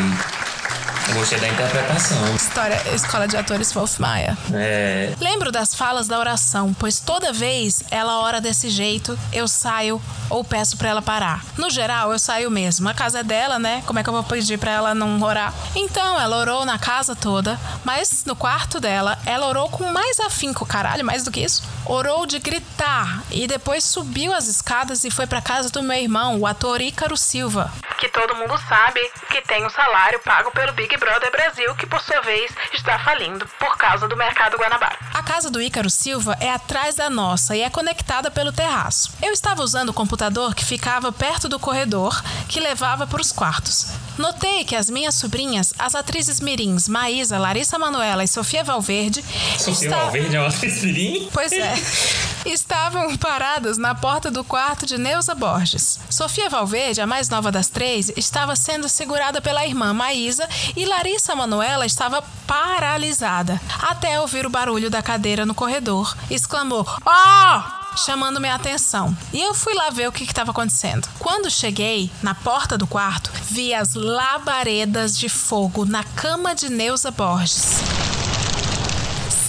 [1.09, 2.35] Eu gostei da interpretação.
[2.35, 4.37] História, Escola de Atores Wolf Maia.
[4.53, 5.15] É.
[5.19, 9.99] Lembro das falas da oração, pois toda vez ela ora desse jeito, eu saio
[10.29, 11.43] ou peço pra ela parar.
[11.57, 12.87] No geral, eu saio mesmo.
[12.87, 13.81] A casa é dela, né?
[13.87, 15.51] Como é que eu vou pedir pra ela não orar?
[15.75, 20.63] Então, ela orou na casa toda, mas no quarto dela, ela orou com mais afinco,
[20.63, 21.63] caralho, mais do que isso.
[21.85, 26.39] Orou de gritar e depois subiu as escadas e foi pra casa do meu irmão,
[26.39, 27.71] o ator Ícaro Silva.
[27.97, 28.99] Que todo mundo sabe
[29.31, 33.47] que tem um salário pago pelo Big Brother Brasil, que por sua vez está falindo
[33.59, 34.97] por causa do mercado Guanabara.
[35.13, 39.11] A casa do Ícaro Silva é atrás da nossa e é conectada pelo terraço.
[39.21, 43.87] Eu estava usando o computador que ficava perto do corredor que levava para os quartos.
[44.17, 49.23] Notei que as minhas sobrinhas, as atrizes mirins Maísa, Larissa Manuela e Sofia Valverde,
[49.57, 51.29] Sofia esta- Valverde é uma atriz mirim?
[51.31, 51.73] Pois é.
[52.45, 55.99] Estavam paradas na porta do quarto de Neuza Borges.
[56.09, 60.47] Sofia Valverde, a mais nova das três, estava sendo segurada pela irmã Maísa
[60.79, 63.59] e Larissa Manuela estava paralisada.
[63.81, 66.15] Até ouvir o barulho da cadeira no corredor.
[66.31, 67.79] Exclamou: Ó!
[67.97, 69.17] chamando minha atenção.
[69.33, 71.05] E eu fui lá ver o que estava acontecendo.
[71.19, 77.11] Quando cheguei na porta do quarto, vi as labaredas de fogo na cama de Neuza
[77.11, 77.79] Borges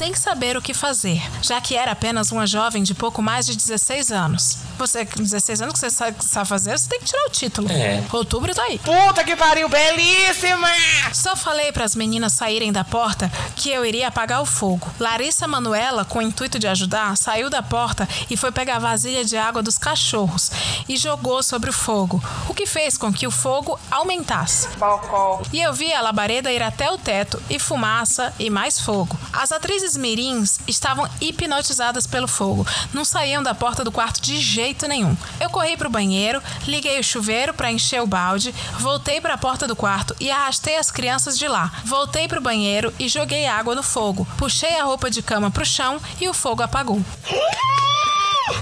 [0.00, 3.54] sem saber o que fazer, já que era apenas uma jovem de pouco mais de
[3.54, 4.56] 16 anos.
[4.78, 7.70] Você, com 16 anos, que você sabe, sabe fazer, você tem que tirar o título.
[7.70, 8.02] É.
[8.10, 8.78] Outubro tá aí.
[8.78, 10.70] Puta que pariu, belíssima!
[11.12, 14.90] Só falei para as meninas saírem da porta que eu iria apagar o fogo.
[14.98, 19.22] Larissa Manuela, com o intuito de ajudar, saiu da porta e foi pegar a vasilha
[19.22, 20.50] de água dos cachorros
[20.88, 24.66] e jogou sobre o fogo, o que fez com que o fogo aumentasse.
[25.52, 29.14] E eu vi a labareda ir até o teto e fumaça e mais fogo.
[29.30, 34.86] As atrizes mirins estavam hipnotizadas pelo fogo, não saíam da porta do quarto de jeito
[34.86, 35.16] nenhum.
[35.40, 39.66] Eu corri pro banheiro, liguei o chuveiro para encher o balde, voltei para a porta
[39.66, 41.72] do quarto e arrastei as crianças de lá.
[41.84, 44.26] Voltei pro banheiro e joguei água no fogo.
[44.36, 47.02] Puxei a roupa de cama pro chão e o fogo apagou.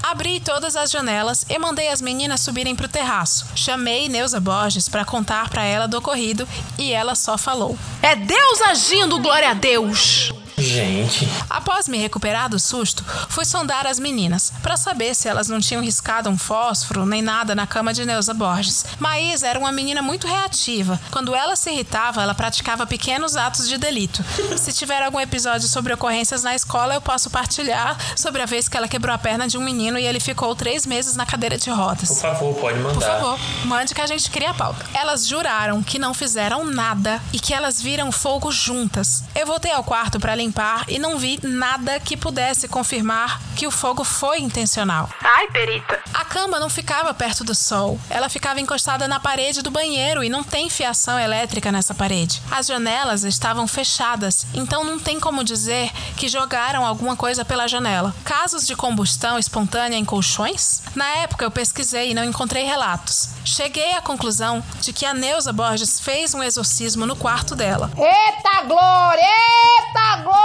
[0.03, 3.47] Abri todas as janelas e mandei as meninas subirem pro terraço.
[3.55, 6.47] Chamei Neuza Borges para contar para ela do ocorrido
[6.77, 10.31] e ela só falou: É Deus agindo, glória a Deus!
[10.61, 11.27] Gente.
[11.49, 15.81] Após me recuperar do susto, fui sondar as meninas para saber se elas não tinham
[15.81, 18.85] riscado um fósforo nem nada na cama de Neuza Borges.
[18.99, 20.99] Maísa era uma menina muito reativa.
[21.11, 24.23] Quando ela se irritava, ela praticava pequenos atos de delito.
[24.57, 28.77] Se tiver algum episódio sobre ocorrências na escola, eu posso partilhar sobre a vez que
[28.77, 31.69] ela quebrou a perna de um menino e ele ficou três meses na cadeira de
[31.69, 32.09] rodas.
[32.09, 32.93] Por favor, pode mandar.
[32.95, 34.85] Por favor, mande que a gente cria a pauta.
[34.93, 39.23] Elas juraram que não fizeram nada e que elas viram fogo juntas.
[39.33, 40.48] Eu voltei ao quarto para limpar
[40.87, 45.09] e não vi nada que pudesse confirmar que o fogo foi intencional.
[45.21, 45.99] Ai, perita.
[46.13, 47.99] A cama não ficava perto do sol.
[48.09, 52.41] Ela ficava encostada na parede do banheiro e não tem fiação elétrica nessa parede.
[52.49, 58.15] As janelas estavam fechadas, então não tem como dizer que jogaram alguma coisa pela janela.
[58.23, 60.81] Casos de combustão espontânea em colchões?
[60.95, 63.29] Na época eu pesquisei e não encontrei relatos.
[63.43, 67.91] Cheguei à conclusão de que a Neuza Borges fez um exorcismo no quarto dela.
[67.97, 69.21] Eita glória!
[69.21, 70.38] Eita glória!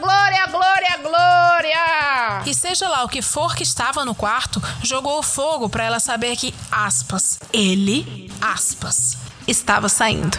[0.00, 2.42] Glória, glória, glória!
[2.46, 6.36] E seja lá o que for que estava no quarto, jogou fogo para ela saber
[6.36, 10.38] que, aspas, ele, aspas, estava saindo.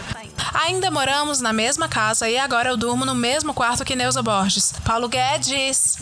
[0.53, 4.73] Ainda moramos na mesma casa e agora eu durmo no mesmo quarto que Neuza Borges.
[4.83, 5.97] Paulo Guedes.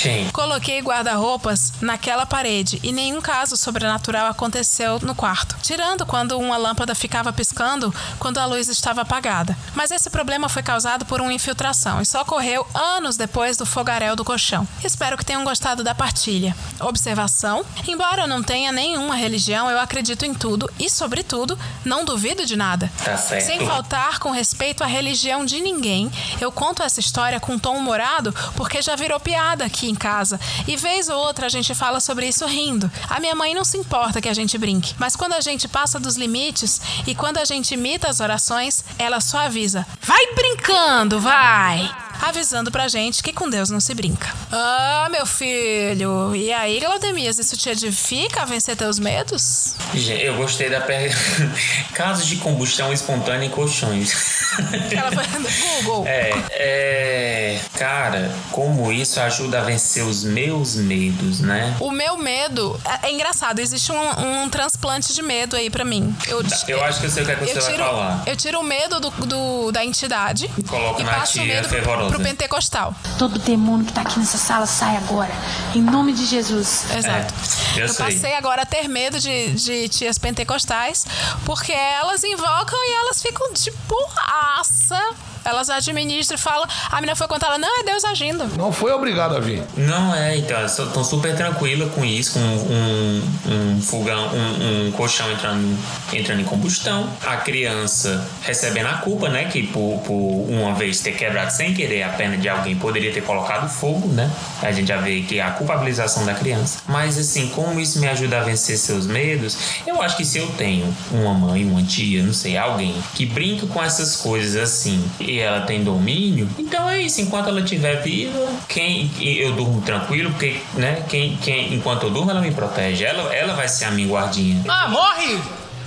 [0.00, 0.30] Sim.
[0.32, 5.56] Coloquei guarda-roupas naquela parede e nenhum caso sobrenatural aconteceu no quarto.
[5.62, 9.56] Tirando quando uma lâmpada ficava piscando quando a luz estava apagada.
[9.74, 14.16] Mas esse problema foi causado por uma infiltração e só ocorreu anos depois do fogaréu
[14.16, 14.66] do colchão.
[14.82, 16.56] Espero que tenham gostado da partilha.
[16.80, 22.44] Observação: embora eu não tenha nenhuma religião, eu acredito em tudo e, sobretudo, não duvido
[22.44, 22.90] de nada.
[23.04, 23.31] Tá certo.
[23.40, 26.10] Sem faltar com respeito à religião de ninguém,
[26.40, 30.38] eu conto essa história com um tom humorado porque já virou piada aqui em casa.
[30.66, 32.90] E vez ou outra a gente fala sobre isso rindo.
[33.08, 35.98] A minha mãe não se importa que a gente brinque, mas quando a gente passa
[35.98, 41.90] dos limites e quando a gente imita as orações, ela só avisa: vai brincando, vai!
[42.22, 44.32] Avisando pra gente que com Deus não se brinca.
[44.50, 46.34] Ah, meu filho.
[46.36, 49.74] E aí, Glaudemias, isso te edifica a vencer teus medos?
[49.92, 51.18] Gente, Eu gostei da pergunta.
[51.92, 54.12] Casos de combustão espontânea em colchões.
[54.96, 56.06] Ela foi no Google.
[56.06, 57.60] É, é.
[57.74, 61.76] Cara, como isso ajuda a vencer os meus medos, né?
[61.80, 66.14] O meu medo é, é engraçado, existe um, um transplante de medo aí pra mim.
[66.28, 68.22] Eu, Eu acho que eu sei o que, é que você eu vai tiro, falar.
[68.26, 72.11] eu tiro o medo do, do- da entidade Coloca e na tia fervorosa.
[72.12, 72.94] Pro pentecostal.
[73.18, 75.32] Todo demônio que tá aqui nessa sala sai agora.
[75.74, 76.84] Em nome de Jesus.
[76.94, 77.34] Exato.
[77.76, 78.04] É, eu eu sei.
[78.04, 81.06] passei agora a ter medo de, de tias pentecostais,
[81.44, 85.00] porque elas invocam e elas ficam de borraça.
[85.44, 86.66] Elas administram e falam.
[86.90, 88.46] A menina foi contar, ela, não, é Deus agindo.
[88.56, 89.62] Não foi obrigado a vir.
[89.76, 94.92] Não é, então, elas estão super tranquilas com isso, com um, um fogão, um, um
[94.92, 95.78] colchão entrando,
[96.12, 97.08] entrando em combustão.
[97.24, 99.44] A criança recebendo a culpa, né?
[99.44, 100.14] Que por, por
[100.48, 104.30] uma vez ter quebrado sem querer a perna de alguém poderia ter colocado fogo, né?
[104.62, 106.80] A gente já vê que é a culpabilização da criança.
[106.86, 109.56] Mas assim, como isso me ajuda a vencer seus medos,
[109.86, 113.66] eu acho que se eu tenho uma mãe, uma tia, não sei, alguém que brinca
[113.66, 117.20] com essas coisas assim e ela tem domínio, então é isso.
[117.20, 121.04] Enquanto ela estiver viva, quem eu durmo tranquilo, porque, né?
[121.08, 123.04] Quem, quem, enquanto eu durmo, ela me protege.
[123.04, 124.62] Ela, ela vai ser a minha guardinha.
[124.68, 125.38] Ah, morre!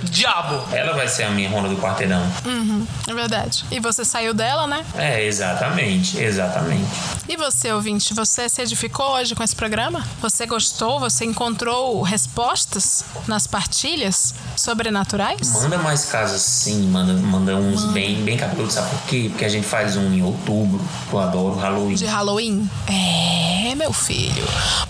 [0.02, 0.62] Diabo!
[0.74, 2.22] Ela vai ser a minha ronda do quarteirão.
[2.44, 3.64] Uhum, é verdade.
[3.70, 4.84] E você saiu dela, né?
[4.96, 6.86] É, exatamente, exatamente.
[7.28, 10.04] E você, ouvinte, você se edificou hoje com esse programa?
[10.20, 11.00] Você gostou?
[11.00, 15.62] Você encontrou respostas nas partilhas sobrenaturais?
[15.62, 19.26] Manda mais casos sim, manda, manda uns bem, bem cabeludos, sabe por quê?
[19.30, 20.80] Porque a gente faz um em outubro.
[21.12, 21.94] Eu adoro Halloween.
[21.94, 22.70] De Halloween?
[22.86, 24.44] É, meu filho.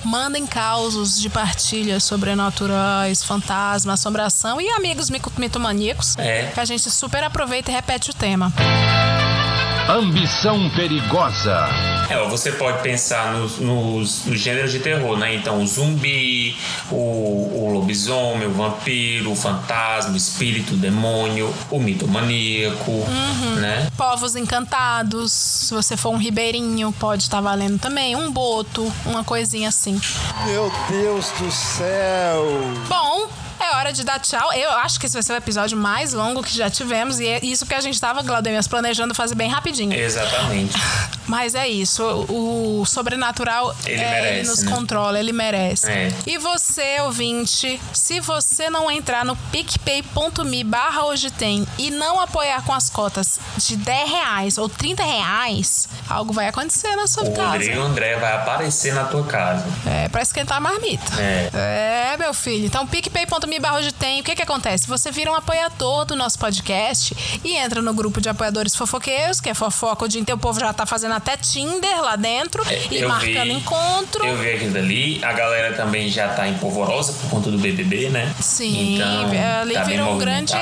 [0.05, 6.17] Mandem causos de partilhas sobrenaturais, fantasma, assombração e amigos mico- mitomaníacos.
[6.19, 6.51] É.
[6.53, 8.53] Que a gente super aproveita e repete o tema.
[9.89, 11.69] Ambição perigosa.
[12.11, 15.37] É, ó, você pode pensar nos, nos, nos gêneros de terror, né?
[15.37, 16.57] Então, o zumbi,
[16.91, 22.91] o, o lobisomem, o vampiro, o fantasma, o espírito, o demônio, o mitomaníaco,
[23.61, 23.89] né?
[23.97, 25.31] Povos encantados.
[25.31, 28.17] Se você for um ribeirinho, pode estar valendo também.
[28.17, 30.01] Um boto, uma coisinha assim.
[30.47, 32.45] Meu Deus do céu.
[32.89, 33.29] Bom,
[33.61, 34.53] é hora de dar tchau.
[34.53, 37.21] Eu acho que esse vai ser o episódio mais longo que já tivemos.
[37.21, 39.93] E é isso que a gente tava, Glaudemias, planejando fazer bem rapidinho.
[39.93, 40.75] Exatamente.
[41.27, 42.05] Mas é isso.
[42.29, 44.71] O sobrenatural Ele é, merece, ele nos né?
[44.71, 45.91] controla, ele merece.
[45.91, 46.13] É.
[46.25, 52.63] E você, ouvinte, se você não entrar no picpay.me barra hoje tem e não apoiar
[52.63, 57.35] com as cotas de 10 reais ou 30 reais, algo vai acontecer na sua O
[57.35, 57.53] casa.
[57.53, 59.65] Rodrigo André vai aparecer na tua casa.
[59.85, 61.13] É, pra esquentar a marmita.
[61.21, 61.51] É.
[62.13, 62.67] É, meu filho.
[62.67, 64.21] Então, picpay.me barra hoje tem.
[64.21, 64.87] O que que acontece?
[64.89, 69.49] Você vira um apoiador do nosso podcast e entra no grupo de apoiadores fofoqueiros, que
[69.49, 70.37] é fofoca o dia inteiro.
[70.39, 74.25] O povo já tá fazendo até Tinder lá dentro e É, Eu marcando vi- encontro.
[74.27, 75.25] Eu vi aquilo dali.
[75.25, 78.35] A galera também já tá em polvorosa por conta do BBB, né?
[78.41, 80.53] Sim, então, ali tá virou um grande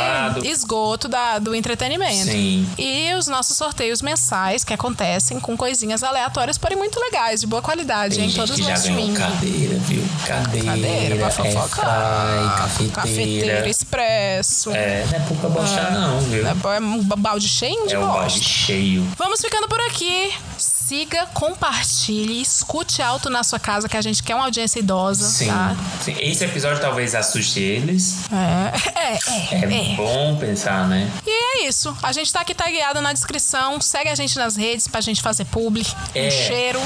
[0.45, 2.31] esgoto da, do entretenimento.
[2.31, 2.69] Sim.
[2.79, 7.63] E os nossos sorteios mensais que acontecem com coisinhas aleatórias, porém muito legais, de boa
[7.63, 8.87] qualidade, Tem em gente todos os nossos
[9.19, 10.05] cadeira, viu?
[10.27, 11.85] Cadeira, Cadeira pra fofocar.
[11.89, 12.93] airfry, cafeteira.
[12.93, 14.71] Cafeteira, expresso.
[14.73, 16.45] É, não é pouca bosta Ah, não, viu?
[16.47, 18.19] É um balde cheio de É o bosta.
[18.21, 19.07] balde cheio.
[19.17, 20.33] Vamos ficando por aqui.
[20.59, 25.47] Siga, compartilhe, escute alto na sua casa, que a gente quer uma audiência idosa, Sim,
[25.47, 25.75] tá?
[26.03, 26.15] sim.
[26.21, 28.17] Esse episódio talvez assuste eles.
[28.31, 29.97] É, é, É, é, é.
[29.97, 31.11] bom pensar, né?
[31.27, 31.31] E
[31.65, 31.97] é isso.
[32.03, 33.81] A gente tá aqui tagueado na descrição.
[33.81, 35.87] Segue a gente nas redes pra gente fazer publi.
[36.15, 36.27] É.
[36.29, 36.83] Um cheiro.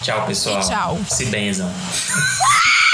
[0.00, 0.60] Tchau, pessoal.
[0.60, 0.98] E tchau.
[1.10, 1.70] Se benzam.